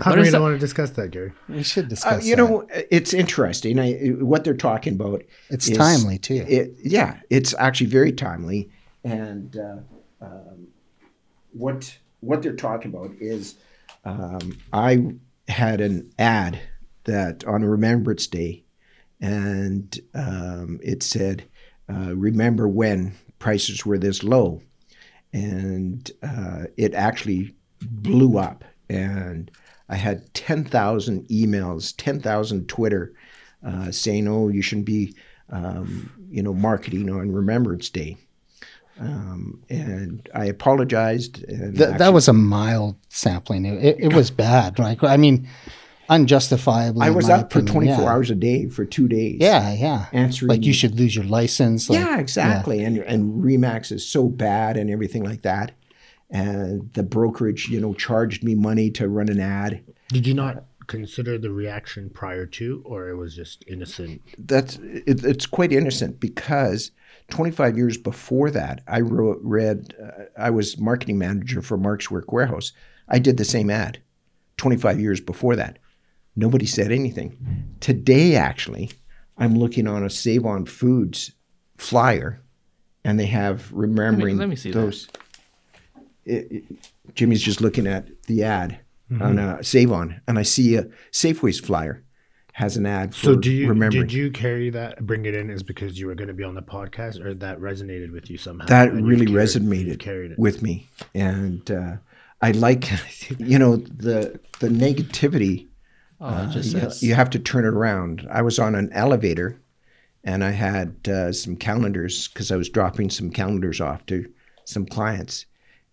How 0.00 0.10
What 0.10 0.16
come 0.16 0.18
is 0.20 0.26
you 0.26 0.32
don't 0.32 0.40
that- 0.40 0.40
want 0.42 0.54
to 0.54 0.58
discuss 0.58 0.90
that, 0.90 1.10
Gary? 1.12 1.32
We 1.48 1.62
should 1.62 1.84
Uh, 1.84 1.88
discuss. 1.88 2.26
you 2.26 2.34
that. 2.36 2.42
know, 2.42 2.66
it's 2.90 3.14
interesting. 3.14 3.78
I, 3.78 3.92
what 4.18 4.42
they're 4.44 4.54
talking 4.56 4.94
about. 4.94 5.22
it's 5.50 5.68
is- 5.68 5.76
timely 5.78 6.18
too. 6.18 6.44
It, 6.48 6.74
yeah, 6.82 7.20
it's 7.30 7.54
actually 7.58 7.86
very 7.88 8.12
timely. 8.12 8.70
And 9.04 9.56
uh, 9.56 9.76
um, 10.24 10.66
what 11.52 11.96
what 12.24 12.42
they're 12.42 12.54
talking 12.54 12.92
about 12.92 13.12
is, 13.20 13.56
um, 14.04 14.58
I 14.72 15.14
had 15.48 15.80
an 15.80 16.10
ad 16.18 16.60
that 17.04 17.44
on 17.44 17.64
Remembrance 17.64 18.26
Day, 18.26 18.64
and 19.20 19.98
um, 20.14 20.80
it 20.82 21.02
said, 21.02 21.44
uh, 21.88 22.14
"Remember 22.16 22.68
when 22.68 23.14
prices 23.38 23.84
were 23.84 23.98
this 23.98 24.22
low," 24.22 24.62
and 25.32 26.10
uh, 26.22 26.64
it 26.76 26.94
actually 26.94 27.54
blew 27.80 28.38
up. 28.38 28.64
And 28.88 29.50
I 29.88 29.96
had 29.96 30.32
ten 30.34 30.64
thousand 30.64 31.28
emails, 31.28 31.94
ten 31.96 32.20
thousand 32.20 32.68
Twitter 32.68 33.14
uh, 33.64 33.90
saying, 33.90 34.28
"Oh, 34.28 34.48
you 34.48 34.62
shouldn't 34.62 34.86
be." 34.86 35.14
um, 35.50 36.10
you 36.30 36.42
know, 36.42 36.54
marketing 36.54 37.10
on 37.10 37.32
Remembrance 37.32 37.90
Day. 37.90 38.16
Um, 38.98 39.62
and 39.68 40.28
I 40.34 40.46
apologized. 40.46 41.42
And 41.44 41.76
Th- 41.76 41.96
that 41.96 42.12
was 42.12 42.28
a 42.28 42.32
mild 42.32 42.96
sampling. 43.08 43.64
It, 43.64 43.84
it, 43.84 44.00
it 44.00 44.14
was 44.14 44.30
bad. 44.30 44.78
Like 44.78 45.02
I 45.02 45.16
mean, 45.16 45.48
unjustifiably. 46.08 47.04
I 47.04 47.10
was 47.10 47.28
my 47.28 47.34
up 47.34 47.52
for 47.52 47.62
24 47.62 48.02
yeah. 48.04 48.10
hours 48.10 48.30
a 48.30 48.34
day 48.34 48.68
for 48.68 48.84
two 48.84 49.08
days. 49.08 49.38
Yeah, 49.40 49.72
yeah. 49.74 50.06
Answering. 50.12 50.48
Like 50.48 50.64
you 50.64 50.72
should 50.72 50.98
lose 50.98 51.14
your 51.14 51.24
license. 51.24 51.90
Like, 51.90 52.00
yeah, 52.00 52.18
exactly. 52.18 52.84
And 52.84 52.98
and 52.98 53.42
Remax 53.42 53.90
is 53.90 54.06
so 54.06 54.28
bad 54.28 54.76
and 54.76 54.90
everything 54.90 55.24
like 55.24 55.42
that. 55.42 55.72
And 56.30 56.92
the 56.94 57.02
brokerage, 57.02 57.68
you 57.68 57.80
know, 57.80 57.94
charged 57.94 58.42
me 58.42 58.54
money 58.54 58.90
to 58.92 59.08
run 59.08 59.28
an 59.28 59.40
ad. 59.40 59.84
Did 60.08 60.26
you 60.26 60.34
not 60.34 60.64
consider 60.86 61.38
the 61.38 61.50
reaction 61.50 62.10
prior 62.10 62.46
to, 62.46 62.82
or 62.84 63.08
it 63.08 63.16
was 63.16 63.34
just 63.34 63.64
innocent? 63.66 64.20
that's 64.38 64.76
it, 64.82 65.24
it's 65.24 65.46
quite 65.46 65.72
innocent 65.72 66.20
because 66.20 66.90
25 67.30 67.76
years 67.78 67.96
before 67.96 68.50
that 68.50 68.82
i 68.86 69.00
wrote 69.00 69.38
read 69.42 69.94
uh, 70.02 70.24
i 70.38 70.50
was 70.50 70.78
marketing 70.78 71.16
manager 71.18 71.62
for 71.62 71.76
Mark's 71.78 72.10
Work 72.10 72.26
Wearhouse. 72.28 72.72
I 73.08 73.18
did 73.18 73.36
the 73.38 73.44
same 73.44 73.70
ad 73.70 73.98
25 74.56 75.00
years 75.00 75.20
before 75.20 75.56
that. 75.56 75.78
Nobody 76.36 76.66
said 76.66 76.90
anything. 76.92 77.36
Today 77.80 78.36
actually 78.36 78.90
i'm 79.38 79.54
looking 79.56 79.86
on 79.86 80.04
a 80.04 80.10
save 80.10 80.44
on 80.46 80.64
foods 80.66 81.32
flyer 81.76 82.40
and 83.04 83.18
they 83.18 83.26
have 83.26 83.72
remembering 83.72 84.36
let 84.38 84.48
me 84.48 84.56
see 84.56 84.70
that. 84.70 84.78
those. 84.78 85.08
It- 86.24 86.52
it- 86.52 86.64
jimmy's 87.14 87.42
just 87.42 87.60
looking 87.60 87.86
at 87.86 88.08
the 88.24 88.42
ad 88.44 88.78
on 89.22 89.38
uh, 89.38 89.62
save 89.62 89.92
on 89.92 90.20
and 90.26 90.38
i 90.38 90.42
see 90.42 90.76
a 90.76 90.84
safeways 91.12 91.64
flyer 91.64 92.02
has 92.52 92.76
an 92.76 92.86
ad 92.86 93.12
for 93.12 93.20
So 93.20 93.36
do 93.36 93.50
you 93.50 93.68
remembering 93.68 94.06
did 94.06 94.12
you 94.12 94.30
carry 94.30 94.70
that 94.70 95.04
bring 95.04 95.26
it 95.26 95.34
in 95.34 95.50
is 95.50 95.64
because 95.64 95.98
you 95.98 96.06
were 96.06 96.14
going 96.14 96.28
to 96.28 96.34
be 96.34 96.44
on 96.44 96.54
the 96.54 96.62
podcast, 96.62 97.20
or 97.20 97.34
that 97.34 97.58
resonated 97.58 98.12
with 98.12 98.30
you 98.30 98.38
somehow? 98.38 98.66
that 98.66 98.92
really 98.92 99.26
carried- 99.26 99.48
resonated 99.48 99.98
carried 99.98 100.30
it. 100.32 100.38
with 100.38 100.62
me 100.62 100.86
and 101.14 101.70
uh, 101.70 101.96
i 102.40 102.52
like 102.52 102.88
you 103.38 103.58
know 103.58 103.76
the 103.76 104.38
the 104.60 104.68
negativity 104.68 105.66
oh, 106.20 106.44
it 106.44 106.50
just 106.50 106.72
you, 106.72 106.80
says 106.80 107.02
you 107.02 107.14
have 107.14 107.30
to 107.30 107.38
turn 107.40 107.64
it 107.64 107.74
around 107.74 108.26
i 108.30 108.40
was 108.40 108.58
on 108.60 108.74
an 108.76 108.88
elevator 108.92 109.60
and 110.22 110.44
i 110.44 110.50
had 110.50 110.96
uh, 111.08 111.32
some 111.32 111.56
calendars 111.56 112.28
because 112.28 112.52
i 112.52 112.56
was 112.56 112.68
dropping 112.68 113.10
some 113.10 113.30
calendars 113.30 113.80
off 113.80 114.06
to 114.06 114.30
some 114.64 114.86
clients 114.86 115.46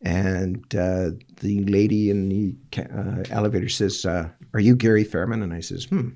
and 0.03 0.63
uh, 0.75 1.11
the 1.41 1.63
lady 1.65 2.09
in 2.09 2.29
the 2.29 2.55
uh, 2.81 3.23
elevator 3.29 3.69
says 3.69 4.05
uh, 4.05 4.29
are 4.53 4.59
you 4.59 4.75
Gary 4.75 5.05
Fayerman 5.05 5.43
and 5.43 5.53
i 5.53 5.59
says 5.59 5.85
hmm 5.85 6.09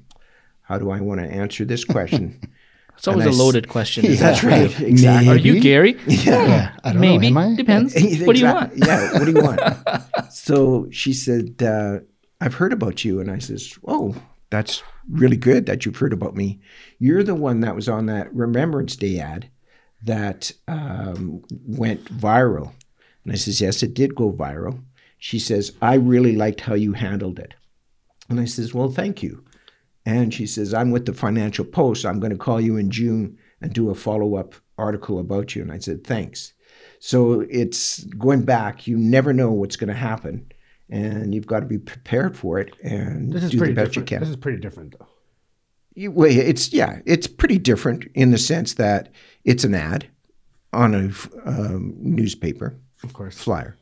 how 0.63 0.77
do 0.79 0.89
i 0.91 0.99
want 0.99 1.19
to 1.21 1.27
answer 1.27 1.63
this 1.65 1.83
question 1.85 2.39
it's 2.97 3.07
always 3.07 3.25
and 3.25 3.33
a 3.33 3.35
I 3.35 3.35
s- 3.35 3.39
loaded 3.39 3.67
question. 3.69 4.05
isn't 4.11 4.25
that's 4.25 4.43
it? 4.43 4.47
right 4.47 4.79
exactly 4.81 5.29
Are 5.33 5.35
you 5.37 5.59
Gary? 5.61 5.99
Yeah, 6.07 6.71
I 6.83 6.91
don't 6.93 7.01
Maybe 7.01 7.31
know. 7.31 7.39
Am 7.41 7.51
I? 7.51 7.55
depends. 7.55 7.93
What 8.25 8.33
do 8.35 8.39
you 8.39 8.45
want? 8.45 8.77
Yeah, 8.77 9.01
what 9.17 9.25
do 9.25 9.31
you 9.31 9.41
want? 9.41 9.61
so 10.29 10.87
she 10.91 11.13
said, 11.13 11.61
uh, 11.61 11.99
I've 12.41 12.53
heard 12.55 12.73
about 12.73 13.03
you. 13.05 13.19
And 13.19 13.29
I 13.29 13.39
says, 13.39 13.77
Oh, 13.87 14.15
that's 14.49 14.81
really 15.09 15.37
good 15.37 15.65
that 15.67 15.85
you've 15.85 15.97
heard 15.97 16.13
about 16.13 16.35
me. 16.35 16.59
You're 16.99 17.23
the 17.23 17.35
one 17.35 17.59
that 17.61 17.75
was 17.75 17.87
on 17.89 18.05
that 18.07 18.33
Remembrance 18.33 18.95
Day 18.95 19.19
ad 19.19 19.49
that 20.03 20.51
um, 20.67 21.43
went 21.67 22.05
viral. 22.05 22.71
And 23.25 23.33
I 23.33 23.35
says, 23.35 23.59
Yes, 23.59 23.83
it 23.83 23.93
did 23.93 24.15
go 24.15 24.31
viral. 24.31 24.81
She 25.17 25.39
says, 25.39 25.73
I 25.81 25.95
really 25.95 26.35
liked 26.35 26.61
how 26.61 26.75
you 26.75 26.93
handled 26.93 27.39
it. 27.39 27.53
And 28.29 28.39
I 28.39 28.45
says, 28.45 28.73
Well, 28.73 28.89
thank 28.91 29.21
you. 29.23 29.43
And 30.05 30.33
she 30.33 30.45
says, 30.45 30.73
I'm 30.73 30.91
with 30.91 31.05
the 31.07 31.13
Financial 31.13 31.65
Post. 31.65 32.05
I'm 32.05 32.19
going 32.19 32.31
to 32.31 32.37
call 32.37 32.61
you 32.61 32.77
in 32.77 32.91
June 32.91 33.37
and 33.61 33.73
do 33.73 33.89
a 33.89 33.95
follow 33.95 34.35
up 34.35 34.53
article 34.77 35.17
about 35.19 35.55
you. 35.55 35.61
And 35.63 35.71
I 35.71 35.79
said, 35.79 36.05
Thanks. 36.05 36.53
So 36.99 37.41
it's 37.49 38.03
going 38.03 38.43
back, 38.43 38.87
you 38.87 38.97
never 38.97 39.33
know 39.33 39.51
what's 39.51 39.75
going 39.75 39.87
to 39.89 39.93
happen. 39.95 40.51
And 40.89 41.33
you've 41.33 41.47
got 41.47 41.61
to 41.61 41.65
be 41.65 41.79
prepared 41.79 42.37
for 42.37 42.59
it 42.59 42.75
and 42.83 43.33
This 43.33 43.43
is 43.45 43.49
do 43.51 43.57
the 43.57 43.61
pretty 43.61 43.73
best 43.73 43.93
different. 43.93 44.11
you 44.11 44.19
This 44.19 44.27
can. 44.27 44.33
is 44.33 44.37
pretty 44.39 44.59
different, 44.61 44.95
though. 44.99 45.07
You- 45.95 46.11
well, 46.11 46.29
it's, 46.29 46.71
yeah, 46.71 46.99
it's 47.05 47.25
pretty 47.25 47.57
different 47.57 48.05
in 48.13 48.29
the 48.29 48.37
sense 48.37 48.75
that 48.75 49.09
it's 49.43 49.63
an 49.63 49.73
ad 49.73 50.05
on 50.73 50.93
a 50.93 51.49
um, 51.49 51.95
newspaper 51.97 52.75
Of 53.03 53.13
course. 53.13 53.37
flyer. 53.37 53.75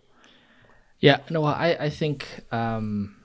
Yeah, 0.99 1.17
no, 1.29 1.43
I 1.43 1.77
I 1.85 1.89
think 1.89 2.27
um, 2.51 3.15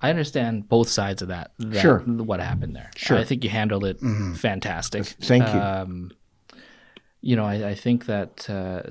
I 0.00 0.10
understand 0.10 0.68
both 0.68 0.88
sides 0.88 1.22
of 1.22 1.28
that. 1.28 1.50
that 1.58 1.80
Sure. 1.80 1.98
what 2.00 2.40
happened 2.40 2.76
there. 2.76 2.90
Sure. 2.96 3.18
I 3.18 3.24
think 3.24 3.42
you 3.44 3.50
handled 3.50 3.84
it 3.84 3.98
fantastic. 4.36 5.04
Thank 5.04 5.44
you. 5.46 5.60
Um, 5.60 6.10
you 7.22 7.34
know, 7.34 7.44
I, 7.44 7.70
I 7.70 7.74
think 7.74 8.06
that 8.06 8.48
uh, 8.48 8.82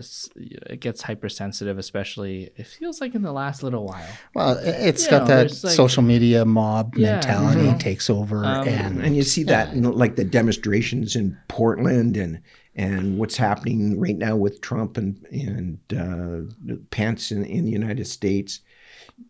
it 0.69 0.81
gets 0.81 1.03
hypersensitive, 1.03 1.77
especially 1.77 2.49
it 2.57 2.67
feels 2.67 2.99
like 2.99 3.15
in 3.15 3.21
the 3.21 3.31
last 3.31 3.63
little 3.63 3.85
while. 3.85 4.05
Well, 4.33 4.57
it- 4.57 4.67
it's 4.89 5.05
You 5.05 5.11
got 5.11 5.19
know, 5.21 5.27
that 5.27 5.35
there's 5.37 5.63
like- 5.63 5.73
social 5.73 6.03
media 6.03 6.43
mob 6.43 6.95
Yeah, 6.97 7.13
mentality 7.13 7.61
mhm. 7.61 7.79
takes 7.79 8.09
over, 8.09 8.43
Um, 8.43 8.67
and 8.67 9.01
And 9.05 9.15
you 9.15 9.23
see 9.23 9.43
that 9.43 9.73
in 9.73 9.83
like 9.83 10.17
the 10.17 10.25
demonstrations 10.25 11.15
in 11.15 11.37
Portland 11.47 12.17
and 12.17 12.41
and 12.75 13.17
what's 13.17 13.37
happening 13.37 13.99
right 13.99 14.17
now 14.17 14.35
with 14.35 14.61
Trump 14.61 14.97
and 14.97 15.25
and 15.31 15.79
uh, 15.97 16.75
Pence 16.89 17.31
in, 17.31 17.45
in 17.45 17.65
the 17.65 17.71
United 17.71 18.05
States. 18.05 18.59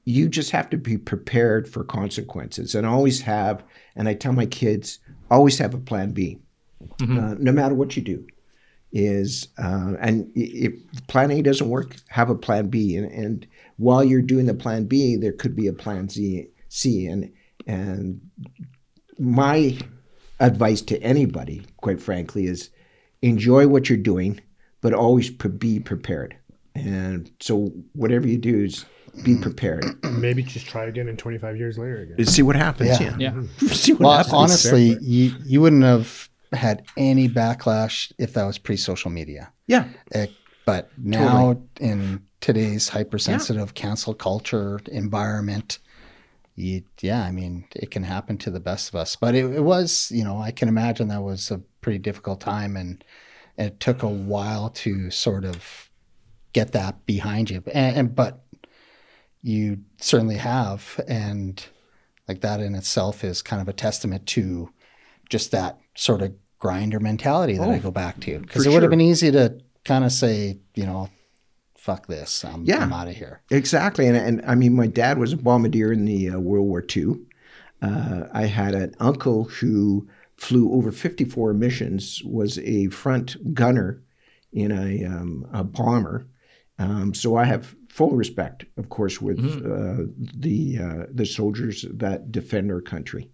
You 0.05 0.27
just 0.27 0.51
have 0.51 0.69
to 0.71 0.77
be 0.77 0.97
prepared 0.97 1.67
for 1.67 1.83
consequences 1.83 2.73
and 2.73 2.87
always 2.87 3.21
have. 3.21 3.63
And 3.95 4.07
I 4.07 4.15
tell 4.15 4.33
my 4.33 4.47
kids 4.47 4.99
always 5.29 5.59
have 5.59 5.75
a 5.75 5.79
plan 5.79 6.11
B, 6.11 6.39
uh, 7.01 7.35
no 7.37 7.51
matter 7.51 7.75
what 7.75 7.95
you 7.95 8.01
do. 8.01 8.25
Is 8.91 9.49
uh, 9.57 9.93
and 9.99 10.31
if 10.35 10.73
plan 11.07 11.29
A 11.29 11.41
doesn't 11.41 11.69
work, 11.69 11.97
have 12.07 12.29
a 12.29 12.35
plan 12.35 12.67
B. 12.67 12.95
And, 12.95 13.11
and 13.11 13.47
while 13.77 14.03
you're 14.03 14.21
doing 14.21 14.45
the 14.45 14.53
plan 14.53 14.85
B, 14.85 15.17
there 15.17 15.33
could 15.33 15.55
be 15.55 15.67
a 15.67 15.73
plan 15.73 16.07
Z, 16.07 16.47
C. 16.69 17.05
And 17.05 17.31
and 17.67 18.21
my 19.19 19.77
advice 20.39 20.81
to 20.83 21.01
anybody, 21.01 21.65
quite 21.77 22.01
frankly, 22.01 22.45
is 22.45 22.69
enjoy 23.25 23.67
what 23.67 23.89
you're 23.89 23.97
doing, 23.97 24.39
but 24.81 24.93
always 24.93 25.29
pre- 25.29 25.51
be 25.51 25.79
prepared. 25.79 26.35
And 26.75 27.31
so, 27.39 27.71
whatever 27.93 28.27
you 28.27 28.37
do 28.37 28.63
is 28.63 28.85
be 29.23 29.37
prepared. 29.37 29.85
Maybe 30.03 30.43
just 30.43 30.67
try 30.67 30.85
again 30.85 31.07
in 31.07 31.17
25 31.17 31.57
years 31.57 31.77
later 31.77 32.01
again. 32.01 32.25
See 32.25 32.41
what 32.41 32.55
happens. 32.55 32.99
Yeah. 32.99 33.15
Yeah. 33.17 33.41
Yeah. 33.61 33.67
See 33.73 33.93
what 33.93 34.01
well, 34.01 34.17
happens. 34.17 34.33
honestly, 34.33 34.97
you 35.01 35.33
you 35.45 35.61
wouldn't 35.61 35.83
have 35.83 36.29
had 36.51 36.85
any 36.97 37.27
backlash 37.29 38.11
if 38.17 38.33
that 38.33 38.45
was 38.45 38.57
pre-social 38.57 39.11
media. 39.11 39.51
Yeah. 39.67 39.87
Eh, 40.13 40.27
but 40.65 40.91
now 40.97 41.61
in 41.79 42.23
today's 42.41 42.89
hypersensitive 42.89 43.73
cancel 43.73 44.13
culture 44.13 44.79
environment, 44.91 45.79
you, 46.55 46.83
yeah, 47.01 47.23
I 47.23 47.31
mean, 47.31 47.67
it 47.75 47.91
can 47.91 48.03
happen 48.03 48.37
to 48.39 48.49
the 48.49 48.59
best 48.59 48.89
of 48.89 48.95
us. 48.95 49.15
But 49.15 49.35
it, 49.35 49.45
it 49.45 49.63
was, 49.63 50.11
you 50.11 50.23
know, 50.23 50.37
I 50.37 50.51
can 50.51 50.69
imagine 50.69 51.09
that 51.09 51.21
was 51.21 51.51
a 51.51 51.59
pretty 51.81 51.99
difficult 51.99 52.39
time, 52.41 52.77
and 52.77 53.03
it 53.57 53.79
took 53.79 54.03
a 54.03 54.07
while 54.07 54.69
to 54.69 55.11
sort 55.11 55.45
of 55.45 55.89
get 56.53 56.71
that 56.71 57.05
behind 57.05 57.49
you. 57.49 57.61
And, 57.73 57.97
and 57.97 58.15
but 58.15 58.43
you 59.41 59.79
certainly 59.99 60.37
have, 60.37 60.99
and 61.07 61.63
like 62.27 62.41
that 62.41 62.59
in 62.59 62.73
itself 62.75 63.23
is 63.23 63.41
kind 63.41 63.61
of 63.61 63.67
a 63.67 63.73
testament 63.73 64.25
to 64.27 64.71
just 65.29 65.51
that 65.51 65.79
sort 65.95 66.21
of 66.21 66.33
grinder 66.59 66.99
mentality 66.99 67.57
that 67.57 67.69
I 67.69 67.75
Oh, 67.75 67.79
go 67.79 67.91
back 67.91 68.19
to 68.21 68.39
because 68.39 68.65
it 68.65 68.69
would 68.69 68.75
have 68.81 68.83
sure. 68.83 68.89
been 68.89 69.01
easy 69.01 69.31
to 69.31 69.59
kind 69.83 70.03
of 70.03 70.11
say, 70.11 70.57
you 70.73 70.85
know, 70.85 71.09
fuck 71.85 72.07
this, 72.07 72.43
I'm, 72.43 72.65
Yeah. 72.65 72.81
I'm 72.83 72.91
out 72.93 73.07
of 73.07 73.15
here. 73.15 73.41
Exactly. 73.51 74.07
And, 74.07 74.17
and 74.17 74.43
I 74.47 74.55
mean, 74.55 74.73
my 74.75 74.87
dad 74.87 75.17
was 75.19 75.33
a 75.33 75.37
bombardier 75.37 75.91
in 75.93 76.05
the 76.05 76.31
uh, 76.31 76.39
World 76.39 76.65
War 76.67 76.83
II. 76.95 77.17
Uh, 77.81 78.23
I 78.33 78.45
had 78.45 78.73
an 78.73 78.95
uncle 78.99 79.43
who 79.45 80.07
flew 80.35 80.73
over 80.73 80.91
54 80.91 81.53
missions, 81.53 82.23
was 82.25 82.57
a 82.59 82.87
front 82.87 83.53
gunner 83.53 84.01
in 84.51 84.71
a, 84.71 85.05
um, 85.05 85.45
a 85.53 85.63
bomber. 85.63 86.27
Um, 86.79 87.13
so 87.13 87.35
I 87.37 87.43
have 87.45 87.75
full 87.87 88.11
respect, 88.15 88.65
of 88.77 88.89
course, 88.89 89.21
with 89.21 89.37
Mm-hmm. 89.37 89.71
uh, 89.71 90.05
the 90.45 90.77
uh, 90.79 91.05
the 91.13 91.25
soldiers 91.25 91.85
that 91.89 92.31
defend 92.31 92.71
our 92.71 92.81
country. 92.81 93.29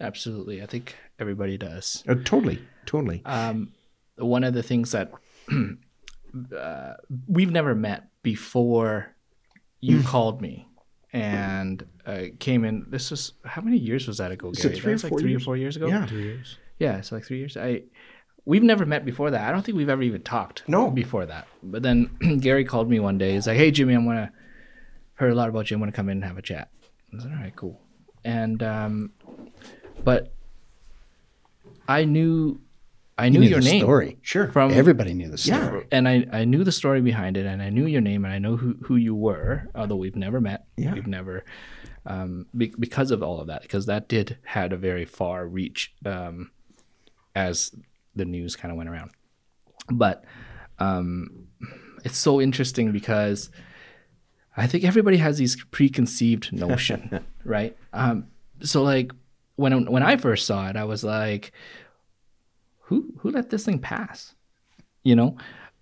Absolutely. 0.00 0.60
I 0.62 0.66
think 0.66 0.96
everybody 1.20 1.56
does. 1.58 2.02
Uh, 2.08 2.14
totally, 2.24 2.58
totally. 2.86 3.22
Um, 3.24 3.72
one 4.16 4.42
of 4.42 4.54
the 4.54 4.62
things 4.62 4.90
that 4.92 5.12
uh, 6.56 6.94
we've 7.28 7.50
never 7.52 7.74
met 7.74 8.08
before 8.22 9.14
you 9.80 9.98
Hmm. 10.00 10.06
called 10.06 10.40
me 10.42 10.66
and 11.12 11.86
uh, 12.06 12.24
came 12.38 12.64
in. 12.64 12.86
This 12.88 13.10
was 13.10 13.32
how 13.44 13.62
many 13.62 13.76
years 13.76 14.06
was 14.08 14.18
that 14.18 14.30
ago, 14.32 14.50
Is 14.50 14.64
it 14.64 14.76
three 14.76 14.94
that 14.94 15.04
or 15.04 15.06
like 15.06 15.10
four 15.10 15.18
three 15.20 15.30
years? 15.30 15.42
or 15.42 15.44
four 15.44 15.56
years 15.56 15.76
ago. 15.76 15.86
Yeah. 15.88 16.06
Two 16.06 16.18
years. 16.18 16.58
yeah, 16.78 16.96
it's 16.98 17.12
like 17.12 17.24
three 17.24 17.38
years. 17.38 17.56
I 17.56 17.82
we've 18.46 18.62
never 18.62 18.84
met 18.86 19.04
before 19.04 19.30
that. 19.30 19.48
I 19.48 19.52
don't 19.52 19.64
think 19.64 19.76
we've 19.78 19.88
ever 19.88 20.02
even 20.02 20.22
talked. 20.22 20.64
No. 20.68 20.90
before 20.90 21.24
that. 21.26 21.46
But 21.62 21.82
then 21.82 22.10
Gary 22.40 22.64
called 22.64 22.88
me 22.90 22.98
one 23.00 23.16
day. 23.18 23.32
He's 23.34 23.46
like, 23.46 23.56
"Hey, 23.56 23.70
Jimmy, 23.70 23.94
I'm 23.94 24.04
gonna 24.06 24.32
heard 25.14 25.32
a 25.32 25.34
lot 25.34 25.48
about 25.48 25.70
you. 25.70 25.76
I'm 25.76 25.80
gonna 25.80 25.92
come 25.92 26.08
in 26.08 26.18
and 26.18 26.24
have 26.24 26.38
a 26.38 26.42
chat." 26.42 26.68
I 27.16 27.22
said, 27.22 27.30
"All 27.30 27.36
right, 27.38 27.54
cool." 27.54 27.80
And 28.24 28.62
um, 28.62 29.12
but 30.02 30.32
I 31.86 32.04
knew 32.04 32.60
I 33.16 33.28
knew, 33.28 33.40
knew 33.40 33.48
your 33.48 33.60
the 33.60 33.70
name 33.70 33.80
story. 33.82 34.18
Sure. 34.22 34.48
from 34.48 34.72
Everybody 34.72 35.14
knew 35.14 35.30
the 35.30 35.38
story. 35.38 35.80
Yeah. 35.80 35.96
and 35.96 36.08
I, 36.08 36.26
I 36.32 36.44
knew 36.44 36.64
the 36.64 36.72
story 36.72 37.00
behind 37.00 37.36
it 37.36 37.46
and 37.46 37.62
I 37.62 37.70
knew 37.70 37.86
your 37.86 38.00
name 38.00 38.24
and 38.24 38.34
I 38.34 38.38
know 38.38 38.56
who, 38.56 38.76
who 38.82 38.96
you 38.96 39.14
were, 39.14 39.70
although 39.74 39.96
we've 39.96 40.16
never 40.16 40.40
met. 40.40 40.66
Yeah. 40.76 40.94
We've 40.94 41.06
never, 41.06 41.44
um, 42.06 42.46
be, 42.56 42.72
because 42.78 43.12
of 43.12 43.22
all 43.22 43.40
of 43.40 43.46
that, 43.46 43.62
because 43.62 43.86
that 43.86 44.08
did 44.08 44.38
had 44.44 44.72
a 44.72 44.76
very 44.76 45.04
far 45.04 45.46
reach 45.46 45.94
um, 46.04 46.50
as 47.36 47.72
the 48.16 48.24
news 48.24 48.56
kind 48.56 48.72
of 48.72 48.76
went 48.76 48.88
around. 48.88 49.12
But 49.90 50.24
um, 50.78 51.48
it's 52.04 52.18
so 52.18 52.40
interesting 52.40 52.90
because 52.90 53.50
I 54.56 54.66
think 54.66 54.84
everybody 54.84 55.18
has 55.18 55.38
these 55.38 55.62
preconceived 55.70 56.52
notion, 56.52 57.24
right? 57.44 57.76
Um, 57.92 58.28
so 58.60 58.82
like 58.82 59.12
when 59.56 59.90
when 59.90 60.02
I 60.02 60.16
first 60.16 60.46
saw 60.46 60.68
it, 60.68 60.76
I 60.76 60.84
was 60.84 61.04
like, 61.04 61.52
who 62.94 63.14
who 63.20 63.30
let 63.30 63.50
this 63.50 63.64
thing 63.64 63.78
pass? 63.80 64.34
You 65.02 65.16
know, 65.16 65.36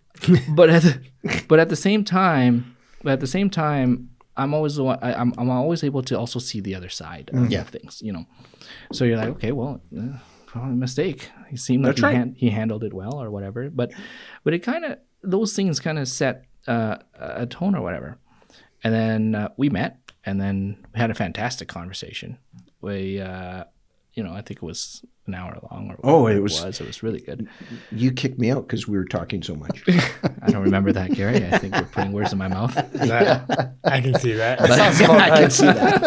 but 0.54 0.68
at 0.70 0.82
the, 0.82 1.00
but 1.48 1.58
at 1.60 1.68
the 1.68 1.76
same 1.76 2.04
time, 2.04 2.76
but 3.02 3.12
at 3.12 3.20
the 3.20 3.26
same 3.26 3.50
time, 3.50 4.10
I'm 4.36 4.54
always 4.54 4.74
the 4.76 4.84
one, 4.84 4.98
I, 5.02 5.14
I'm 5.14 5.32
I'm 5.38 5.50
always 5.50 5.84
able 5.84 6.02
to 6.02 6.18
also 6.18 6.38
see 6.38 6.60
the 6.60 6.74
other 6.74 6.88
side 6.88 7.30
of 7.32 7.50
Yeah. 7.50 7.64
things. 7.64 8.00
You 8.02 8.12
know, 8.12 8.24
so 8.92 9.04
you're 9.04 9.18
like, 9.18 9.28
okay, 9.36 9.52
well. 9.52 9.80
Uh, 9.96 10.18
probably 10.46 10.72
a 10.72 10.76
mistake. 10.76 11.30
He 11.48 11.56
seemed 11.56 11.82
like 11.86 11.96
he, 11.96 12.02
right. 12.02 12.14
han- 12.16 12.34
he 12.36 12.50
handled 12.50 12.84
it 12.84 12.92
well 12.92 13.14
or 13.22 13.30
whatever. 13.30 13.70
But 13.70 13.90
but 14.44 14.52
it 14.52 14.58
kind 14.62 14.84
of 14.84 14.98
those 15.22 15.54
things 15.56 15.80
kind 15.80 15.98
of 15.98 16.06
set 16.08 16.44
uh, 16.66 16.96
a 17.14 17.46
tone 17.46 17.74
or 17.74 17.80
whatever. 17.80 18.18
And 18.84 18.92
then 18.92 19.34
uh, 19.34 19.48
we 19.56 19.70
met, 19.70 19.96
and 20.26 20.38
then 20.40 20.76
we 20.92 21.00
had 21.00 21.10
a 21.10 21.14
fantastic 21.14 21.68
conversation. 21.68 22.36
We, 22.82 23.18
uh, 23.20 23.64
you 24.14 24.22
know, 24.22 24.32
I 24.32 24.42
think 24.42 24.58
it 24.58 24.62
was 24.62 25.04
an 25.26 25.34
hour 25.34 25.58
long. 25.70 25.90
Or 25.90 25.96
Oh, 26.02 26.26
it 26.26 26.40
was- 26.40 26.62
was. 26.64 26.80
It 26.80 26.86
was 26.86 27.02
really 27.02 27.20
good. 27.20 27.48
You 27.92 28.12
kicked 28.12 28.38
me 28.38 28.50
out 28.50 28.66
because 28.66 28.86
we 28.88 28.96
were 28.96 29.04
talking 29.04 29.42
so 29.42 29.54
much. 29.54 29.82
I 30.42 30.50
don't 30.50 30.62
remember 30.62 30.92
that, 30.92 31.12
Gary. 31.12 31.46
I 31.46 31.58
think 31.58 31.74
you're 31.74 31.84
putting 31.84 32.12
words 32.12 32.32
in 32.32 32.38
my 32.38 32.48
mouth. 32.48 32.74
That, 32.74 33.74
I 33.84 34.00
can 34.00 34.18
see 34.18 34.32
that. 34.34 34.60
I 34.70 35.28
can 35.40 35.50
see 35.50 35.64
that. 35.66 36.00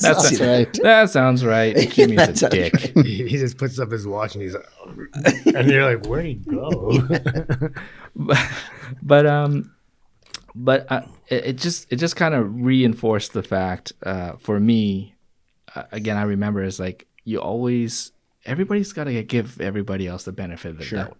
That's, 0.00 0.02
That's 0.02 0.40
right. 0.40 0.72
That 0.82 1.08
sounds 1.10 1.44
right. 1.44 1.88
Jimmy's 1.90 2.16
That's 2.26 2.42
a 2.42 2.48
dick. 2.50 2.76
he, 3.04 3.28
he 3.28 3.38
just 3.38 3.56
puts 3.58 3.78
up 3.78 3.90
his 3.92 4.06
watch 4.06 4.34
and 4.34 4.42
he's 4.42 4.54
like, 4.54 4.66
and 5.54 5.70
you're 5.70 5.94
like, 5.94 6.04
where'd 6.06 6.26
he 6.26 6.34
go? 6.34 6.98
but, 8.16 8.38
but 9.02 9.26
um 9.26 9.72
but 10.54 10.90
uh, 10.90 11.02
it, 11.28 11.44
it 11.46 11.56
just 11.56 11.90
it 11.92 11.96
just 11.96 12.16
kind 12.16 12.34
of 12.34 12.52
reinforced 12.52 13.32
the 13.32 13.42
fact 13.42 13.92
uh, 14.04 14.32
for 14.38 14.58
me 14.58 15.14
uh, 15.74 15.84
again 15.92 16.16
i 16.16 16.22
remember 16.22 16.62
is 16.64 16.80
like 16.80 17.06
you 17.28 17.38
always 17.50 18.12
everybody's 18.52 18.92
got 18.92 19.04
to 19.04 19.22
give 19.22 19.60
everybody 19.60 20.06
else 20.06 20.22
the 20.24 20.32
benefit 20.32 20.70
of 20.72 20.78
the 20.78 20.88
doubt 20.96 21.18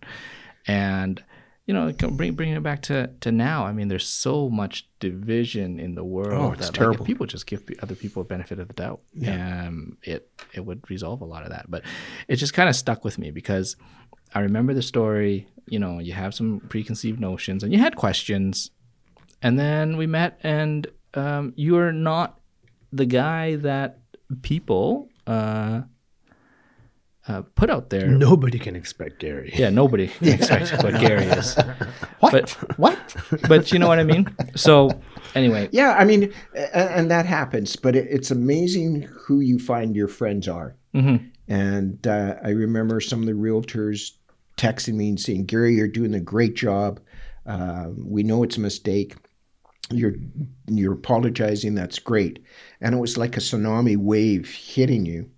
and 0.66 1.22
you 1.66 1.74
know 1.74 1.92
bring 2.18 2.32
bringing 2.34 2.56
it 2.56 2.62
back 2.62 2.80
to 2.88 2.96
to 3.20 3.30
now 3.30 3.66
i 3.66 3.72
mean 3.72 3.88
there's 3.88 4.08
so 4.08 4.48
much 4.48 4.88
division 5.00 5.78
in 5.78 5.94
the 5.94 6.04
world 6.16 6.32
Oh, 6.42 6.52
it's 6.52 6.60
that, 6.60 6.66
like, 6.72 6.74
terrible. 6.74 7.04
people 7.04 7.26
just 7.26 7.46
give 7.46 7.62
other 7.82 7.94
people 7.94 8.22
a 8.22 8.24
benefit 8.24 8.58
of 8.58 8.68
the 8.68 8.74
doubt 8.74 9.00
um 9.26 9.98
it 10.02 10.22
it 10.56 10.62
would 10.66 10.80
resolve 10.90 11.20
a 11.20 11.26
lot 11.34 11.42
of 11.46 11.50
that 11.50 11.64
but 11.68 11.82
it 12.28 12.36
just 12.36 12.54
kind 12.54 12.68
of 12.68 12.74
stuck 12.76 13.04
with 13.04 13.18
me 13.18 13.30
because 13.30 13.76
I 14.34 14.40
remember 14.40 14.74
the 14.74 14.82
story. 14.82 15.48
You 15.68 15.78
know, 15.78 16.00
you 16.00 16.12
have 16.12 16.34
some 16.34 16.60
preconceived 16.68 17.18
notions 17.18 17.62
and 17.64 17.72
you 17.72 17.78
had 17.78 17.96
questions. 17.96 18.70
And 19.40 19.58
then 19.58 19.96
we 19.96 20.06
met, 20.06 20.38
and 20.42 20.86
um, 21.14 21.54
you 21.56 21.78
are 21.78 21.92
not 21.94 22.38
the 22.92 23.06
guy 23.06 23.56
that 23.56 24.00
people 24.42 25.08
uh, 25.26 25.80
uh, 27.28 27.42
put 27.54 27.70
out 27.70 27.90
there. 27.90 28.08
Nobody 28.08 28.58
can 28.58 28.74
expect 28.74 29.18
Gary. 29.20 29.52
Yeah, 29.54 29.70
nobody 29.70 30.08
can 30.18 30.28
expect 30.28 30.82
what 30.82 30.98
Gary 31.00 31.24
is. 31.26 31.56
What? 32.20 32.32
But- 32.32 32.50
what? 32.78 33.16
But 33.48 33.70
you 33.72 33.78
know 33.78 33.86
what 33.86 34.00
I 34.00 34.04
mean? 34.04 34.26
So, 34.56 34.90
anyway, 35.36 35.68
Yeah, 35.70 35.94
I 35.98 36.04
mean, 36.04 36.32
a- 36.54 36.76
and 36.96 37.10
that 37.10 37.26
happens, 37.26 37.76
but 37.76 37.94
it, 37.94 38.06
it's 38.10 38.30
amazing 38.32 39.02
who 39.26 39.38
you 39.40 39.58
find 39.60 39.94
your 39.94 40.08
friends 40.08 40.48
are. 40.48 40.74
Mhm. 40.94 41.30
And 41.46 42.04
uh, 42.06 42.34
I 42.44 42.50
remember 42.50 43.00
some 43.00 43.20
of 43.20 43.26
the 43.26 43.32
realtors 43.34 44.12
texting 44.56 44.94
me 44.94 45.08
and 45.10 45.20
saying, 45.20 45.46
"Gary, 45.46 45.74
you're 45.76 45.86
doing 45.88 46.14
a 46.14 46.20
great 46.20 46.56
job. 46.56 46.98
Uh, 47.46 47.90
we 47.96 48.22
know 48.22 48.42
it's 48.42 48.56
a 48.56 48.60
mistake. 48.60 49.14
You're 49.90 50.16
you're 50.66 50.92
apologizing. 50.94 51.74
That's 51.74 51.98
great." 52.00 52.40
And 52.80 52.94
it 52.94 52.98
was 52.98 53.16
like 53.16 53.36
a 53.36 53.40
tsunami 53.40 53.96
wave 53.96 54.50
hitting 54.50 55.06
you, 55.06 55.30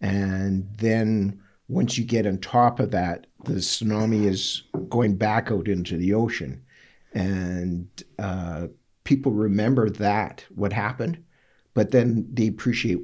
and 0.00 0.68
then 0.78 1.40
once 1.68 1.98
you 1.98 2.04
get 2.04 2.26
on 2.26 2.38
top 2.38 2.78
of 2.80 2.90
that, 2.92 3.26
the 3.44 3.54
tsunami 3.54 4.24
is 4.26 4.62
going 4.88 5.16
back 5.16 5.50
out 5.50 5.68
into 5.68 5.96
the 5.96 6.14
ocean, 6.14 6.62
and 7.12 7.88
uh, 8.18 8.66
people 9.04 9.32
remember 9.32 9.90
that 9.90 10.44
what 10.54 10.72
happened, 10.72 11.22
but 11.74 11.90
then 11.90 12.26
they 12.32 12.46
appreciate 12.48 12.98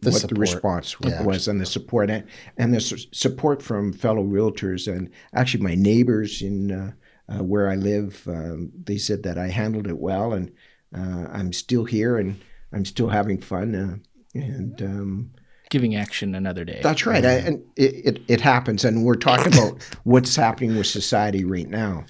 The 0.00 0.10
what 0.10 0.20
support. 0.20 0.34
the 0.34 0.40
response 0.40 0.96
Yeah. 1.04 1.22
was 1.22 1.48
and 1.48 1.60
the 1.60 1.66
support 1.66 2.10
and, 2.10 2.24
and 2.56 2.72
the 2.74 2.80
su- 2.80 3.08
support 3.12 3.62
from 3.62 3.92
fellow 3.92 4.24
realtors 4.24 4.90
and 4.90 5.10
actually 5.34 5.62
my 5.64 5.74
neighbors 5.74 6.42
in 6.42 6.70
uh, 6.72 6.92
uh, 7.28 7.42
where 7.44 7.68
I 7.70 7.76
live. 7.76 8.26
Um, 8.26 8.70
they 8.84 8.98
said 8.98 9.22
that 9.24 9.36
I 9.38 9.48
handled 9.48 9.86
it 9.86 9.98
well 9.98 10.32
and 10.32 10.50
uh, 10.94 11.26
I'm 11.32 11.52
still 11.52 11.84
here 11.84 12.16
and 12.18 12.40
I'm 12.72 12.84
still 12.84 13.08
having 13.08 13.40
fun. 13.40 13.74
Uh, 13.74 13.96
and 14.38 14.80
um, 14.82 15.30
giving 15.70 15.96
action 15.96 16.34
another 16.34 16.64
day. 16.64 16.80
that's 16.82 17.06
right. 17.06 17.24
I, 17.24 17.32
and 17.34 17.64
it, 17.76 17.94
it, 18.04 18.22
it 18.28 18.40
happens. 18.40 18.84
And 18.84 19.04
we're 19.04 19.14
talking 19.14 19.54
about 19.54 19.82
what's 20.04 20.36
happening 20.36 20.76
with 20.76 20.86
society 20.86 21.44
right 21.44 21.68
now. 21.68 22.04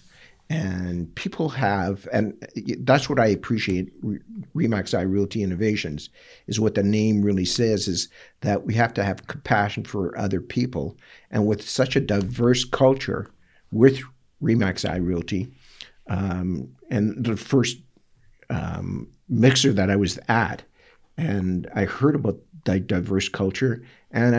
And 0.49 1.15
people 1.15 1.49
have, 1.51 2.09
and 2.13 2.35
that's 2.81 3.09
what 3.09 3.21
I 3.21 3.27
appreciate. 3.27 3.93
Re- 4.03 4.19
Remax 4.57 4.99
iRealty 4.99 5.43
Innovations 5.43 6.11
is 6.49 6.59
what 6.59 6.75
the 6.75 6.83
name 6.83 7.23
really 7.23 7.45
says 7.45 7.87
is 7.87 8.09
that 8.41 8.65
we 8.67 8.75
have 8.75 8.93
to 8.95 9.05
have 9.05 9.29
compassion 9.29 9.85
for 9.85 10.19
other 10.19 10.41
people. 10.41 10.97
And 11.31 11.47
with 11.47 11.69
such 11.69 11.95
a 11.95 12.01
diverse 12.01 12.65
culture 12.65 13.31
with 13.71 14.01
Remax 14.43 14.89
iRealty, 14.89 15.53
um, 16.09 16.69
and 16.91 17.25
the 17.25 17.37
first 17.37 17.77
um, 18.49 19.07
mixer 19.29 19.73
that 19.73 19.91
I 19.91 19.95
was 19.95 20.19
at, 20.29 20.65
and 21.17 21.71
I 21.75 21.85
heard 21.85 22.17
about 22.17 22.39
diverse 22.65 23.29
culture, 23.29 23.83
and 24.11 24.37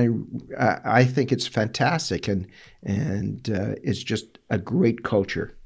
I 0.58 1.00
I- 1.00 1.06
think 1.06 1.32
it's 1.32 1.48
fantastic, 1.48 2.28
and 2.28 2.48
and 2.84 3.50
uh, 3.50 3.76
it's 3.84 4.04
just 4.04 4.40
a 4.50 4.58
great 4.58 5.04
culture 5.04 5.58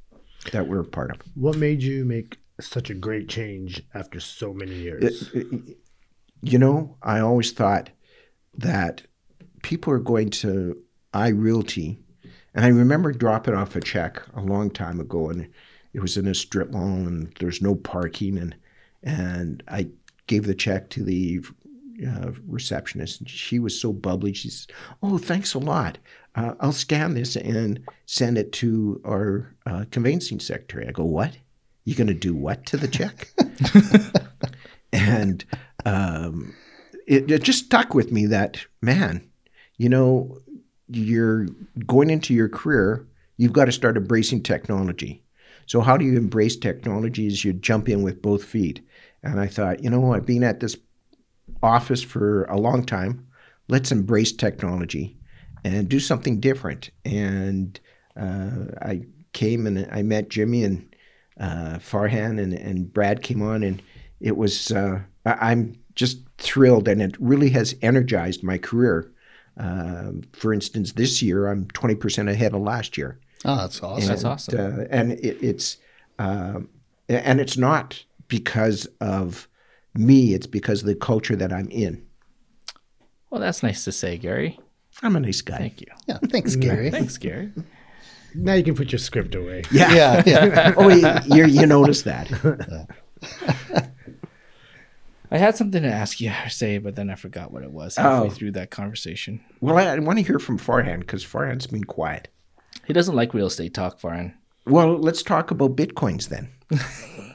that 0.51 0.67
we're 0.67 0.81
a 0.81 0.85
part 0.85 1.11
of. 1.11 1.21
What 1.35 1.57
made 1.57 1.81
you 1.81 2.05
make 2.05 2.37
such 2.59 2.89
a 2.89 2.93
great 2.93 3.27
change 3.27 3.83
after 3.93 4.19
so 4.19 4.53
many 4.53 4.75
years? 4.75 5.33
You 6.41 6.59
know, 6.59 6.97
I 7.01 7.19
always 7.19 7.51
thought 7.51 7.89
that 8.57 9.01
people 9.63 9.91
are 9.93 9.99
going 9.99 10.29
to 10.29 10.81
iRealty, 11.13 11.97
and 12.53 12.65
I 12.65 12.69
remember 12.69 13.11
dropping 13.11 13.55
off 13.55 13.75
a 13.75 13.81
check 13.81 14.21
a 14.35 14.41
long 14.41 14.69
time 14.69 14.99
ago, 14.99 15.29
and 15.29 15.49
it 15.93 15.99
was 16.01 16.17
in 16.17 16.27
a 16.27 16.35
strip 16.35 16.71
mall, 16.71 17.07
and 17.07 17.33
there's 17.39 17.61
no 17.61 17.75
parking, 17.75 18.37
and 18.37 18.55
and 19.03 19.63
I 19.67 19.89
gave 20.27 20.45
the 20.45 20.55
check 20.55 20.89
to 20.91 21.03
the 21.03 21.41
uh, 22.07 22.31
receptionist, 22.47 23.21
and 23.21 23.29
she 23.29 23.59
was 23.59 23.79
so 23.79 23.93
bubbly. 23.93 24.33
She 24.33 24.49
says, 24.49 24.67
"Oh, 25.01 25.17
thanks 25.17 25.53
a 25.53 25.59
lot. 25.59 25.97
Uh, 26.35 26.53
I'll 26.59 26.71
scan 26.71 27.13
this 27.13 27.35
and 27.35 27.79
send 28.05 28.37
it 28.37 28.51
to 28.53 29.01
our 29.05 29.55
uh, 29.65 29.85
conveyancing 29.91 30.39
secretary." 30.39 30.87
I 30.87 30.91
go, 30.91 31.05
"What? 31.05 31.37
You 31.85 31.95
going 31.95 32.07
to 32.07 32.13
do 32.13 32.35
what 32.35 32.65
to 32.67 32.77
the 32.77 32.87
check?" 32.87 33.31
and 34.93 35.45
um, 35.85 36.53
it, 37.07 37.29
it 37.29 37.43
just 37.43 37.65
stuck 37.65 37.93
with 37.93 38.11
me 38.11 38.25
that 38.27 38.65
man, 38.81 39.29
you 39.77 39.89
know, 39.89 40.39
you're 40.87 41.47
going 41.85 42.09
into 42.09 42.33
your 42.33 42.49
career, 42.49 43.07
you've 43.37 43.53
got 43.53 43.65
to 43.65 43.71
start 43.71 43.97
embracing 43.97 44.43
technology. 44.43 45.23
So 45.65 45.81
how 45.81 45.97
do 45.97 46.05
you 46.05 46.17
embrace 46.17 46.55
technology? 46.55 47.27
Is 47.27 47.43
you 47.43 47.53
jump 47.53 47.89
in 47.89 48.03
with 48.03 48.21
both 48.21 48.43
feet. 48.43 48.85
And 49.23 49.39
I 49.39 49.47
thought, 49.47 49.83
you 49.83 49.89
know 49.89 49.99
what, 49.99 50.25
being 50.25 50.43
at 50.43 50.59
this 50.59 50.77
office 51.63 52.01
for 52.01 52.43
a 52.45 52.57
long 52.57 52.83
time, 52.85 53.25
let's 53.67 53.91
embrace 53.91 54.31
technology 54.31 55.17
and 55.63 55.89
do 55.89 55.99
something 55.99 56.39
different. 56.39 56.91
And 57.03 57.79
uh, 58.19 58.65
I 58.81 59.01
came 59.33 59.65
and 59.67 59.87
I 59.91 60.03
met 60.03 60.29
Jimmy 60.29 60.63
and 60.63 60.95
uh, 61.39 61.77
Farhan 61.79 62.41
and, 62.41 62.53
and 62.53 62.93
Brad 62.93 63.21
came 63.23 63.41
on, 63.41 63.63
and 63.63 63.81
it 64.21 64.37
was 64.37 64.71
uh, 64.71 65.01
I- 65.25 65.51
I'm 65.51 65.75
just 65.95 66.19
thrilled, 66.37 66.87
and 66.87 67.01
it 67.01 67.15
really 67.19 67.49
has 67.49 67.75
energized 67.81 68.43
my 68.43 68.57
career. 68.57 69.11
Um, 69.57 70.23
for 70.33 70.53
instance, 70.53 70.93
this 70.93 71.21
year 71.21 71.47
I'm 71.47 71.65
20% 71.67 72.29
ahead 72.29 72.53
of 72.53 72.61
last 72.61 72.97
year. 72.97 73.19
Oh, 73.45 73.55
that's 73.57 73.81
awesome. 73.83 74.07
That's 74.07 74.23
awesome. 74.23 74.59
Uh, 74.59 74.83
and 74.89 75.11
it, 75.13 75.37
it's 75.41 75.77
um, 76.19 76.69
and 77.09 77.39
it's 77.39 77.57
not 77.57 78.03
because 78.27 78.87
of 79.01 79.47
me; 79.97 80.33
it's 80.33 80.47
because 80.47 80.81
of 80.81 80.87
the 80.87 80.95
culture 80.95 81.35
that 81.35 81.51
I'm 81.53 81.69
in. 81.69 82.05
Well, 83.29 83.41
that's 83.41 83.63
nice 83.63 83.83
to 83.85 83.91
say, 83.91 84.17
Gary. 84.17 84.59
I'm 85.03 85.15
a 85.15 85.19
nice 85.19 85.41
guy. 85.41 85.57
Thank 85.57 85.81
you. 85.81 85.87
Yeah, 86.07 86.19
thanks, 86.29 86.55
Gary. 86.55 86.89
Thanks, 86.91 87.17
Gary. 87.17 87.51
Now 88.33 88.53
you 88.53 88.63
can 88.63 88.75
put 88.75 88.91
your 88.91 88.99
script 88.99 89.35
away. 89.35 89.63
Yeah. 89.71 89.93
Yeah, 89.93 90.23
yeah. 90.25 90.73
oh, 90.77 90.89
you, 90.89 91.07
you 91.35 91.45
you 91.45 91.65
noticed 91.65 92.05
that? 92.05 92.29
I 95.31 95.37
had 95.37 95.55
something 95.57 95.81
to 95.81 95.91
ask 95.91 96.21
you 96.21 96.31
or 96.45 96.49
say, 96.49 96.77
but 96.77 96.95
then 96.95 97.09
I 97.09 97.15
forgot 97.15 97.51
what 97.51 97.63
it 97.63 97.71
was 97.71 97.95
halfway 97.97 98.27
Oh. 98.27 98.29
through 98.29 98.51
that 98.51 98.69
conversation. 98.71 99.41
Well, 99.59 99.77
I, 99.77 99.85
I 99.85 99.99
want 99.99 100.19
to 100.19 100.23
hear 100.25 100.39
from 100.39 100.59
Farhan 100.59 100.99
because 100.99 101.25
Farhan's 101.25 101.67
been 101.67 101.83
quiet. 101.83 102.29
He 102.85 102.93
doesn't 102.93 103.15
like 103.15 103.33
real 103.33 103.47
estate 103.47 103.73
talk, 103.73 103.99
Farhan. 103.99 104.33
Well, 104.67 104.97
let's 104.97 105.23
talk 105.23 105.51
about 105.51 105.75
bitcoins 105.75 106.29
then, 106.29 106.49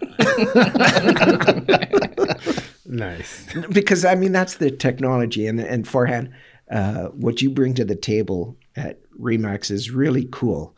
Nice. 2.91 3.47
because 3.73 4.05
I 4.05 4.17
mean 4.17 4.33
that's 4.33 4.57
the 4.57 4.71
technology, 4.71 5.47
and 5.47 5.61
and 5.61 5.87
Farhan, 5.87 6.33
uh, 6.71 7.07
what 7.09 7.41
you 7.41 7.49
bring 7.51 7.75
to 7.75 7.85
the 7.85 7.95
table 7.95 8.57
at 8.77 8.99
Remax 9.19 9.71
is 9.71 9.91
really 9.91 10.29
cool. 10.33 10.77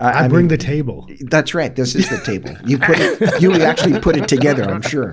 Uh, 0.00 0.12
I, 0.14 0.28
bring 0.28 0.48
the 0.48 0.58
table. 0.58 1.08
That's 1.22 1.54
right. 1.54 1.74
This 1.74 1.96
is 1.96 2.08
the 2.08 2.18
table. 2.18 2.54
You 2.64 2.78
put 2.78 2.98
it. 3.00 3.42
You 3.42 3.52
actually 3.54 3.98
put 3.98 4.16
it 4.16 4.28
together. 4.28 4.62
I'm 4.62 4.82
sure. 4.82 5.12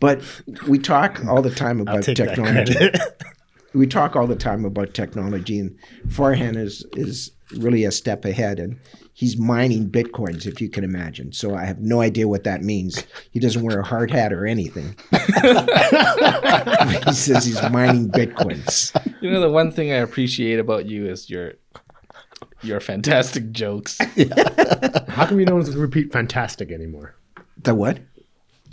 But 0.00 0.22
we 0.66 0.78
talk 0.78 1.22
all 1.26 1.42
the 1.42 1.50
time 1.50 1.80
about 1.80 2.02
technology. 2.02 2.74
Credit. 3.72 3.78
we 3.78 3.86
talk 3.86 4.16
all 4.16 4.26
the 4.26 4.36
time 4.36 4.64
about 4.64 4.94
technology, 4.94 5.58
and 5.58 5.76
Farhan 6.08 6.56
is 6.56 6.84
is 6.92 7.32
really 7.56 7.84
a 7.84 7.92
step 7.92 8.24
ahead, 8.24 8.58
and 8.58 8.78
he's 9.12 9.36
mining 9.36 9.90
bitcoins, 9.90 10.46
if 10.46 10.60
you 10.60 10.68
can 10.68 10.84
imagine. 10.84 11.32
So 11.32 11.54
I 11.54 11.64
have 11.64 11.80
no 11.80 12.00
idea 12.00 12.28
what 12.28 12.44
that 12.44 12.62
means. 12.62 13.04
He 13.30 13.40
doesn't 13.40 13.62
wear 13.62 13.80
a 13.80 13.84
hard 13.84 14.10
hat 14.10 14.32
or 14.32 14.46
anything. 14.46 14.96
he 15.10 15.18
says 17.12 17.44
he's 17.44 17.62
mining 17.70 18.10
bitcoins. 18.10 18.94
You 19.20 19.30
know, 19.30 19.40
the 19.40 19.50
one 19.50 19.70
thing 19.70 19.92
I 19.92 19.96
appreciate 19.96 20.58
about 20.58 20.86
you 20.86 21.06
is 21.06 21.30
your 21.30 21.54
your 22.62 22.80
fantastic 22.80 23.52
jokes. 23.52 23.98
How 25.08 25.26
come 25.26 25.40
you 25.40 25.46
don't 25.46 25.66
repeat 25.74 26.12
fantastic 26.12 26.70
anymore? 26.70 27.16
The 27.62 27.74
what? 27.74 27.98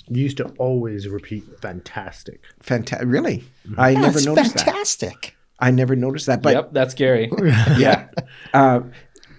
You 0.09 0.23
used 0.23 0.37
to 0.37 0.45
always 0.57 1.07
repeat 1.07 1.43
fantastic. 1.61 2.41
Fantastic. 2.61 3.07
Really? 3.07 3.43
I 3.77 3.93
never 3.93 4.13
That's 4.13 4.25
noticed 4.25 4.53
that. 4.55 4.65
fantastic. 4.65 5.35
I 5.59 5.71
never 5.71 5.95
noticed 5.95 6.25
that. 6.27 6.41
But 6.41 6.53
yep, 6.55 6.69
that's 6.73 6.93
Gary. 6.93 7.31
yeah. 7.77 8.07
Uh, 8.53 8.81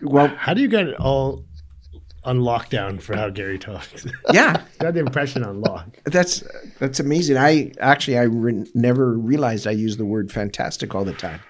well, 0.02 0.28
How 0.28 0.54
do 0.54 0.60
you 0.62 0.68
get 0.68 0.86
it 0.86 0.96
all 1.00 1.44
on 2.22 2.40
lockdown 2.40 3.00
for 3.00 3.16
how 3.16 3.30
Gary 3.30 3.58
talks? 3.58 4.06
yeah. 4.32 4.62
Got 4.78 4.94
the 4.94 5.00
impression 5.00 5.42
on 5.44 5.60
lock. 5.60 5.96
That's 6.04 6.44
that's 6.78 7.00
amazing. 7.00 7.36
I 7.36 7.72
actually 7.80 8.18
I 8.18 8.22
re- 8.24 8.66
never 8.74 9.16
realized 9.18 9.66
I 9.66 9.72
use 9.72 9.96
the 9.96 10.04
word 10.04 10.30
fantastic 10.30 10.94
all 10.94 11.04
the 11.04 11.14
time, 11.14 11.40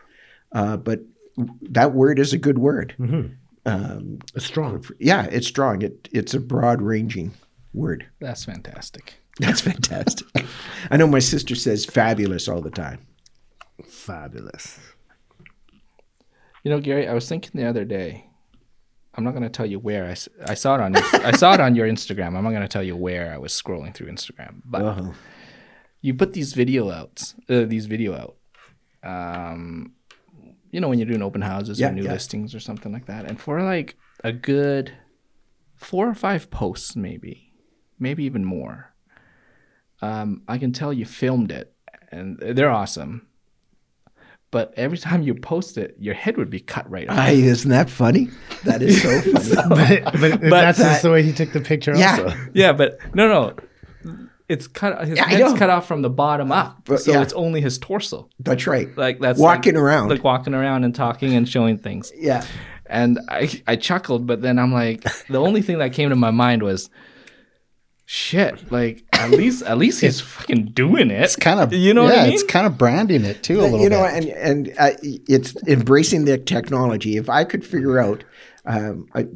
uh, 0.53 0.77
but 0.77 1.01
that 1.63 1.93
word 1.93 2.19
is 2.19 2.33
a 2.33 2.39
good 2.39 2.59
word. 2.59 2.95
It's 3.67 4.47
strong. 4.47 4.85
Yeah, 4.99 5.27
it's 5.31 5.47
strong. 5.47 5.83
It 5.83 6.09
it's 6.13 6.35
a 6.35 6.41
broad 6.41 6.81
ranging 6.83 7.33
word. 7.73 8.07
That's 8.21 8.45
fantastic. 8.45 9.15
That's 9.39 9.61
fantastic. 9.61 10.27
I 10.91 10.97
know 10.97 11.07
my 11.07 11.19
sister 11.21 11.55
says 11.55 11.85
fabulous 11.87 12.49
all 12.49 12.61
the 12.61 12.71
time. 12.71 13.07
Fabulous. 13.87 14.79
You 16.65 16.71
know, 16.71 16.81
Gary, 16.81 17.09
I 17.09 17.15
was 17.15 17.29
thinking 17.29 17.59
the 17.61 17.67
other 17.69 17.85
day. 17.85 18.27
I'm 19.15 19.25
not 19.25 19.31
going 19.33 19.43
to 19.43 19.49
tell 19.49 19.67
you 19.67 19.79
where 19.79 20.07
I, 20.07 20.17
I 20.51 20.55
saw 20.55 20.77
it 20.77 20.81
on 20.81 20.95
I 20.97 21.33
saw 21.33 21.55
it 21.55 21.61
on 21.61 21.75
your 21.75 21.89
Instagram. 21.89 22.37
I'm 22.37 22.45
not 22.45 22.51
going 22.51 22.63
to 22.63 22.69
tell 22.69 22.83
you 22.83 22.97
where 22.97 23.33
I 23.33 23.39
was 23.39 23.53
scrolling 23.53 23.93
through 23.95 24.07
Instagram, 24.09 24.61
but 24.65 24.83
Oh, 24.83 25.15
you 26.01 26.15
put 26.15 26.33
these 26.33 26.53
video 26.53 26.91
outs, 26.91 27.35
uh, 27.49 27.65
these 27.65 27.87
video 27.87 28.15
out. 28.15 28.37
Um, 29.03 29.95
you 30.71 30.81
know, 30.81 30.89
when 30.89 30.99
you're 30.99 31.09
doing 31.09 31.23
open 31.23 31.43
houses 31.43 31.81
Yeah, 31.81 31.89
or 31.89 31.93
new 31.93 32.05
yeah. 32.05 32.13
listings 32.13 32.55
or 32.55 32.61
something 32.61 32.93
like 32.93 33.07
that, 33.07 33.25
and 33.25 33.41
for 33.41 33.61
like 33.63 33.97
a 34.23 34.33
good 34.33 34.93
four 35.77 36.09
or 36.09 36.15
five 36.15 36.51
posts, 36.51 36.95
maybe, 36.95 37.50
maybe 38.01 38.25
even 38.25 38.45
more. 38.45 38.93
Um, 40.03 40.43
I 40.49 40.59
can 40.59 40.73
tell 40.73 40.93
you 40.93 41.05
filmed 41.05 41.53
it, 41.53 41.73
and 42.11 42.39
they're 42.39 42.71
awesome. 42.71 43.27
But 44.51 44.75
every 44.77 44.99
time 44.99 45.23
you 45.23 45.35
post 45.35 45.79
it, 45.79 45.95
your 46.01 46.15
head 46.15 46.37
would 46.37 46.51
be 46.51 46.59
cut 46.59 46.91
right 46.91 47.09
off. 47.09 47.17
Aye, 47.17 47.33
isn't 47.33 47.71
that 47.71 47.89
funny? 47.89 48.31
That 48.65 48.83
is 48.83 49.01
so 49.01 49.21
funny. 49.69 50.01
But, 50.01 50.41
but, 50.41 50.51
that's 50.51 50.79
just 50.79 51.03
the 51.03 51.13
way 51.13 51.23
he 51.23 51.33
took 51.33 51.53
the 51.53 51.61
picture 51.61 51.95
Yeah. 51.97 52.13
also. 52.23 52.37
Yeah, 52.53 52.73
but 52.73 52.99
no, 53.15 53.29
no, 53.29 53.55
it's 54.49 54.67
cut. 54.67 55.07
His 55.07 55.19
Yeah, 55.19 55.25
I 55.27 55.29
head's 55.29 55.57
cut 55.57 55.71
off 55.71 55.87
from 55.87 56.03
the 56.03 56.11
bottom 56.11 56.51
up, 56.51 56.81
But, 56.85 56.99
so 57.01 57.13
yeah. 57.13 57.23
it's 57.23 57.33
only 57.35 57.61
his 57.61 57.79
torso. 57.79 58.29
That's 58.41 58.67
right. 58.67 58.89
Like 58.99 59.21
that's 59.21 59.39
Walking 59.39 59.75
like- 59.75 59.83
around. 59.85 60.09
like 60.09 60.25
walking 60.25 60.55
around 60.55 60.83
and 60.83 60.93
talking 60.97 61.35
and 61.37 61.49
showing 61.49 61.79
things. 61.79 62.11
yeah. 62.17 62.45
And 62.87 63.21
I 63.29 63.63
I 63.69 63.77
chuckled, 63.77 64.27
but 64.27 64.43
then 64.43 64.59
I'm 64.59 64.73
like, 64.73 65.05
the 65.29 65.39
only 65.41 65.63
thing 65.63 65.79
that 65.79 65.93
came 65.93 66.09
to 66.09 66.17
my 66.17 66.33
mind 66.33 66.65
was, 66.65 66.91
shit. 68.11 68.73
Like 68.73 69.05
at 69.13 69.31
least 69.31 69.63
at 69.63 69.79
least 69.79 70.01
he's 70.01 70.21
fucking 70.21 70.73
doing 70.73 71.13
it. 71.13 71.23
It's 71.23 71.37
kind 71.37 71.61
of 71.61 71.73
you 71.73 71.95
know 71.95 72.03
yeah, 72.03 72.09
what 72.09 72.19
I 72.19 72.25
mean. 72.25 72.33
it's 72.33 72.43
kind 72.43 72.67
of 72.67 72.77
branding 72.77 73.25
it 73.25 73.45
too 73.45 73.61
a 73.61 73.63
little 73.63 73.79
bit. 73.79 73.83
you 73.85 73.89
know, 73.89 74.03
bit. 74.03 74.15
and 74.15 74.69
and 74.69 74.75
uh, 74.79 74.91
it's 75.03 75.55
embracing 75.69 76.25
the 76.25 76.37
technology. 76.37 77.17
If 77.17 77.31
I 77.31 77.45
could 77.45 77.65
figure 77.65 78.01
out 78.01 78.25
um, 78.67 79.07
I, 79.15 79.27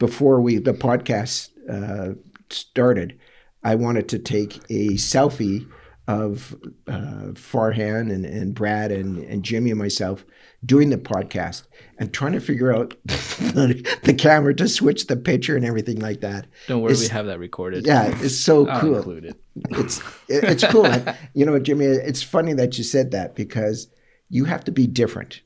before 0.00 0.40
we 0.40 0.58
the 0.58 0.72
podcast 0.72 1.50
uh, 1.70 2.14
started, 2.50 3.16
I 3.62 3.76
wanted 3.76 4.08
to 4.08 4.18
take 4.18 4.56
a 4.70 4.94
selfie 4.94 5.68
of 6.08 6.56
uh, 6.88 7.32
Farhan 7.34 8.12
and, 8.12 8.24
and 8.24 8.54
Brad 8.54 8.90
and, 8.90 9.18
and 9.18 9.44
Jimmy 9.44 9.70
and 9.70 9.78
myself 9.78 10.24
doing 10.66 10.90
the 10.90 10.98
podcast 10.98 11.62
and 11.98 12.12
trying 12.12 12.32
to 12.32 12.40
figure 12.40 12.74
out 12.74 12.94
the, 13.06 13.98
the 14.02 14.12
camera 14.12 14.54
to 14.56 14.68
switch 14.68 15.06
the 15.06 15.16
picture 15.16 15.56
and 15.56 15.64
everything 15.64 16.00
like 16.00 16.20
that. 16.20 16.46
Don't 16.66 16.82
worry, 16.82 16.94
we 16.94 17.08
have 17.08 17.26
that 17.26 17.38
recorded. 17.38 17.86
Yeah, 17.86 18.14
it's 18.20 18.36
so 18.36 18.66
I'll 18.68 18.80
cool 18.80 18.96
include 18.96 19.24
it. 19.26 19.36
it's 19.70 19.98
it- 20.28 20.44
it's 20.44 20.64
cool. 20.66 20.86
You 21.34 21.46
know, 21.46 21.58
Jimmy, 21.58 21.86
it's 21.86 22.22
funny 22.22 22.52
that 22.54 22.76
you 22.76 22.84
said 22.84 23.12
that 23.12 23.34
because 23.34 23.88
you 24.28 24.44
have 24.44 24.64
to 24.64 24.72
be 24.72 24.86
different. 24.86 25.40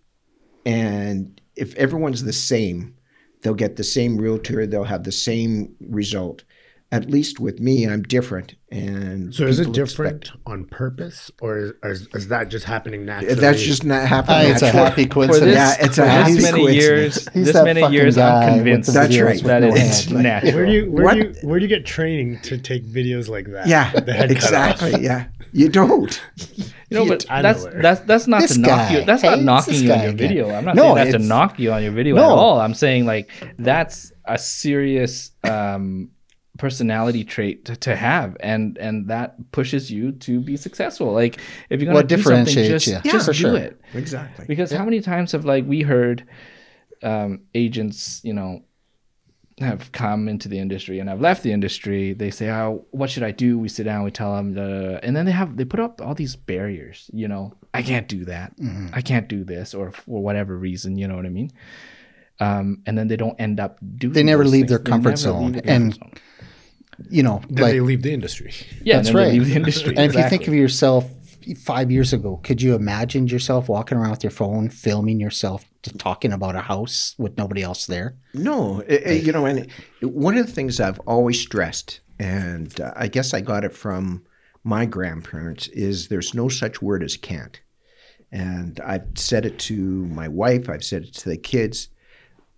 And 0.66 1.40
if 1.56 1.74
everyone's 1.76 2.24
the 2.24 2.32
same, 2.32 2.94
they'll 3.42 3.54
get 3.54 3.76
the 3.76 3.84
same 3.84 4.16
realtor, 4.18 4.66
they'll 4.66 4.84
have 4.84 5.04
the 5.04 5.12
same 5.12 5.74
result. 5.80 6.44
At 6.92 7.08
least 7.08 7.38
with 7.38 7.60
me, 7.60 7.86
I'm 7.86 8.02
different. 8.02 8.56
And 8.72 9.32
So 9.32 9.46
is 9.46 9.60
it 9.60 9.70
different 9.70 10.22
expect- 10.24 10.40
on 10.44 10.64
purpose, 10.64 11.30
or 11.40 11.56
is, 11.58 11.72
or 11.84 11.90
is, 11.92 12.08
is 12.16 12.28
that 12.28 12.48
just 12.48 12.64
happening 12.64 13.04
naturally? 13.06 13.34
That's 13.36 13.62
just 13.62 13.84
not 13.84 14.02
Ah, 14.02 14.06
happening. 14.06 14.50
it's 14.52 14.62
a 14.62 14.70
happy 14.70 15.06
coincidence. 15.06 15.44
this, 15.44 15.54
Yeah, 15.54 15.76
it's 15.86 15.98
a 15.98 16.02
for 16.02 16.08
happy 16.08 16.32
this 16.34 16.42
many 16.42 16.58
coincidence. 16.64 16.84
years, 16.84 17.28
He's 17.32 17.52
this 17.52 17.64
many 17.64 17.86
years, 17.92 18.18
I'm 18.18 18.54
convinced 18.56 18.92
That's 18.92 19.14
videos 19.14 19.24
right. 19.24 19.42
that 19.44 19.62
no 19.62 19.68
it's 19.74 20.04
hand. 20.06 20.22
natural. 20.24 20.54
Where 20.54 20.66
do 20.66 20.72
you 20.72 20.90
where 20.90 21.14
do 21.14 21.18
you 21.20 21.34
where 21.48 21.60
do 21.60 21.64
you 21.64 21.68
get 21.68 21.86
training 21.86 22.40
to 22.42 22.58
take 22.58 22.84
videos 22.84 23.28
like 23.28 23.46
that? 23.52 23.68
Yeah, 23.68 23.92
The 23.92 24.24
off? 24.24 24.30
exactly. 24.30 25.02
Yeah, 25.04 25.26
you 25.52 25.68
don't. 25.68 26.20
You 26.58 26.96
know, 26.98 27.06
but 27.06 27.24
I 27.30 27.42
know 27.42 27.52
that's 27.54 27.64
that's 27.82 28.00
that's 28.00 28.26
not 28.26 28.40
This 28.40 28.54
to 28.54 28.60
knock 28.62 28.70
guy. 28.88 28.98
you. 28.98 29.04
That's 29.04 29.22
Hey, 29.22 29.28
not 29.30 29.42
knocking 29.42 29.74
you 29.74 29.92
on 29.92 29.98
guy 29.98 30.02
your 30.06 30.12
again. 30.12 30.28
video. 30.28 30.50
I'm 30.50 30.64
not 30.64 30.74
No, 30.74 30.94
saying 30.96 31.12
that 31.12 31.18
to 31.18 31.24
knock 31.24 31.58
you 31.60 31.70
on 31.72 31.84
your 31.84 31.92
video 31.92 32.16
No. 32.16 32.22
at 32.24 32.28
all. 32.30 32.60
I'm 32.60 32.74
saying 32.74 33.06
like 33.06 33.30
that's 33.60 34.10
a 34.24 34.36
serious 34.38 35.30
um, 35.44 36.10
personality 36.60 37.24
trait 37.24 37.64
to, 37.64 37.74
to 37.76 37.96
have, 37.96 38.36
and 38.40 38.76
and 38.78 39.08
that 39.08 39.50
pushes 39.50 39.90
you 39.90 40.12
to 40.12 40.40
be 40.40 40.56
successful. 40.56 41.10
Like 41.12 41.40
if 41.70 41.80
you're 41.80 41.86
gonna 41.86 41.94
Well, 41.94 42.02
do 42.06 42.16
something, 42.22 42.44
differentiates 42.44 42.84
just, 42.84 43.04
you. 43.06 43.10
just 43.12 43.26
for 43.26 43.32
do 43.32 43.38
sure. 43.38 43.56
it. 43.56 43.80
Exactly. 43.94 44.44
Because 44.46 44.70
how 44.70 44.84
many 44.84 45.00
times 45.00 45.32
have 45.32 45.44
like 45.46 45.64
we 45.66 45.80
heard 45.82 46.26
um, 47.02 47.40
agents, 47.54 48.20
you 48.22 48.34
know, 48.34 48.62
have 49.58 49.90
come 49.92 50.28
into 50.28 50.48
the 50.48 50.58
industry 50.58 50.98
and 51.00 51.08
have 51.08 51.20
left 51.20 51.42
the 51.42 51.52
industry. 51.52 52.12
They 52.12 52.30
say, 52.30 52.50
"Oh, 52.50 52.84
what 52.90 53.08
should 53.10 53.22
I 53.22 53.30
do?" 53.30 53.58
We 53.58 53.68
sit 53.68 53.84
down, 53.84 54.04
we 54.04 54.10
tell 54.10 54.36
them, 54.36 54.52
da, 54.54 54.66
da, 54.66 54.80
da. 54.92 54.98
and 55.02 55.16
then 55.16 55.24
they 55.24 55.32
have 55.32 55.56
they 55.56 55.64
put 55.64 55.80
up 55.80 56.00
all 56.02 56.14
these 56.14 56.36
barriers. 56.36 57.10
You 57.12 57.26
know, 57.28 57.54
I 57.72 57.82
can't 57.82 58.06
do 58.08 58.24
that. 58.26 58.52
I 58.92 59.00
can't 59.00 59.28
do 59.28 59.44
this, 59.44 59.72
or 59.74 59.92
for 59.92 60.20
whatever 60.22 60.56
reason. 60.56 60.96
You 60.98 61.08
know 61.08 61.16
what 61.16 61.24
I 61.26 61.30
mean? 61.30 61.50
um, 62.40 62.80
and 62.86 62.96
then 62.96 63.08
they 63.08 63.16
don't 63.16 63.38
end 63.40 63.60
up 63.60 63.78
doing. 63.96 64.12
They 64.14 64.22
never 64.22 64.44
leave 64.44 64.68
their 64.68 64.78
things. 64.78 64.84
They 64.86 64.90
comfort 64.92 65.08
never 65.10 65.16
zone. 65.16 65.52
leave 65.52 65.62
their 65.62 65.74
And- 65.76 65.92
comfort 65.98 66.18
zone. 66.18 66.24
You 67.08 67.22
know, 67.22 67.40
Then 67.48 67.62
like 67.64 67.72
they 67.72 67.80
leave 67.80 68.02
the 68.02 68.12
industry. 68.12 68.52
yeah, 68.82 68.96
that's 68.96 69.12
right. 69.12 69.32
leave 69.32 69.46
the 69.46 69.54
industry. 69.56 69.96
And 69.96 70.10
if 70.10 70.14
you 70.14 70.28
think 70.28 70.46
of 70.48 70.54
yourself 70.54 71.10
five 71.64 71.90
years 71.90 72.12
ago, 72.12 72.38
could 72.42 72.60
you 72.60 72.74
imagine 72.74 73.26
yourself 73.28 73.68
walking 73.68 73.96
around 73.98 74.10
with 74.10 74.22
your 74.24 74.30
phone, 74.30 74.68
filming 74.68 75.18
yourself 75.20 75.64
talking 75.98 76.32
about 76.32 76.54
a 76.56 76.60
house 76.60 77.14
with 77.18 77.38
nobody 77.38 77.62
else 77.62 77.86
there? 77.86 78.16
No, 78.34 78.80
eh, 78.80 78.98
eh, 79.04 79.12
you 79.14 79.32
know, 79.32 79.46
and 79.46 79.66
one 80.02 80.36
of 80.36 80.46
the 80.46 80.52
things 80.52 80.78
I've 80.80 81.00
always 81.00 81.40
stressed, 81.40 82.00
and 82.18 82.78
uh, 82.80 82.92
I 82.96 83.08
guess 83.08 83.32
I 83.32 83.40
got 83.40 83.64
it 83.64 83.72
from 83.72 84.22
my 84.62 84.84
grandparents, 84.84 85.68
is 85.68 86.08
there's 86.08 86.34
no 86.34 86.48
such 86.48 86.82
word 86.82 87.02
as 87.02 87.16
can't. 87.16 87.58
And 88.30 88.78
I've 88.80 89.06
said 89.14 89.46
it 89.46 89.58
to 89.60 89.74
my 89.74 90.28
wife, 90.28 90.68
I've 90.68 90.84
said 90.84 91.04
it 91.04 91.14
to 91.14 91.30
the 91.30 91.38
kids. 91.38 91.88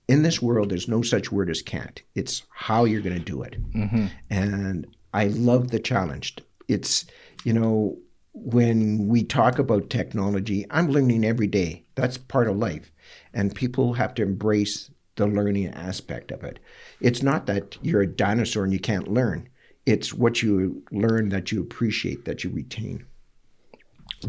In 0.08 0.22
this 0.22 0.42
world, 0.42 0.70
there's 0.70 0.88
no 0.88 1.02
such 1.02 1.32
word 1.32 1.48
as 1.48 1.62
can't. 1.62 2.02
It's 2.14 2.42
how 2.50 2.84
you're 2.84 3.00
going 3.00 3.18
to 3.18 3.24
do 3.24 3.42
it. 3.42 3.56
Mm-hmm. 3.72 4.06
And 4.30 4.86
I 5.14 5.28
love 5.28 5.70
the 5.70 5.78
challenge. 5.78 6.36
It's, 6.68 7.06
you 7.44 7.52
know, 7.52 7.98
when 8.34 9.08
we 9.08 9.24
talk 9.24 9.58
about 9.58 9.90
technology, 9.90 10.66
I'm 10.70 10.88
learning 10.90 11.24
every 11.24 11.46
day. 11.46 11.84
That's 11.94 12.18
part 12.18 12.48
of 12.48 12.56
life. 12.56 12.90
And 13.32 13.54
people 13.54 13.94
have 13.94 14.14
to 14.14 14.22
embrace 14.22 14.90
the 15.16 15.26
learning 15.26 15.68
aspect 15.68 16.30
of 16.30 16.42
it. 16.42 16.58
It's 17.00 17.22
not 17.22 17.46
that 17.46 17.76
you're 17.82 18.02
a 18.02 18.06
dinosaur 18.06 18.64
and 18.64 18.72
you 18.72 18.80
can't 18.80 19.08
learn, 19.08 19.48
it's 19.84 20.14
what 20.14 20.42
you 20.42 20.82
learn 20.90 21.28
that 21.30 21.52
you 21.52 21.60
appreciate, 21.60 22.24
that 22.24 22.44
you 22.44 22.50
retain. 22.50 23.04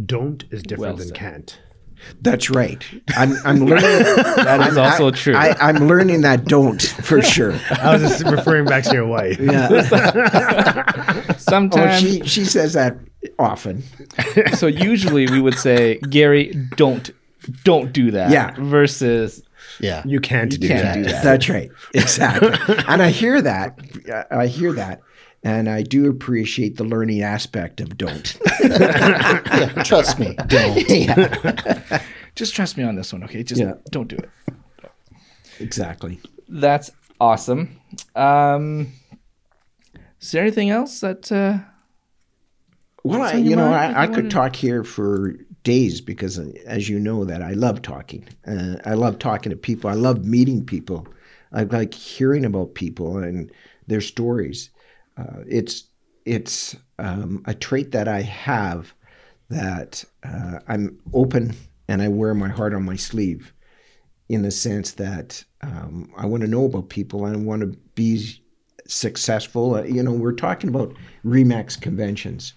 Don't 0.05 0.43
is 0.51 0.63
different 0.63 0.81
Well 0.81 0.95
than 0.97 1.07
said. 1.07 1.15
can't. 1.15 1.59
That's 2.21 2.49
right. 2.49 2.83
I'm, 3.15 3.33
I'm 3.45 3.59
learning. 3.65 3.83
that 3.83 4.67
is 4.69 4.77
also 4.77 5.11
true. 5.11 5.35
I, 5.35 5.55
I'm 5.59 5.87
learning 5.87 6.21
that 6.21 6.45
don't 6.45 6.81
for 6.81 7.21
sure. 7.35 7.59
I 7.81 7.93
was 7.93 8.01
just 8.01 8.23
referring 8.25 8.65
back 8.65 8.83
to 8.85 8.93
your 8.93 9.07
wife. 9.07 9.39
Yeah. 9.39 9.67
Sometimes, 11.37 12.03
oh, 12.03 12.05
she, 12.07 12.23
she 12.25 12.45
says 12.45 12.73
that 12.73 12.97
often. 13.39 13.83
so 14.55 14.67
usually 14.67 15.27
we 15.27 15.41
would 15.41 15.57
say, 15.57 15.97
Gary, 16.09 16.53
don't, 16.75 17.09
don't 17.63 17.91
do 17.91 18.11
that. 18.11 18.31
Yeah. 18.31 18.55
Versus, 18.57 19.43
Yeah. 19.79 20.01
You 20.05 20.19
can't 20.19 20.51
do 20.59 20.67
can't 20.67 20.83
that. 20.83 20.93
do 20.95 21.03
that. 21.03 21.23
That's 21.23 21.49
right. 21.49 21.69
Exactly. 21.93 22.53
and 22.87 23.01
I 23.01 23.09
hear 23.09 23.41
that. 23.41 23.77
I 24.31 24.47
hear 24.47 24.71
that. 24.73 25.01
And 25.45 25.69
I 25.69 25.81
do 25.83 26.09
appreciate 26.09 26.77
the 26.77 26.85
learning 26.85 27.21
aspect 27.21 27.81
of 27.81 27.97
don't. 27.97 28.37
yeah 28.63 29.83
trust 29.83 30.17
me. 30.19 30.35
Don't. 30.47 30.89
yeah, 30.89 32.01
just 32.35 32.55
trust 32.55 32.77
me 32.77 32.83
on 32.83 32.95
this 32.95 33.11
one, 33.11 33.23
okay? 33.25 33.43
Just 33.43 33.59
Yeah. 33.61 33.73
don't 33.91 34.07
do 34.07 34.15
it. 34.15 34.29
exactly. 35.59 36.19
That's 36.47 36.91
awesome. 37.19 37.79
Um, 38.15 38.93
is 40.21 40.31
there 40.31 40.41
anything 40.41 40.69
else 40.69 41.01
that? 41.01 41.29
Uh, 41.31 41.59
Well, 43.03 43.21
I, 43.21 43.33
you 43.33 43.55
know, 43.57 43.71
I, 43.73 44.03
I 44.03 44.07
could 44.07 44.31
talk 44.31 44.55
here 44.55 44.83
for 44.85 45.33
days 45.63 45.99
because, 45.99 46.39
uh, 46.39 46.51
as 46.65 46.87
you 46.87 46.99
know, 46.99 47.25
that 47.25 47.41
I 47.41 47.51
love 47.51 47.81
talking. 47.81 48.25
Uh, 48.47 48.75
I 48.85 48.93
love 48.93 49.19
talking 49.19 49.49
to 49.49 49.55
people. 49.57 49.89
I 49.89 49.93
love 49.93 50.23
meeting 50.25 50.65
people. 50.65 51.05
I 51.51 51.63
like 51.63 51.93
hearing 51.93 52.45
about 52.45 52.73
people 52.75 53.17
and 53.17 53.51
their 53.87 54.01
stories. 54.01 54.69
Uh, 55.17 55.43
it's 55.47 55.85
it's 56.25 56.75
um, 56.99 57.43
a 57.45 57.53
trait 57.53 57.91
that 57.91 58.07
I 58.07 58.21
have 58.21 58.93
that 59.49 60.03
uh, 60.23 60.59
I'm 60.67 60.99
open 61.13 61.55
and 61.87 62.01
I 62.01 62.07
wear 62.07 62.33
my 62.33 62.47
heart 62.49 62.73
on 62.73 62.83
my 62.85 62.95
sleeve, 62.95 63.53
in 64.29 64.41
the 64.41 64.51
sense 64.51 64.91
that 64.93 65.43
um, 65.61 66.11
I 66.17 66.25
want 66.25 66.41
to 66.41 66.47
know 66.47 66.65
about 66.65 66.89
people 66.89 67.25
and 67.25 67.35
I 67.35 67.39
want 67.39 67.61
to 67.61 67.77
be 67.95 68.39
successful. 68.87 69.75
Uh, 69.75 69.83
you 69.83 70.01
know, 70.01 70.13
we're 70.13 70.31
talking 70.31 70.69
about 70.69 70.93
Remax 71.25 71.79
conventions. 71.79 72.53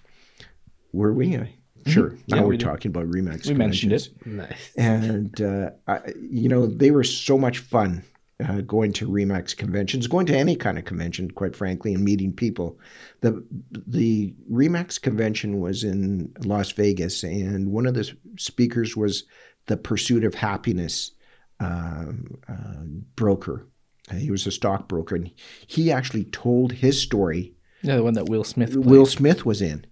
Were 0.93 1.13
we? 1.13 1.35
Uh, 1.35 1.45
Sure. 1.85 2.09
Mm-hmm. 2.09 2.35
Now 2.35 2.41
we 2.41 2.47
we're 2.47 2.57
did. 2.57 2.65
talking 2.65 2.89
about 2.89 3.05
Remax. 3.05 3.43
Conventions. 3.43 3.45
We 3.45 3.57
mentioned 3.57 3.93
it. 3.93 4.25
Nice. 4.25 4.73
and 4.75 5.41
uh, 5.41 5.69
I, 5.87 6.01
you 6.19 6.49
know 6.49 6.65
they 6.67 6.91
were 6.91 7.03
so 7.05 7.37
much 7.37 7.59
fun 7.59 8.03
uh, 8.45 8.61
going 8.61 8.93
to 8.93 9.07
Remax 9.07 9.55
conventions, 9.55 10.07
going 10.07 10.25
to 10.27 10.37
any 10.37 10.55
kind 10.55 10.77
of 10.77 10.85
convention, 10.85 11.31
quite 11.31 11.55
frankly, 11.55 11.93
and 11.93 12.03
meeting 12.03 12.31
people. 12.33 12.77
the 13.21 13.43
The 13.71 14.33
Remax 14.51 15.01
convention 15.01 15.59
was 15.59 15.83
in 15.83 16.33
Las 16.43 16.71
Vegas, 16.71 17.23
and 17.23 17.71
one 17.71 17.87
of 17.87 17.95
the 17.95 18.11
speakers 18.37 18.95
was 18.95 19.23
the 19.65 19.77
Pursuit 19.77 20.23
of 20.23 20.35
Happyness 20.35 21.11
um, 21.59 22.37
uh, 22.47 22.83
broker. 23.15 23.67
Uh, 24.11 24.15
He 24.15 24.29
was 24.31 24.45
a 24.45 24.51
stockbroker, 24.51 25.15
and 25.15 25.31
he 25.65 25.91
actually 25.91 26.25
told 26.25 26.71
his 26.71 27.01
story 27.01 27.53
Yeah, 27.81 27.95
the 27.95 28.03
one 28.03 28.13
that 28.13 28.29
Will 28.29 28.43
Smith. 28.43 28.73
Played. 28.73 28.85
Will 28.85 29.05
Smith 29.07 29.45
was 29.45 29.61
in, 29.63 29.85